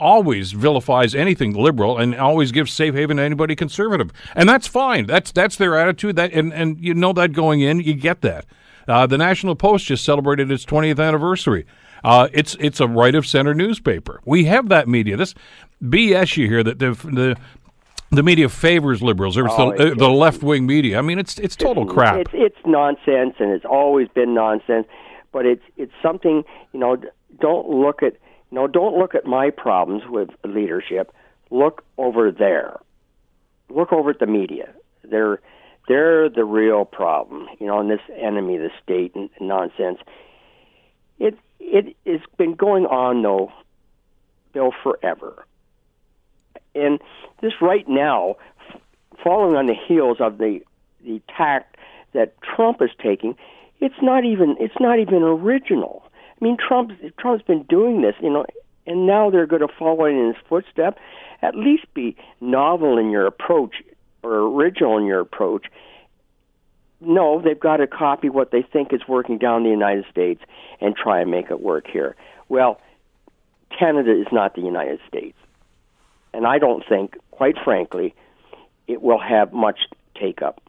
always 0.00 0.52
vilifies 0.52 1.14
anything 1.14 1.54
liberal 1.54 1.98
and 1.98 2.16
always 2.16 2.50
gives 2.50 2.72
safe 2.72 2.94
haven 2.94 3.18
to 3.18 3.22
anybody 3.22 3.54
conservative, 3.54 4.10
and 4.34 4.48
that's 4.48 4.66
fine. 4.66 5.06
That's 5.06 5.30
that's 5.30 5.56
their 5.56 5.78
attitude. 5.78 6.16
That 6.16 6.32
and 6.32 6.52
and 6.52 6.80
you 6.80 6.94
know 6.94 7.12
that 7.12 7.32
going 7.32 7.60
in, 7.60 7.80
you 7.80 7.94
get 7.94 8.22
that. 8.22 8.46
Uh, 8.88 9.06
the 9.06 9.18
National 9.18 9.54
Post 9.54 9.86
just 9.86 10.04
celebrated 10.04 10.50
its 10.50 10.64
20th 10.64 10.98
anniversary. 10.98 11.66
Uh, 12.04 12.28
it's 12.32 12.56
it's 12.60 12.80
a 12.80 12.88
right 12.88 13.14
of 13.14 13.26
center 13.26 13.54
newspaper. 13.54 14.20
We 14.24 14.44
have 14.44 14.68
that 14.68 14.88
media. 14.88 15.16
This 15.16 15.34
BS 15.82 16.36
you 16.36 16.46
hear 16.46 16.62
that 16.62 16.78
the 16.78 16.92
the 16.92 17.36
the 18.10 18.22
media 18.22 18.48
favors 18.48 19.02
liberals. 19.02 19.36
There's 19.36 19.50
oh, 19.50 19.76
the, 19.76 19.94
the 19.94 20.08
left 20.08 20.42
wing 20.42 20.66
media. 20.66 20.98
I 20.98 21.02
mean, 21.02 21.18
it's 21.18 21.38
it's 21.38 21.56
total 21.56 21.84
it's, 21.84 21.92
crap. 21.92 22.16
It's, 22.16 22.30
it's 22.32 22.58
nonsense, 22.66 23.34
and 23.38 23.50
it's 23.50 23.64
always 23.64 24.08
been 24.08 24.34
nonsense. 24.34 24.86
But 25.32 25.46
it's 25.46 25.62
it's 25.76 25.92
something 26.02 26.44
you 26.72 26.80
know. 26.80 26.96
Don't 27.40 27.68
look 27.68 28.02
at 28.02 28.14
you 28.50 28.56
know. 28.56 28.66
Don't 28.66 28.98
look 28.98 29.14
at 29.14 29.26
my 29.26 29.50
problems 29.50 30.02
with 30.08 30.30
leadership. 30.44 31.14
Look 31.50 31.84
over 31.98 32.30
there. 32.32 32.80
Look 33.68 33.92
over 33.92 34.10
at 34.10 34.18
the 34.18 34.26
media. 34.26 34.70
They're 35.04 35.40
they're 35.86 36.28
the 36.28 36.44
real 36.44 36.84
problem. 36.84 37.46
You 37.60 37.68
know, 37.68 37.78
and 37.78 37.90
this 37.90 38.00
enemy, 38.16 38.56
the 38.58 38.70
state, 38.82 39.14
and, 39.14 39.30
and 39.38 39.48
nonsense. 39.48 39.98
It 41.20 41.38
it 41.60 41.96
has 42.06 42.20
been 42.36 42.54
going 42.54 42.86
on 42.86 43.22
though, 43.22 43.52
Bill, 44.52 44.72
forever. 44.82 45.46
And 46.74 47.00
this 47.40 47.52
right 47.60 47.88
now, 47.88 48.36
following 49.22 49.56
on 49.56 49.66
the 49.66 49.74
heels 49.74 50.18
of 50.20 50.38
the 50.38 50.60
the 51.04 51.20
tact 51.36 51.76
that 52.12 52.34
Trump 52.42 52.82
is 52.82 52.90
taking, 53.02 53.36
it's 53.80 54.02
not 54.02 54.24
even 54.24 54.56
it's 54.58 54.78
not 54.80 54.98
even 54.98 55.22
original. 55.22 56.02
I 56.40 56.44
mean, 56.44 56.56
Trump 56.56 56.92
Trump's 57.18 57.44
been 57.44 57.64
doing 57.64 58.02
this, 58.02 58.14
you 58.22 58.30
know, 58.30 58.46
and 58.86 59.06
now 59.06 59.30
they're 59.30 59.46
going 59.46 59.66
to 59.66 59.74
follow 59.78 60.06
in 60.06 60.26
his 60.26 60.36
footsteps. 60.48 60.98
At 61.42 61.54
least 61.54 61.92
be 61.94 62.16
novel 62.40 62.98
in 62.98 63.10
your 63.10 63.26
approach 63.26 63.76
or 64.22 64.32
original 64.32 64.98
in 64.98 65.06
your 65.06 65.20
approach. 65.20 65.66
No, 67.00 67.40
they've 67.40 67.58
got 67.58 67.78
to 67.78 67.86
copy 67.86 68.28
what 68.28 68.50
they 68.50 68.62
think 68.62 68.92
is 68.92 69.00
working 69.08 69.38
down 69.38 69.58
in 69.58 69.64
the 69.64 69.70
United 69.70 70.04
States 70.10 70.42
and 70.80 70.94
try 70.94 71.20
and 71.20 71.30
make 71.30 71.50
it 71.50 71.60
work 71.60 71.86
here. 71.90 72.14
Well, 72.48 72.80
Canada 73.76 74.12
is 74.12 74.26
not 74.32 74.54
the 74.54 74.60
United 74.60 75.00
States. 75.08 75.38
And 76.32 76.46
I 76.46 76.58
don't 76.58 76.84
think, 76.86 77.16
quite 77.30 77.56
frankly, 77.62 78.14
it 78.86 79.02
will 79.02 79.20
have 79.20 79.52
much 79.52 79.80
take 80.20 80.42
up. 80.42 80.60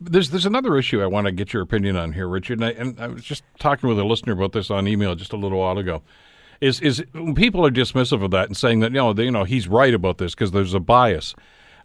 There's 0.00 0.30
there's 0.30 0.46
another 0.46 0.76
issue 0.76 1.02
I 1.02 1.06
want 1.06 1.26
to 1.26 1.32
get 1.32 1.52
your 1.52 1.62
opinion 1.62 1.96
on 1.96 2.12
here, 2.12 2.28
Richard. 2.28 2.60
And 2.60 2.64
I, 2.64 2.70
and 2.70 3.00
I 3.00 3.06
was 3.08 3.22
just 3.22 3.44
talking 3.58 3.88
with 3.88 3.98
a 3.98 4.04
listener 4.04 4.32
about 4.32 4.52
this 4.52 4.70
on 4.70 4.88
email 4.88 5.14
just 5.14 5.32
a 5.32 5.36
little 5.36 5.58
while 5.58 5.78
ago. 5.78 6.02
Is 6.60 6.80
is 6.80 7.04
people 7.34 7.64
are 7.64 7.70
dismissive 7.70 8.22
of 8.22 8.30
that 8.32 8.48
and 8.48 8.56
saying 8.56 8.80
that 8.80 8.90
you 8.90 8.98
know 8.98 9.12
they, 9.12 9.24
you 9.24 9.30
know 9.30 9.44
he's 9.44 9.68
right 9.68 9.94
about 9.94 10.18
this 10.18 10.34
because 10.34 10.50
there's 10.50 10.74
a 10.74 10.80
bias. 10.80 11.34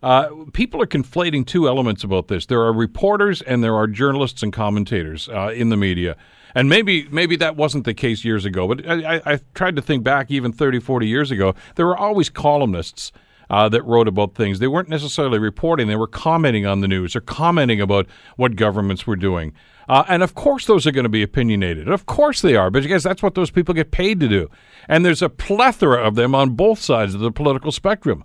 Uh, 0.02 0.30
people 0.54 0.82
are 0.82 0.88
conflating 0.88 1.46
two 1.46 1.68
elements 1.68 2.04
about 2.04 2.28
this. 2.28 2.46
There 2.46 2.62
are 2.62 2.72
reporters 2.72 3.42
and 3.42 3.64
there 3.64 3.76
are 3.76 3.88
journalists 3.88 4.42
and 4.44 4.54
commentators 4.54 5.28
uh, 5.30 5.52
in 5.54 5.70
the 5.70 5.78
media. 5.78 6.16
And 6.56 6.70
maybe 6.70 7.08
maybe 7.10 7.36
that 7.38 7.56
wasn't 7.56 7.84
the 7.84 7.94
case 7.94 8.24
years 8.24 8.46
ago, 8.46 8.68
but 8.68 8.88
I, 8.88 9.18
I, 9.18 9.34
I 9.34 9.40
tried 9.54 9.76
to 9.76 9.82
think 9.82 10.04
back 10.04 10.32
even 10.32 10.52
30, 10.52 10.80
40 10.80 11.08
years 11.08 11.32
ago. 11.32 11.54
There 11.76 11.86
were 11.86 11.98
always 11.98 12.30
columnists 12.30 13.12
uh, 13.50 13.68
that 13.70 13.84
wrote 13.84 14.08
about 14.08 14.36
things. 14.36 14.60
They 14.60 14.68
weren't 14.68 14.90
necessarily 14.90 15.40
reporting, 15.40 15.88
they 15.88 15.96
were 15.96 16.08
commenting 16.08 16.66
on 16.66 16.82
the 16.82 16.88
news 16.88 17.16
or 17.16 17.22
commenting 17.22 17.82
about 17.82 18.08
what 18.36 18.56
governments 18.56 19.06
were 19.06 19.16
doing. 19.16 19.54
Uh, 19.88 20.04
and 20.08 20.22
of 20.22 20.36
course, 20.36 20.68
those 20.68 20.86
are 20.86 20.92
going 20.92 21.04
to 21.04 21.10
be 21.10 21.24
opinionated. 21.24 21.90
Of 21.90 22.06
course, 22.06 22.42
they 22.42 22.56
are, 22.56 22.70
because 22.70 23.02
that's 23.02 23.24
what 23.24 23.34
those 23.34 23.50
people 23.50 23.74
get 23.74 23.90
paid 23.90 24.20
to 24.20 24.28
do. 24.28 24.50
And 24.88 25.04
there's 25.04 25.24
a 25.24 25.30
plethora 25.30 26.04
of 26.04 26.14
them 26.14 26.36
on 26.36 26.52
both 26.52 26.80
sides 26.80 27.16
of 27.16 27.22
the 27.22 27.32
political 27.32 27.72
spectrum. 27.72 28.24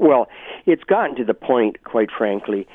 Well, 0.00 0.28
it's 0.66 0.84
gotten 0.84 1.16
to 1.16 1.24
the 1.24 1.34
point, 1.34 1.82
quite 1.84 2.08
frankly, 2.16 2.66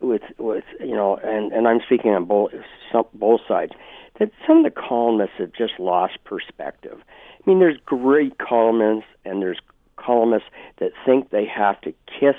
with 0.00 0.22
with 0.38 0.64
you 0.80 0.94
know, 0.94 1.16
and 1.16 1.52
and 1.52 1.68
I'm 1.68 1.80
speaking 1.84 2.12
on 2.12 2.24
both 2.24 2.52
some, 2.92 3.04
both 3.14 3.40
sides, 3.46 3.72
that 4.18 4.30
some 4.46 4.58
of 4.58 4.64
the 4.64 4.70
columnists 4.70 5.36
have 5.38 5.52
just 5.52 5.78
lost 5.78 6.18
perspective. 6.24 6.98
I 7.00 7.50
mean, 7.50 7.58
there's 7.58 7.78
great 7.84 8.38
columnists 8.38 9.08
and 9.24 9.40
there's 9.42 9.58
columnists 9.96 10.48
that 10.78 10.92
think 11.04 11.30
they 11.30 11.46
have 11.46 11.80
to 11.82 11.92
kiss 12.18 12.36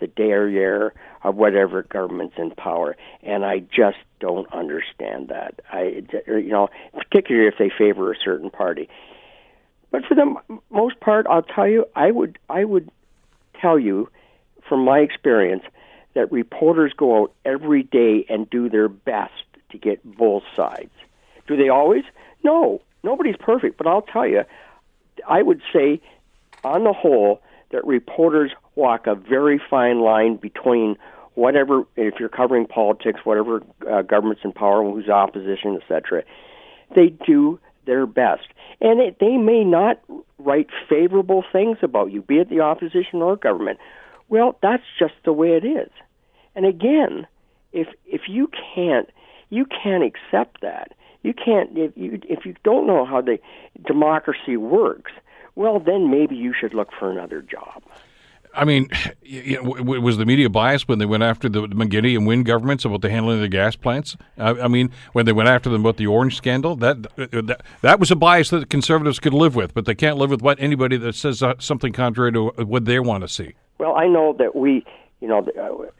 the 0.00 0.06
derriere 0.06 0.92
of 1.22 1.36
whatever 1.36 1.82
government's 1.84 2.34
in 2.36 2.50
power, 2.50 2.96
and 3.22 3.44
I 3.44 3.60
just 3.60 3.98
don't 4.20 4.52
understand 4.52 5.28
that. 5.28 5.60
I, 5.72 6.02
you 6.26 6.50
know, 6.50 6.68
particularly 6.92 7.48
if 7.48 7.54
they 7.58 7.70
favor 7.76 8.12
a 8.12 8.16
certain 8.22 8.50
party. 8.50 8.88
But 9.90 10.04
for 10.06 10.14
the 10.16 10.34
most 10.70 10.98
part, 10.98 11.26
I'll 11.30 11.42
tell 11.42 11.68
you, 11.68 11.86
I 11.94 12.10
would, 12.10 12.38
I 12.50 12.64
would 12.64 12.90
tell 13.64 13.78
you, 13.78 14.08
from 14.68 14.84
my 14.84 14.98
experience, 14.98 15.62
that 16.14 16.30
reporters 16.30 16.92
go 16.96 17.22
out 17.22 17.32
every 17.44 17.82
day 17.82 18.26
and 18.28 18.48
do 18.50 18.68
their 18.68 18.88
best 18.88 19.32
to 19.70 19.78
get 19.78 20.04
both 20.04 20.42
sides. 20.54 20.92
Do 21.46 21.56
they 21.56 21.68
always? 21.68 22.04
No, 22.42 22.80
nobody's 23.02 23.36
perfect. 23.36 23.78
But 23.78 23.86
I'll 23.86 24.02
tell 24.02 24.26
you, 24.26 24.42
I 25.28 25.42
would 25.42 25.62
say 25.72 26.00
on 26.62 26.84
the 26.84 26.92
whole, 26.92 27.40
that 27.70 27.84
reporters 27.86 28.52
walk 28.76 29.06
a 29.06 29.14
very 29.14 29.60
fine 29.70 30.00
line 30.00 30.36
between 30.36 30.96
whatever, 31.34 31.84
if 31.96 32.14
you're 32.20 32.28
covering 32.28 32.66
politics, 32.66 33.20
whatever 33.24 33.62
uh, 33.90 34.02
government's 34.02 34.42
in 34.44 34.52
power, 34.52 34.84
who's 34.84 35.08
opposition, 35.08 35.80
etc. 35.82 36.22
They 36.94 37.08
do 37.26 37.58
their 37.86 38.06
best, 38.06 38.46
and 38.80 39.00
it, 39.00 39.18
they 39.20 39.36
may 39.36 39.64
not 39.64 40.00
write 40.38 40.68
favorable 40.88 41.44
things 41.52 41.78
about 41.82 42.12
you, 42.12 42.22
be 42.22 42.38
it 42.38 42.48
the 42.48 42.60
opposition 42.60 43.22
or 43.22 43.36
government. 43.36 43.78
Well, 44.28 44.58
that's 44.62 44.82
just 44.98 45.14
the 45.24 45.32
way 45.32 45.50
it 45.50 45.64
is. 45.64 45.90
And 46.54 46.66
again, 46.66 47.26
if 47.72 47.88
if 48.06 48.22
you 48.28 48.48
can't 48.74 49.08
you 49.50 49.66
can't 49.66 50.02
accept 50.02 50.60
that. 50.62 50.92
You 51.22 51.32
can't 51.32 51.70
if 51.76 51.92
you 51.96 52.20
if 52.28 52.44
you 52.44 52.54
don't 52.64 52.86
know 52.86 53.04
how 53.04 53.20
the 53.20 53.38
democracy 53.86 54.56
works, 54.56 55.12
well, 55.54 55.78
then 55.78 56.10
maybe 56.10 56.36
you 56.36 56.52
should 56.58 56.74
look 56.74 56.90
for 56.98 57.10
another 57.10 57.40
job. 57.40 57.82
I 58.54 58.64
mean, 58.64 58.88
you 59.22 59.62
know, 59.62 59.82
was 59.82 60.16
the 60.16 60.26
media 60.26 60.48
biased 60.48 60.88
when 60.88 60.98
they 60.98 61.06
went 61.06 61.22
after 61.22 61.48
the 61.48 61.62
McGuinty 61.68 62.16
and 62.16 62.26
Wynne 62.26 62.42
governments 62.42 62.84
about 62.84 63.02
the 63.02 63.10
handling 63.10 63.36
of 63.36 63.42
the 63.42 63.48
gas 63.48 63.76
plants? 63.76 64.16
I 64.38 64.68
mean, 64.68 64.90
when 65.12 65.26
they 65.26 65.32
went 65.32 65.48
after 65.48 65.70
them 65.70 65.82
about 65.82 65.96
the 65.96 66.06
Ornge 66.06 66.36
scandal, 66.36 66.76
that, 66.76 67.02
that 67.16 67.62
that 67.82 68.00
was 68.00 68.10
a 68.10 68.16
bias 68.16 68.50
that 68.50 68.70
conservatives 68.70 69.18
could 69.18 69.34
live 69.34 69.54
with, 69.54 69.74
but 69.74 69.86
they 69.86 69.94
can't 69.94 70.16
live 70.16 70.30
with 70.30 70.42
what 70.42 70.58
anybody 70.60 70.96
that 70.98 71.14
says 71.14 71.42
uh, 71.42 71.54
something 71.58 71.92
contrary 71.92 72.32
to 72.32 72.50
what 72.64 72.84
they 72.84 72.98
want 73.00 73.22
to 73.22 73.28
see. 73.28 73.54
Well, 73.78 73.94
I 73.96 74.06
know 74.06 74.34
that 74.38 74.54
we, 74.54 74.84
you 75.20 75.28
know, 75.28 75.46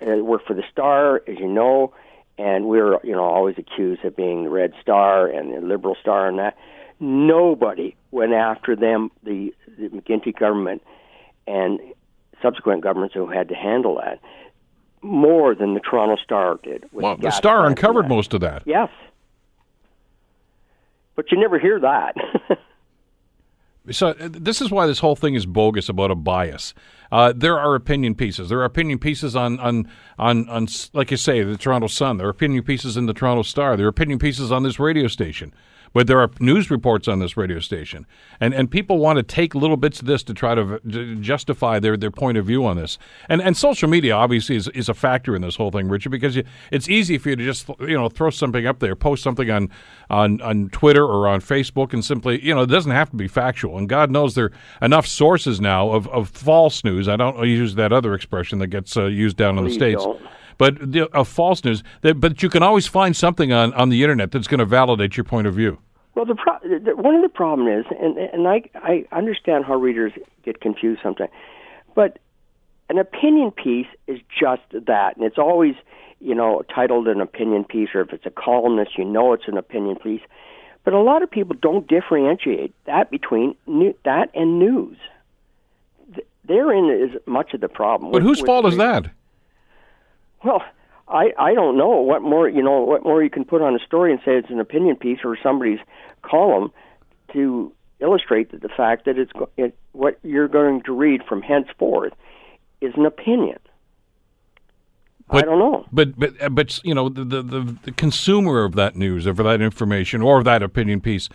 uh, 0.00 0.22
work 0.22 0.46
for 0.46 0.54
the 0.54 0.64
Star, 0.70 1.22
as 1.26 1.38
you 1.38 1.48
know, 1.48 1.92
and 2.38 2.66
we're, 2.66 2.98
you 3.04 3.12
know, 3.12 3.24
always 3.24 3.56
accused 3.58 4.04
of 4.04 4.16
being 4.16 4.44
the 4.44 4.50
Red 4.50 4.72
Star 4.80 5.26
and 5.26 5.54
the 5.54 5.66
Liberal 5.66 5.96
Star 6.00 6.28
and 6.28 6.38
that. 6.38 6.56
Nobody 7.00 7.96
went 8.12 8.32
after 8.32 8.76
them, 8.76 9.10
the, 9.24 9.52
the 9.78 9.88
McGuinty 9.88 10.36
government 10.36 10.82
and 11.46 11.80
subsequent 12.44 12.82
governments 12.82 13.14
who 13.14 13.26
had 13.26 13.48
to 13.48 13.54
handle 13.54 13.96
that, 13.96 14.20
more 15.00 15.54
than 15.54 15.74
the 15.74 15.80
Toronto 15.80 16.16
Star 16.22 16.58
did. 16.62 16.84
well, 16.92 17.16
the 17.16 17.30
Star 17.30 17.66
uncovered 17.66 18.08
most 18.08 18.34
of 18.34 18.40
that. 18.42 18.62
Yes. 18.66 18.90
But 21.16 21.32
you 21.32 21.38
never 21.40 21.58
hear 21.58 21.80
that. 21.80 22.14
So 23.90 24.08
uh, 24.08 24.28
this 24.30 24.62
is 24.62 24.70
why 24.70 24.86
this 24.86 24.98
whole 25.00 25.14
thing 25.14 25.34
is 25.34 25.44
bogus 25.44 25.90
about 25.90 26.10
a 26.10 26.14
bias. 26.14 26.72
Uh, 27.12 27.34
there 27.36 27.58
are 27.58 27.74
opinion 27.74 28.14
pieces. 28.14 28.48
There 28.48 28.60
are 28.60 28.64
opinion 28.64 28.98
pieces 28.98 29.36
on, 29.36 29.60
on 29.60 29.86
on 30.18 30.48
on 30.48 30.68
like 30.94 31.10
you 31.10 31.18
say, 31.18 31.42
the 31.42 31.58
Toronto 31.58 31.86
Sun. 31.86 32.16
There 32.16 32.26
are 32.26 32.30
opinion 32.30 32.64
pieces 32.64 32.96
in 32.96 33.04
the 33.04 33.12
Toronto 33.12 33.42
Star. 33.42 33.76
There 33.76 33.84
are 33.84 33.90
opinion 33.90 34.18
pieces 34.18 34.50
on 34.50 34.62
this 34.62 34.78
radio 34.78 35.06
station. 35.06 35.52
But 35.94 36.08
there 36.08 36.20
are 36.20 36.28
news 36.40 36.72
reports 36.72 37.06
on 37.06 37.20
this 37.20 37.36
radio 37.36 37.60
station, 37.60 38.04
and 38.40 38.52
and 38.52 38.68
people 38.68 38.98
want 38.98 39.16
to 39.18 39.22
take 39.22 39.54
little 39.54 39.76
bits 39.76 40.00
of 40.00 40.06
this 40.06 40.24
to 40.24 40.34
try 40.34 40.56
to, 40.56 40.80
to 40.80 41.14
justify 41.16 41.78
their, 41.78 41.96
their 41.96 42.10
point 42.10 42.36
of 42.36 42.44
view 42.44 42.66
on 42.66 42.76
this. 42.76 42.98
And 43.28 43.40
and 43.40 43.56
social 43.56 43.88
media 43.88 44.14
obviously 44.14 44.56
is, 44.56 44.66
is 44.68 44.88
a 44.88 44.94
factor 44.94 45.36
in 45.36 45.42
this 45.42 45.54
whole 45.54 45.70
thing, 45.70 45.88
Richard, 45.88 46.10
because 46.10 46.34
you, 46.34 46.42
it's 46.72 46.88
easy 46.88 47.16
for 47.16 47.30
you 47.30 47.36
to 47.36 47.44
just 47.44 47.68
you 47.78 47.94
know 47.96 48.08
throw 48.08 48.30
something 48.30 48.66
up 48.66 48.80
there, 48.80 48.96
post 48.96 49.22
something 49.22 49.48
on 49.48 49.70
on 50.10 50.40
on 50.42 50.68
Twitter 50.70 51.04
or 51.04 51.28
on 51.28 51.40
Facebook, 51.40 51.92
and 51.92 52.04
simply 52.04 52.44
you 52.44 52.52
know 52.52 52.62
it 52.62 52.70
doesn't 52.70 52.90
have 52.90 53.10
to 53.10 53.16
be 53.16 53.28
factual. 53.28 53.78
And 53.78 53.88
God 53.88 54.10
knows 54.10 54.34
there 54.34 54.46
are 54.46 54.52
enough 54.82 55.06
sources 55.06 55.60
now 55.60 55.90
of, 55.90 56.08
of 56.08 56.28
false 56.28 56.82
news. 56.82 57.08
I 57.08 57.14
don't 57.14 57.46
use 57.46 57.76
that 57.76 57.92
other 57.92 58.14
expression 58.14 58.58
that 58.58 58.66
gets 58.66 58.96
uh, 58.96 59.04
used 59.04 59.36
down 59.36 59.58
in 59.58 59.64
the 59.64 59.70
states. 59.70 60.02
Don't 60.02 60.20
but 60.58 60.92
the, 60.92 61.08
of 61.12 61.28
false 61.28 61.64
news. 61.64 61.82
That, 62.02 62.20
but 62.20 62.42
you 62.42 62.48
can 62.48 62.62
always 62.62 62.86
find 62.86 63.16
something 63.16 63.52
on, 63.52 63.72
on 63.74 63.88
the 63.88 64.02
internet 64.02 64.30
that's 64.32 64.46
going 64.46 64.58
to 64.58 64.64
validate 64.64 65.16
your 65.16 65.24
point 65.24 65.46
of 65.46 65.54
view. 65.54 65.78
Well, 66.14 66.24
the, 66.26 66.36
pro- 66.36 66.58
the 66.62 66.94
one 66.96 67.14
of 67.14 67.22
the 67.22 67.28
problem 67.28 67.68
is, 67.68 67.84
and 68.00 68.16
and 68.16 68.46
I 68.46 68.62
I 68.74 69.04
understand 69.12 69.64
how 69.64 69.74
readers 69.74 70.12
get 70.44 70.60
confused 70.60 71.00
sometimes, 71.02 71.30
but 71.94 72.18
an 72.88 72.98
opinion 72.98 73.50
piece 73.50 73.86
is 74.06 74.20
just 74.28 74.62
that, 74.72 75.16
and 75.16 75.24
it's 75.24 75.38
always 75.38 75.74
you 76.20 76.34
know 76.34 76.62
titled 76.72 77.08
an 77.08 77.20
opinion 77.20 77.64
piece, 77.64 77.88
or 77.94 78.02
if 78.02 78.12
it's 78.12 78.26
a 78.26 78.30
columnist, 78.30 78.96
you 78.96 79.04
know 79.04 79.32
it's 79.32 79.48
an 79.48 79.56
opinion 79.56 79.96
piece. 79.96 80.22
But 80.84 80.92
a 80.92 81.00
lot 81.00 81.22
of 81.22 81.30
people 81.30 81.56
don't 81.60 81.88
differentiate 81.88 82.74
that 82.84 83.10
between 83.10 83.56
new, 83.66 83.94
that 84.04 84.30
and 84.34 84.58
news. 84.58 84.98
Therein 86.46 86.90
is 86.90 87.18
much 87.26 87.54
of 87.54 87.62
the 87.62 87.68
problem. 87.68 88.12
But 88.12 88.22
with, 88.22 88.24
whose 88.24 88.40
fault 88.40 88.66
is 88.66 88.76
that? 88.76 89.10
Well, 90.44 90.62
I 91.08 91.32
I 91.38 91.54
don't 91.54 91.76
know 91.76 92.00
what 92.00 92.22
more 92.22 92.48
you 92.48 92.62
know 92.62 92.80
what 92.80 93.04
more 93.04 93.22
you 93.22 93.30
can 93.30 93.44
put 93.44 93.62
on 93.62 93.74
a 93.74 93.78
story 93.78 94.12
and 94.12 94.20
say 94.24 94.36
it's 94.36 94.50
an 94.50 94.60
opinion 94.60 94.96
piece 94.96 95.18
or 95.24 95.36
somebody's 95.42 95.80
column 96.22 96.70
to 97.32 97.72
illustrate 98.00 98.50
that 98.52 98.62
the 98.62 98.68
fact 98.68 99.06
that 99.06 99.18
it's 99.18 99.32
it, 99.56 99.76
what 99.92 100.18
you're 100.22 100.48
going 100.48 100.82
to 100.82 100.92
read 100.92 101.22
from 101.28 101.42
henceforth 101.42 102.12
is 102.80 102.92
an 102.96 103.06
opinion. 103.06 103.58
But, 105.28 105.44
I 105.44 105.46
don't 105.46 105.58
know. 105.58 105.86
But 105.90 106.18
but 106.18 106.54
but 106.54 106.80
you 106.84 106.94
know 106.94 107.08
the, 107.08 107.24
the 107.24 107.76
the 107.82 107.92
consumer 107.92 108.64
of 108.64 108.74
that 108.74 108.94
news, 108.94 109.26
of 109.26 109.38
that 109.38 109.60
information, 109.62 110.20
or 110.20 110.38
of 110.38 110.44
that 110.44 110.62
opinion 110.62 111.00
piece, 111.00 111.30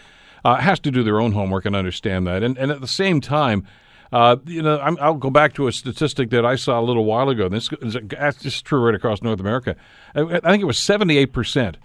uh, 0.45 0.57
has 0.57 0.79
to 0.81 0.91
do 0.91 1.03
their 1.03 1.19
own 1.19 1.31
homework 1.31 1.65
and 1.65 1.75
understand 1.75 2.27
that. 2.27 2.43
And 2.43 2.57
and 2.57 2.71
at 2.71 2.81
the 2.81 2.87
same 2.87 3.19
time, 3.19 3.65
uh, 4.11 4.37
you 4.45 4.61
know, 4.61 4.77
i 4.77 5.09
will 5.09 5.17
go 5.17 5.29
back 5.29 5.53
to 5.53 5.67
a 5.67 5.71
statistic 5.71 6.29
that 6.31 6.45
I 6.45 6.55
saw 6.55 6.79
a 6.79 6.83
little 6.83 7.05
while 7.05 7.29
ago. 7.29 7.49
This 7.49 7.69
is, 7.81 8.61
true 8.61 8.85
right 8.85 8.95
across 8.95 9.21
North 9.21 9.39
America. 9.39 9.75
I, 10.15 10.21
I 10.21 10.39
think 10.39 10.61
it 10.61 10.65
was 10.65 10.79
78 10.79 11.33
percent 11.33 11.77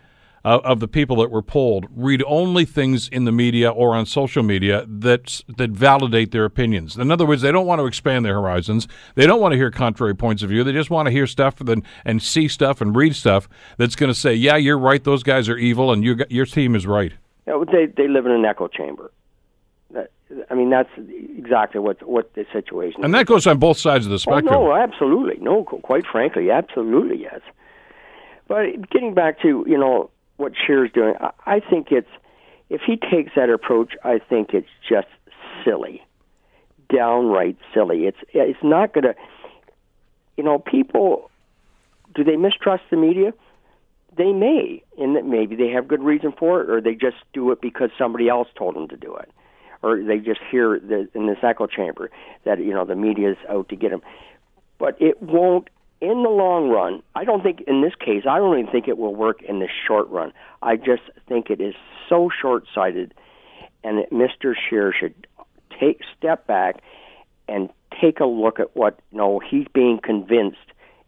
of 0.45 0.79
the 0.79 0.89
people 0.89 1.17
that 1.17 1.31
were 1.31 1.43
polled 1.43 1.87
read 1.91 2.23
only 2.27 2.67
things 2.67 3.09
in 3.09 3.25
the 3.25 3.33
media 3.33 3.71
or 3.71 3.95
on 3.95 4.05
social 4.05 4.43
media 4.43 4.85
that 4.87 5.41
that 5.57 5.71
validate 5.71 6.33
their 6.33 6.45
opinions. 6.45 6.97
In 6.99 7.11
other 7.11 7.25
words, 7.25 7.41
they 7.41 7.51
don't 7.51 7.67
want 7.67 7.81
to 7.81 7.87
expand 7.87 8.25
their 8.25 8.35
horizons. 8.35 8.87
They 9.15 9.27
don't 9.27 9.41
want 9.41 9.53
to 9.53 9.57
hear 9.57 9.71
contrary 9.71 10.15
points 10.15 10.43
of 10.43 10.51
view. 10.51 10.63
They 10.63 10.73
just 10.73 10.91
want 10.91 11.07
to 11.07 11.13
hear 11.13 11.27
stuff 11.27 11.61
and, 11.63 11.83
and 12.05 12.23
see 12.23 12.49
stuff 12.49 12.83
and 12.83 12.95
read 12.95 13.17
stuff 13.17 13.49
that's 13.79 13.97
going 13.97 14.13
to 14.13 14.19
say, 14.19 14.35
"Yeah, 14.35 14.57
you're 14.57 14.79
right. 14.79 15.03
Those 15.03 15.23
guys 15.23 15.49
are 15.49 15.57
evil, 15.57 15.93
and 15.93 16.05
your 16.05 16.19
your 16.29 16.47
team 16.47 16.75
is 16.75 16.87
right." 16.87 17.13
Yeah, 17.47 17.63
they 17.71 17.87
they 17.87 18.09
live 18.09 18.27
in 18.27 18.33
an 18.33 18.45
echo 18.45 18.69
chamber. 18.69 19.13
I 20.51 20.55
mean, 20.55 20.71
that's 20.71 20.89
exactly 20.97 21.81
what 21.81 22.07
what 22.07 22.33
the 22.35 22.47
situation. 22.53 23.01
Is. 23.01 23.05
And 23.05 23.15
that 23.15 23.27
goes 23.27 23.47
on 23.47 23.59
both 23.59 23.79
sides 23.79 24.07
of 24.07 24.13
the 24.13 24.19
spectrum. 24.19 24.55
Oh, 24.55 24.69
no, 24.69 24.75
absolutely, 24.75 25.37
no. 25.43 25.65
Quite 25.65 26.07
frankly, 26.07 26.51
absolutely, 26.51 27.21
yes. 27.21 27.41
But 28.49 28.91
getting 28.91 29.15
back 29.15 29.41
to 29.43 29.65
you 29.67 29.79
know 29.79 30.11
what 30.37 30.53
Scheer's 30.57 30.91
doing, 30.93 31.15
I, 31.21 31.31
I 31.47 31.61
think 31.61 31.89
it's 31.91 32.09
if 32.71 32.81
he 32.87 32.97
takes 32.97 33.33
that 33.37 33.51
approach, 33.51 33.95
I 34.03 34.19
think 34.19 34.55
it's 34.55 34.69
just 34.89 35.09
silly, 35.65 36.03
downright 36.89 37.59
silly. 37.75 38.07
It's 38.07 38.19
it's 38.33 38.63
not 38.63 38.95
going 38.95 39.05
to, 39.05 39.15
you 40.37 40.45
know, 40.45 40.59
people. 40.59 41.31
Do 42.15 42.23
they 42.23 42.37
mistrust 42.37 42.85
the 42.91 42.97
media? 42.97 43.35
They 44.17 44.33
may, 44.33 44.83
and 44.97 45.17
that 45.17 45.27
maybe 45.27 45.57
they 45.57 45.69
have 45.71 45.89
good 45.89 46.03
reason 46.03 46.33
for 46.39 46.63
it, 46.63 46.71
or 46.71 46.81
they 46.81 46.95
just 46.95 47.17
do 47.33 47.51
it 47.51 47.61
because 47.61 47.91
somebody 47.99 48.29
else 48.29 48.47
told 48.57 48.77
them 48.77 48.87
to 48.89 48.97
do 48.97 49.15
it 49.17 49.29
or 49.85 50.03
they 50.03 50.19
just 50.19 50.41
hear 50.51 50.81
the, 50.81 51.09
in 51.15 51.27
this 51.27 51.39
echo 51.43 51.67
chamber 51.67 52.11
that 52.45 52.59
you 52.59 52.73
know 52.73 52.85
the 52.85 52.97
media 52.97 53.33
is 53.33 53.37
out 53.49 53.69
to 53.69 53.77
get 53.77 53.91
them. 53.91 54.03
but 54.79 54.97
it 55.01 55.23
won't 55.23 55.69
in 56.01 56.23
the 56.23 56.29
long 56.29 56.69
run. 56.71 57.03
I 57.15 57.25
don't 57.25 57.43
think 57.43 57.63
in 57.67 57.83
this 57.83 57.95
case. 57.95 58.25
I 58.29 58.39
don't 58.39 58.59
even 58.59 58.71
think 58.71 58.89
it 58.89 58.99
will 58.99 59.15
work 59.15 59.43
in 59.43 59.59
the 59.61 59.69
short 59.87 60.09
run. 60.11 60.33
I 60.63 60.77
just 60.77 61.03
think 61.29 61.51
it 61.51 61.61
is 61.61 61.75
so 62.09 62.31
short-sighted, 62.43 63.15
and 63.83 63.99
that 63.99 64.11
Mr. 64.11 64.55
Scheer 64.55 64.93
should 64.99 65.27
take 65.79 66.01
step 66.17 66.47
back 66.47 66.77
and 67.49 67.71
take 68.01 68.21
a 68.21 68.27
look 68.27 68.59
at 68.59 68.75
what 68.75 68.99
you 69.13 69.19
know 69.19 69.39
he's 69.39 69.67
being 69.73 69.99
convinced 70.03 70.59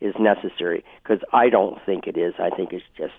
is 0.00 0.14
necessary 0.18 0.84
because 1.02 1.20
I 1.32 1.48
don't 1.48 1.78
think 1.86 2.06
it 2.06 2.16
is. 2.16 2.34
I 2.38 2.50
think 2.50 2.72
it's 2.72 2.84
just 2.96 3.14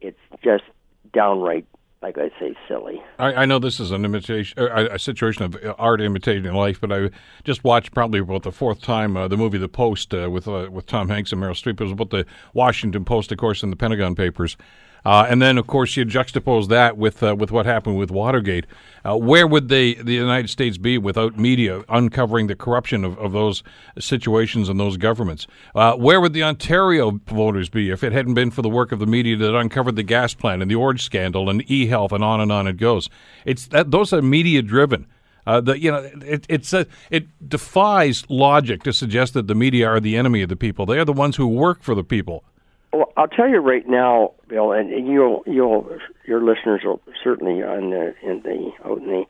it's 0.00 0.20
just 0.44 0.64
downright 1.12 1.66
like 2.02 2.16
I 2.16 2.30
say, 2.38 2.54
silly. 2.68 3.02
I, 3.18 3.34
I 3.34 3.44
know 3.44 3.58
this 3.58 3.80
is 3.80 3.90
an 3.90 4.04
imitation, 4.04 4.58
a, 4.58 4.94
a, 4.94 4.98
situation 4.98 5.44
of 5.44 5.56
art 5.78 6.00
imitating 6.00 6.52
life, 6.52 6.80
but 6.80 6.92
I 6.92 7.10
just 7.42 7.64
watched 7.64 7.92
probably 7.92 8.20
about 8.20 8.44
the 8.44 8.52
fourth 8.52 8.80
time 8.80 9.16
uh, 9.16 9.26
the 9.26 9.36
movie 9.36 9.58
The 9.58 9.68
Post 9.68 10.14
uh, 10.14 10.30
with 10.30 10.46
uh, 10.46 10.68
with 10.70 10.86
Tom 10.86 11.08
Hanks 11.08 11.32
and 11.32 11.42
Meryl 11.42 11.50
Streep. 11.50 11.80
It 11.80 11.84
was 11.84 11.92
about 11.92 12.10
the 12.10 12.24
Washington 12.54 13.04
Post, 13.04 13.32
of 13.32 13.38
course, 13.38 13.62
and 13.62 13.72
the 13.72 13.76
Pentagon 13.76 14.14
Papers. 14.14 14.56
Uh, 15.04 15.26
and 15.28 15.40
then, 15.40 15.58
of 15.58 15.66
course, 15.66 15.96
you 15.96 16.04
juxtapose 16.04 16.68
that 16.68 16.96
with 16.96 17.22
uh, 17.22 17.34
with 17.36 17.50
what 17.50 17.66
happened 17.66 17.96
with 17.96 18.10
Watergate. 18.10 18.66
Uh, 19.04 19.16
where 19.16 19.46
would 19.46 19.68
they, 19.68 19.94
the 19.94 20.12
United 20.12 20.50
States, 20.50 20.76
be 20.76 20.98
without 20.98 21.38
media 21.38 21.84
uncovering 21.88 22.46
the 22.46 22.56
corruption 22.56 23.04
of, 23.04 23.18
of 23.18 23.32
those 23.32 23.62
situations 23.98 24.68
and 24.68 24.78
those 24.78 24.96
governments? 24.96 25.46
Uh, 25.74 25.94
where 25.94 26.20
would 26.20 26.32
the 26.32 26.42
Ontario 26.42 27.20
voters 27.26 27.68
be 27.68 27.90
if 27.90 28.02
it 28.02 28.12
hadn't 28.12 28.34
been 28.34 28.50
for 28.50 28.62
the 28.62 28.68
work 28.68 28.92
of 28.92 28.98
the 28.98 29.06
media 29.06 29.36
that 29.36 29.56
uncovered 29.56 29.96
the 29.96 30.02
gas 30.02 30.34
plant 30.34 30.62
and 30.62 30.70
the 30.70 30.74
Ornge 30.74 31.02
scandal 31.02 31.48
and 31.48 31.62
e-health 31.70 32.12
and 32.12 32.24
on 32.24 32.40
and 32.40 32.52
on 32.52 32.66
it 32.66 32.76
goes? 32.76 33.08
It's 33.44 33.66
that 33.68 33.90
those 33.90 34.12
are 34.12 34.20
media 34.20 34.62
driven. 34.62 35.06
Uh, 35.46 35.62
the, 35.62 35.80
you 35.80 35.90
know, 35.90 36.10
it, 36.26 36.44
it's 36.50 36.74
a, 36.74 36.86
it 37.10 37.26
defies 37.48 38.28
logic 38.28 38.82
to 38.82 38.92
suggest 38.92 39.32
that 39.32 39.46
the 39.46 39.54
media 39.54 39.88
are 39.88 40.00
the 40.00 40.14
enemy 40.14 40.42
of 40.42 40.50
the 40.50 40.56
people. 40.56 40.84
They 40.84 40.98
are 40.98 41.06
the 41.06 41.12
ones 41.14 41.36
who 41.36 41.46
work 41.46 41.82
for 41.82 41.94
the 41.94 42.04
people. 42.04 42.44
Well, 42.92 43.12
I'll 43.16 43.28
tell 43.28 43.48
you 43.48 43.58
right 43.58 43.86
now, 43.86 44.32
Bill, 44.48 44.72
and 44.72 44.90
you'll 45.06 45.42
you'll 45.46 45.98
your 46.26 46.42
listeners 46.42 46.80
will 46.84 47.02
certainly 47.22 47.62
uh, 47.62 47.74
in 47.74 47.90
the 47.90 48.14
in 48.22 48.42
the 48.42 48.70
out 48.84 48.98
in 48.98 49.06
the 49.06 49.24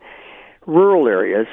rural 0.67 1.09
areas, 1.09 1.47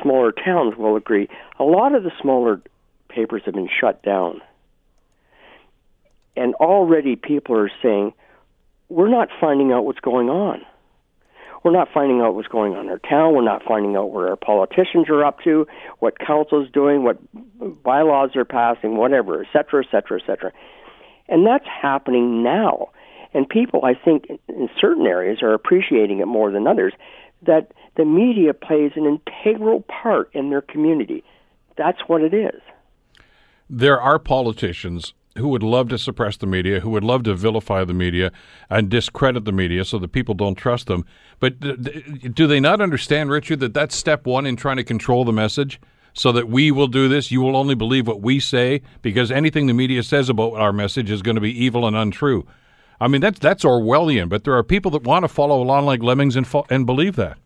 smaller 0.00 0.32
towns 0.32 0.76
will 0.76 0.96
agree. 0.96 1.28
A 1.58 1.64
lot 1.64 1.94
of 1.94 2.04
the 2.04 2.12
smaller 2.20 2.62
papers 3.08 3.42
have 3.44 3.54
been 3.54 3.68
shut 3.68 4.02
down, 4.02 4.40
and 6.36 6.54
already 6.54 7.16
people 7.16 7.54
are 7.56 7.70
saying, 7.82 8.14
"We're 8.88 9.10
not 9.10 9.28
finding 9.38 9.72
out 9.72 9.84
what's 9.84 10.00
going 10.00 10.30
on. 10.30 10.62
We're 11.64 11.72
not 11.72 11.88
finding 11.92 12.22
out 12.22 12.34
what's 12.34 12.48
going 12.48 12.74
on 12.74 12.86
in 12.86 12.90
our 12.90 12.98
town. 12.98 13.34
We're 13.34 13.44
not 13.44 13.62
finding 13.62 13.94
out 13.94 14.10
where 14.10 14.28
our 14.28 14.36
politicians 14.36 15.08
are 15.10 15.22
up 15.22 15.40
to, 15.44 15.66
what 16.00 16.18
council's 16.18 16.70
doing, 16.70 17.04
what 17.04 17.18
bylaws 17.84 18.34
are 18.36 18.44
passing, 18.46 18.96
whatever, 18.96 19.42
et 19.42 19.48
cetera, 19.52 19.84
et 19.84 19.90
cetera, 19.90 20.18
et 20.18 20.26
cetera." 20.26 20.52
And 21.28 21.46
that's 21.46 21.66
happening 21.66 22.42
now. 22.42 22.90
And 23.34 23.48
people, 23.48 23.84
I 23.84 23.94
think, 23.94 24.26
in 24.48 24.68
certain 24.80 25.06
areas 25.06 25.42
are 25.42 25.54
appreciating 25.54 26.18
it 26.18 26.26
more 26.26 26.50
than 26.50 26.66
others 26.66 26.92
that 27.42 27.72
the 27.96 28.04
media 28.04 28.54
plays 28.54 28.92
an 28.96 29.06
integral 29.06 29.82
part 29.82 30.30
in 30.34 30.50
their 30.50 30.60
community. 30.60 31.24
That's 31.76 32.00
what 32.06 32.22
it 32.22 32.34
is. 32.34 32.60
There 33.68 34.00
are 34.00 34.18
politicians 34.18 35.14
who 35.38 35.48
would 35.48 35.62
love 35.62 35.88
to 35.88 35.98
suppress 35.98 36.36
the 36.36 36.46
media, 36.46 36.80
who 36.80 36.90
would 36.90 37.04
love 37.04 37.22
to 37.22 37.34
vilify 37.34 37.84
the 37.84 37.94
media 37.94 38.30
and 38.68 38.90
discredit 38.90 39.46
the 39.46 39.52
media 39.52 39.84
so 39.84 39.98
that 39.98 40.12
people 40.12 40.34
don't 40.34 40.56
trust 40.56 40.86
them. 40.86 41.06
But 41.40 41.58
do 41.58 42.46
they 42.46 42.60
not 42.60 42.82
understand, 42.82 43.30
Richard, 43.30 43.60
that 43.60 43.72
that's 43.72 43.96
step 43.96 44.26
one 44.26 44.44
in 44.44 44.56
trying 44.56 44.76
to 44.76 44.84
control 44.84 45.24
the 45.24 45.32
message? 45.32 45.80
So 46.14 46.32
that 46.32 46.48
we 46.48 46.70
will 46.70 46.86
do 46.86 47.08
this. 47.08 47.30
You 47.30 47.40
will 47.40 47.56
only 47.56 47.74
believe 47.74 48.06
what 48.06 48.20
we 48.20 48.40
say 48.40 48.82
because 49.00 49.30
anything 49.30 49.66
the 49.66 49.74
media 49.74 50.02
says 50.02 50.28
about 50.28 50.54
our 50.54 50.72
message 50.72 51.10
is 51.10 51.22
going 51.22 51.36
to 51.36 51.40
be 51.40 51.64
evil 51.64 51.86
and 51.86 51.96
untrue. 51.96 52.46
I 53.00 53.08
mean, 53.08 53.20
that's 53.20 53.38
that's 53.38 53.64
Orwellian, 53.64 54.28
but 54.28 54.44
there 54.44 54.54
are 54.54 54.62
people 54.62 54.90
that 54.92 55.02
want 55.02 55.24
to 55.24 55.28
follow 55.28 55.60
along 55.60 55.86
like 55.86 56.02
lemmings 56.02 56.36
and 56.36 56.46
fo- 56.46 56.66
and 56.70 56.86
believe 56.86 57.16
that. 57.16 57.36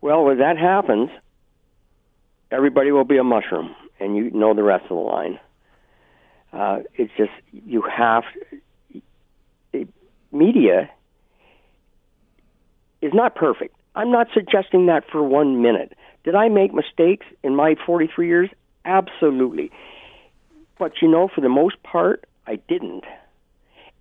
Well, 0.00 0.24
when 0.24 0.38
that 0.38 0.56
happens, 0.56 1.10
everybody 2.52 2.92
will 2.92 3.04
be 3.04 3.16
a 3.16 3.24
mushroom, 3.24 3.74
and 3.98 4.16
you 4.16 4.30
know 4.30 4.54
the 4.54 4.62
rest 4.62 4.84
of 4.84 4.90
the 4.90 4.94
line. 4.94 5.40
Uh, 6.52 6.78
it's 6.94 7.10
just 7.16 7.32
you 7.50 7.82
have 7.82 8.22
it, 9.72 9.88
media 10.30 10.90
is 13.02 13.12
not 13.12 13.34
perfect. 13.34 13.74
I'm 13.96 14.12
not 14.12 14.28
suggesting 14.32 14.86
that 14.86 15.04
for 15.10 15.22
one 15.22 15.60
minute. 15.62 15.92
Did 16.26 16.34
I 16.34 16.48
make 16.48 16.74
mistakes 16.74 17.24
in 17.44 17.54
my 17.54 17.76
43 17.86 18.26
years? 18.26 18.50
Absolutely. 18.84 19.70
But 20.76 21.00
you 21.00 21.08
know, 21.08 21.28
for 21.32 21.40
the 21.40 21.48
most 21.48 21.80
part, 21.84 22.24
I 22.48 22.56
didn't. 22.68 23.04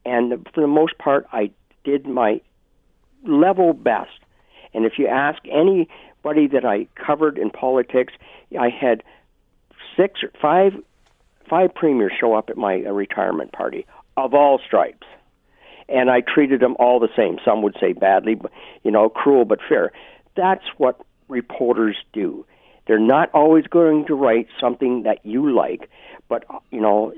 And 0.05 0.45
for 0.53 0.61
the 0.61 0.67
most 0.67 0.97
part, 0.97 1.27
I 1.31 1.51
did 1.83 2.07
my 2.07 2.41
level 3.27 3.73
best. 3.73 4.19
And 4.73 4.85
if 4.85 4.93
you 4.97 5.07
ask 5.07 5.39
anybody 5.45 6.47
that 6.47 6.65
I 6.65 6.87
covered 6.95 7.37
in 7.37 7.51
politics, 7.51 8.13
I 8.59 8.69
had 8.69 9.03
six 9.95 10.23
or 10.23 10.31
five 10.41 10.73
five 11.47 11.75
premiers 11.75 12.11
show 12.19 12.33
up 12.33 12.49
at 12.49 12.57
my 12.57 12.83
uh, 12.83 12.91
retirement 12.91 13.51
party 13.51 13.85
of 14.17 14.33
all 14.33 14.59
stripes. 14.65 15.05
And 15.87 16.09
I 16.09 16.21
treated 16.21 16.59
them 16.59 16.75
all 16.79 16.99
the 16.99 17.09
same. 17.15 17.37
Some 17.45 17.61
would 17.61 17.77
say 17.79 17.93
badly, 17.93 18.33
but 18.33 18.51
you 18.83 18.89
know, 18.89 19.09
cruel 19.09 19.45
but 19.45 19.59
fair. 19.69 19.91
That's 20.35 20.65
what 20.77 20.99
reporters 21.27 21.95
do. 22.13 22.45
They're 22.87 22.99
not 22.99 23.29
always 23.33 23.65
going 23.65 24.05
to 24.07 24.15
write 24.15 24.47
something 24.59 25.03
that 25.03 25.25
you 25.25 25.51
like, 25.53 25.89
but 26.29 26.45
you 26.71 26.79
know, 26.79 27.13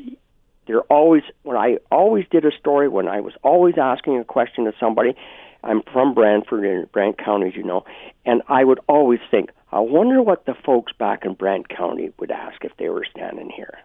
they're 0.66 0.82
always 0.82 1.24
when 1.44 1.58
I 1.58 1.78
always 1.92 2.26
did 2.30 2.46
a 2.46 2.52
story 2.52 2.88
when 2.88 3.08
I 3.08 3.22
was 3.22 3.34
always 3.44 3.76
asking 3.78 4.18
a 4.20 4.24
question 4.24 4.66
to 4.66 4.74
somebody. 4.80 5.16
I'm 5.64 5.82
from 5.92 6.14
Brantford 6.14 6.64
in 6.64 6.88
Brant 6.92 7.18
County, 7.18 7.48
as 7.48 7.56
you 7.56 7.64
know, 7.64 7.84
and 8.26 8.42
I 8.48 8.64
would 8.64 8.80
always 8.88 9.20
think, 9.32 9.50
I 9.72 9.80
wonder 9.80 10.22
what 10.22 10.46
the 10.46 10.54
folks 10.54 10.94
back 10.98 11.26
in 11.26 11.34
Brant 11.34 11.68
County 11.68 12.12
would 12.20 12.32
ask 12.32 12.64
if 12.64 12.72
they 12.78 12.90
were 12.90 13.06
standing 13.10 13.50
here. 13.50 13.80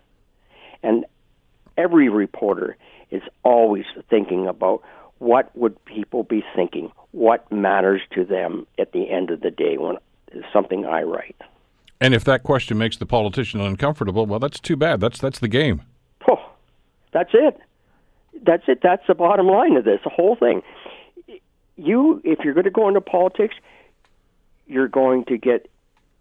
And 0.83 1.07
every 1.77 2.09
reporter 2.09 2.77
is 3.11 3.23
always 3.43 3.85
thinking 4.11 4.47
about 4.47 4.83
what 5.19 5.57
would 5.57 5.83
people 5.85 6.25
be 6.25 6.45
thinking, 6.55 6.93
what 7.13 7.51
matters 7.51 8.03
to 8.13 8.25
them 8.25 8.67
at 8.79 8.93
the 8.93 9.11
end 9.11 9.31
of 9.31 9.41
the 9.41 9.51
day 9.51 9.77
when 9.79 9.97
is 10.35 10.45
something 10.53 10.87
I 10.87 11.03
write. 11.03 11.37
And 12.01 12.15
if 12.15 12.25
that 12.25 12.43
question 12.43 12.79
makes 12.79 12.97
the 12.97 13.07
politician 13.07 13.61
uncomfortable, 13.61 14.27
well, 14.27 14.41
that's 14.41 14.59
too 14.59 14.77
bad. 14.77 15.01
That's 15.01 15.21
that's 15.21 15.39
the 15.39 15.49
game. 15.49 15.83
Oh, 16.29 16.51
that's 17.13 17.31
it. 17.33 17.59
That's 18.45 18.65
it. 18.67 18.81
That's 18.83 19.07
the 19.07 19.15
bottom 19.15 19.47
line 19.47 19.77
of 19.77 19.85
this. 19.85 20.01
The 20.03 20.11
whole 20.11 20.35
thing. 20.35 20.63
You, 21.77 22.21
if 22.25 22.41
you're 22.45 22.55
going 22.55 22.65
to 22.65 22.71
go 22.71 22.89
into 22.89 23.01
politics, 23.01 23.55
you're 24.67 24.89
going 24.89 25.25
to 25.27 25.39
get 25.39 25.71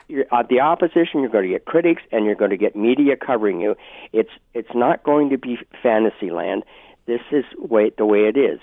you're, 0.07 0.25
uh, 0.31 0.43
the 0.47 0.59
opposition. 0.59 1.21
You're 1.21 1.29
going 1.29 1.45
to 1.47 1.53
get 1.53 1.65
critics, 1.65 2.03
and 2.11 2.25
you're 2.25 2.35
going 2.35 2.51
to 2.51 2.57
get 2.57 2.75
media 2.75 3.15
covering 3.15 3.59
you. 3.59 3.75
It's 4.13 4.29
it's 4.53 4.75
not 4.75 5.03
going 5.03 5.29
to 5.31 5.37
be 5.37 5.57
fantasy 5.81 6.29
land. 6.29 6.63
This 7.07 7.21
is 7.31 7.45
way 7.57 7.91
the 7.97 8.05
way 8.05 8.27
it 8.27 8.37
is. 8.37 8.59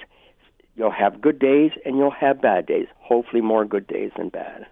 You'll 0.76 0.92
have 0.92 1.20
good 1.20 1.40
days, 1.40 1.72
and 1.84 1.96
you'll 1.96 2.12
have 2.12 2.40
bad 2.40 2.66
days. 2.66 2.86
Hopefully, 3.00 3.42
more 3.42 3.64
good 3.64 3.88
days 3.88 4.12
than 4.16 4.28
bad. 4.28 4.66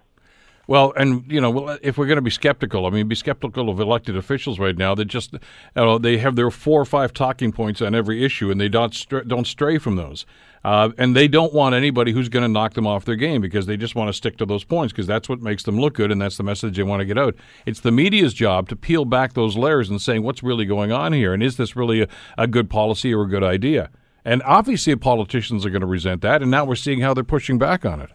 Well, 0.67 0.91
and 0.97 1.23
you 1.31 1.39
know, 1.39 1.77
if 1.81 1.97
we're 1.97 2.07
going 2.07 2.17
to 2.17 2.21
be 2.21 2.29
skeptical, 2.29 2.85
I 2.85 2.89
mean, 2.89 3.07
be 3.07 3.15
skeptical 3.15 3.69
of 3.69 3.79
elected 3.79 4.17
officials 4.17 4.59
right 4.59 4.77
now. 4.77 4.93
They 4.95 5.05
just, 5.05 5.33
you 5.33 5.39
know, 5.75 5.97
they 5.97 6.17
have 6.17 6.35
their 6.35 6.51
four 6.51 6.81
or 6.81 6.85
five 6.85 7.13
talking 7.13 7.53
points 7.53 7.81
on 7.81 7.95
every 7.95 8.23
issue, 8.23 8.51
and 8.51 8.59
they 8.59 8.67
don't 8.67 8.93
stray, 8.93 9.21
don't 9.25 9.47
stray 9.47 9.77
from 9.77 9.95
those. 9.95 10.25
Uh, 10.65 10.89
and 10.97 11.15
they 11.15 11.29
don't 11.29 11.53
want 11.53 11.73
anybody 11.73 12.11
who's 12.11 12.27
going 12.27 12.43
to 12.43 12.49
knock 12.49 12.73
them 12.73 12.85
off 12.85 13.05
their 13.05 13.15
game 13.15 13.39
because 13.39 13.67
they 13.67 13.77
just 13.77 13.95
want 13.95 14.09
to 14.09 14.13
stick 14.13 14.35
to 14.35 14.45
those 14.45 14.65
points 14.65 14.91
because 14.91 15.07
that's 15.07 15.29
what 15.29 15.39
makes 15.39 15.63
them 15.63 15.79
look 15.79 15.93
good 15.93 16.11
and 16.11 16.21
that's 16.21 16.35
the 16.35 16.43
message 16.43 16.75
they 16.75 16.83
want 16.83 16.99
to 16.99 17.05
get 17.05 17.17
out. 17.17 17.35
It's 17.65 17.79
the 17.79 17.91
media's 17.91 18.33
job 18.33 18.67
to 18.69 18.75
peel 18.75 19.05
back 19.05 19.31
those 19.31 19.55
layers 19.55 19.89
and 19.89 20.01
saying 20.01 20.23
what's 20.23 20.43
really 20.43 20.65
going 20.65 20.91
on 20.91 21.13
here 21.13 21.33
and 21.33 21.41
is 21.41 21.55
this 21.55 21.77
really 21.77 22.01
a, 22.01 22.07
a 22.37 22.47
good 22.47 22.69
policy 22.69 23.13
or 23.13 23.21
a 23.21 23.29
good 23.29 23.43
idea. 23.43 23.89
And 24.25 24.43
obviously, 24.43 24.93
politicians 24.97 25.65
are 25.65 25.69
going 25.69 25.81
to 25.81 25.87
resent 25.87 26.21
that, 26.23 26.41
and 26.41 26.51
now 26.51 26.65
we're 26.65 26.75
seeing 26.75 26.99
how 26.99 27.13
they're 27.13 27.23
pushing 27.23 27.57
back 27.57 27.85
on 27.85 28.01
it 28.01 28.09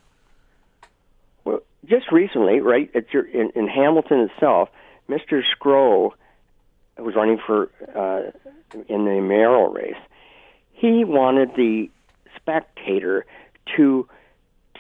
just 1.87 2.11
recently, 2.13 2.61
right, 2.61 2.91
your, 3.13 3.25
in, 3.25 3.51
in 3.55 3.69
Hamilton 3.69 4.31
itself, 4.31 4.69
Mr. 5.09 5.43
Sgro 5.43 6.13
was 6.99 7.15
running 7.15 7.39
for 7.45 7.71
uh, 7.95 8.31
in 8.89 9.05
the 9.05 9.21
mayoral 9.21 9.73
race. 9.73 9.97
He 10.73 11.05
wanted 11.05 11.55
the 11.57 11.91
Spectator 12.37 13.25
to 13.77 14.09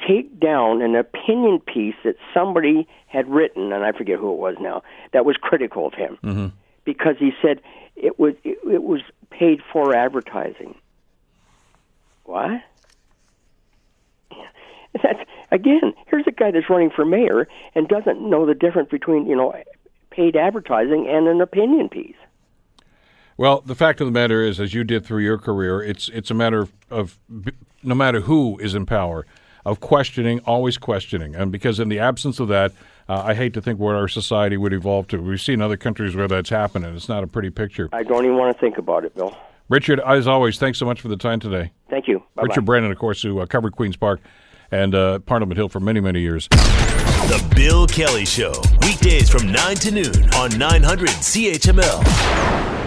take 0.06 0.38
down 0.38 0.82
an 0.82 0.96
opinion 0.96 1.60
piece 1.60 1.94
that 2.04 2.16
somebody 2.34 2.88
had 3.06 3.28
written, 3.28 3.72
and 3.72 3.84
I 3.84 3.92
forget 3.92 4.18
who 4.18 4.32
it 4.32 4.38
was 4.38 4.56
now, 4.60 4.82
that 5.12 5.24
was 5.24 5.36
critical 5.36 5.86
of 5.86 5.94
him, 5.94 6.18
mm-hmm. 6.22 6.46
because 6.84 7.16
he 7.18 7.32
said 7.40 7.60
it 7.94 8.18
was 8.18 8.34
it, 8.42 8.58
it 8.70 8.82
was 8.82 9.00
paid 9.30 9.60
for 9.72 9.94
advertising. 9.94 10.74
What? 12.24 12.62
That's 15.02 15.20
again, 15.50 15.94
here's 16.06 16.26
a 16.26 16.32
guy 16.32 16.50
that's 16.50 16.68
running 16.68 16.90
for 16.90 17.04
mayor 17.04 17.48
and 17.74 17.88
doesn't 17.88 18.20
know 18.20 18.46
the 18.46 18.54
difference 18.54 18.90
between 18.90 19.26
you 19.26 19.36
know 19.36 19.54
paid 20.10 20.36
advertising 20.36 21.08
and 21.08 21.26
an 21.26 21.40
opinion 21.40 21.88
piece. 21.88 22.16
Well, 23.36 23.62
the 23.62 23.74
fact 23.74 24.00
of 24.00 24.06
the 24.06 24.12
matter 24.12 24.42
is, 24.42 24.60
as 24.60 24.74
you 24.74 24.84
did 24.84 25.06
through 25.06 25.22
your 25.22 25.38
career, 25.38 25.82
it's 25.82 26.08
it's 26.10 26.30
a 26.30 26.34
matter 26.34 26.60
of, 26.60 26.72
of 26.90 27.18
no 27.82 27.94
matter 27.94 28.20
who 28.20 28.58
is 28.58 28.74
in 28.74 28.86
power, 28.86 29.26
of 29.64 29.80
questioning, 29.80 30.40
always 30.40 30.76
questioning, 30.76 31.34
and 31.34 31.50
because 31.50 31.80
in 31.80 31.88
the 31.88 31.98
absence 31.98 32.38
of 32.38 32.48
that, 32.48 32.72
uh, 33.08 33.22
I 33.24 33.34
hate 33.34 33.54
to 33.54 33.62
think 33.62 33.80
what 33.80 33.94
our 33.94 34.08
society 34.08 34.56
would 34.56 34.72
evolve 34.72 35.08
to. 35.08 35.18
We've 35.18 35.40
seen 35.40 35.62
other 35.62 35.76
countries 35.76 36.14
where 36.14 36.28
that's 36.28 36.50
happened, 36.50 36.84
and 36.84 36.94
it's 36.94 37.08
not 37.08 37.24
a 37.24 37.26
pretty 37.26 37.50
picture. 37.50 37.88
I 37.92 38.02
don't 38.02 38.24
even 38.24 38.36
want 38.36 38.54
to 38.54 38.60
think 38.60 38.78
about 38.78 39.04
it, 39.04 39.14
Bill. 39.14 39.36
Richard, 39.68 40.00
as 40.00 40.28
always, 40.28 40.58
thanks 40.58 40.78
so 40.78 40.84
much 40.84 41.00
for 41.00 41.08
the 41.08 41.16
time 41.16 41.40
today. 41.40 41.72
Thank 41.88 42.06
you. 42.06 42.18
Bye-bye. 42.34 42.48
Richard 42.48 42.64
Brennan, 42.66 42.92
of 42.92 42.98
course, 42.98 43.22
who 43.22 43.40
uh, 43.40 43.46
covered 43.46 43.72
Queen's 43.72 43.96
Park 43.96 44.20
and 44.72 44.94
uh, 44.94 45.20
Parliament 45.20 45.56
Hill 45.56 45.68
for 45.68 45.78
many, 45.78 46.00
many 46.00 46.20
years. 46.20 46.48
The 46.48 47.52
Bill 47.54 47.86
Kelly 47.86 48.24
Show, 48.24 48.52
weekdays 48.80 49.30
from 49.30 49.52
9 49.52 49.76
to 49.76 49.90
noon 49.92 50.34
on 50.34 50.58
900 50.58 51.08
CHML. 51.08 52.81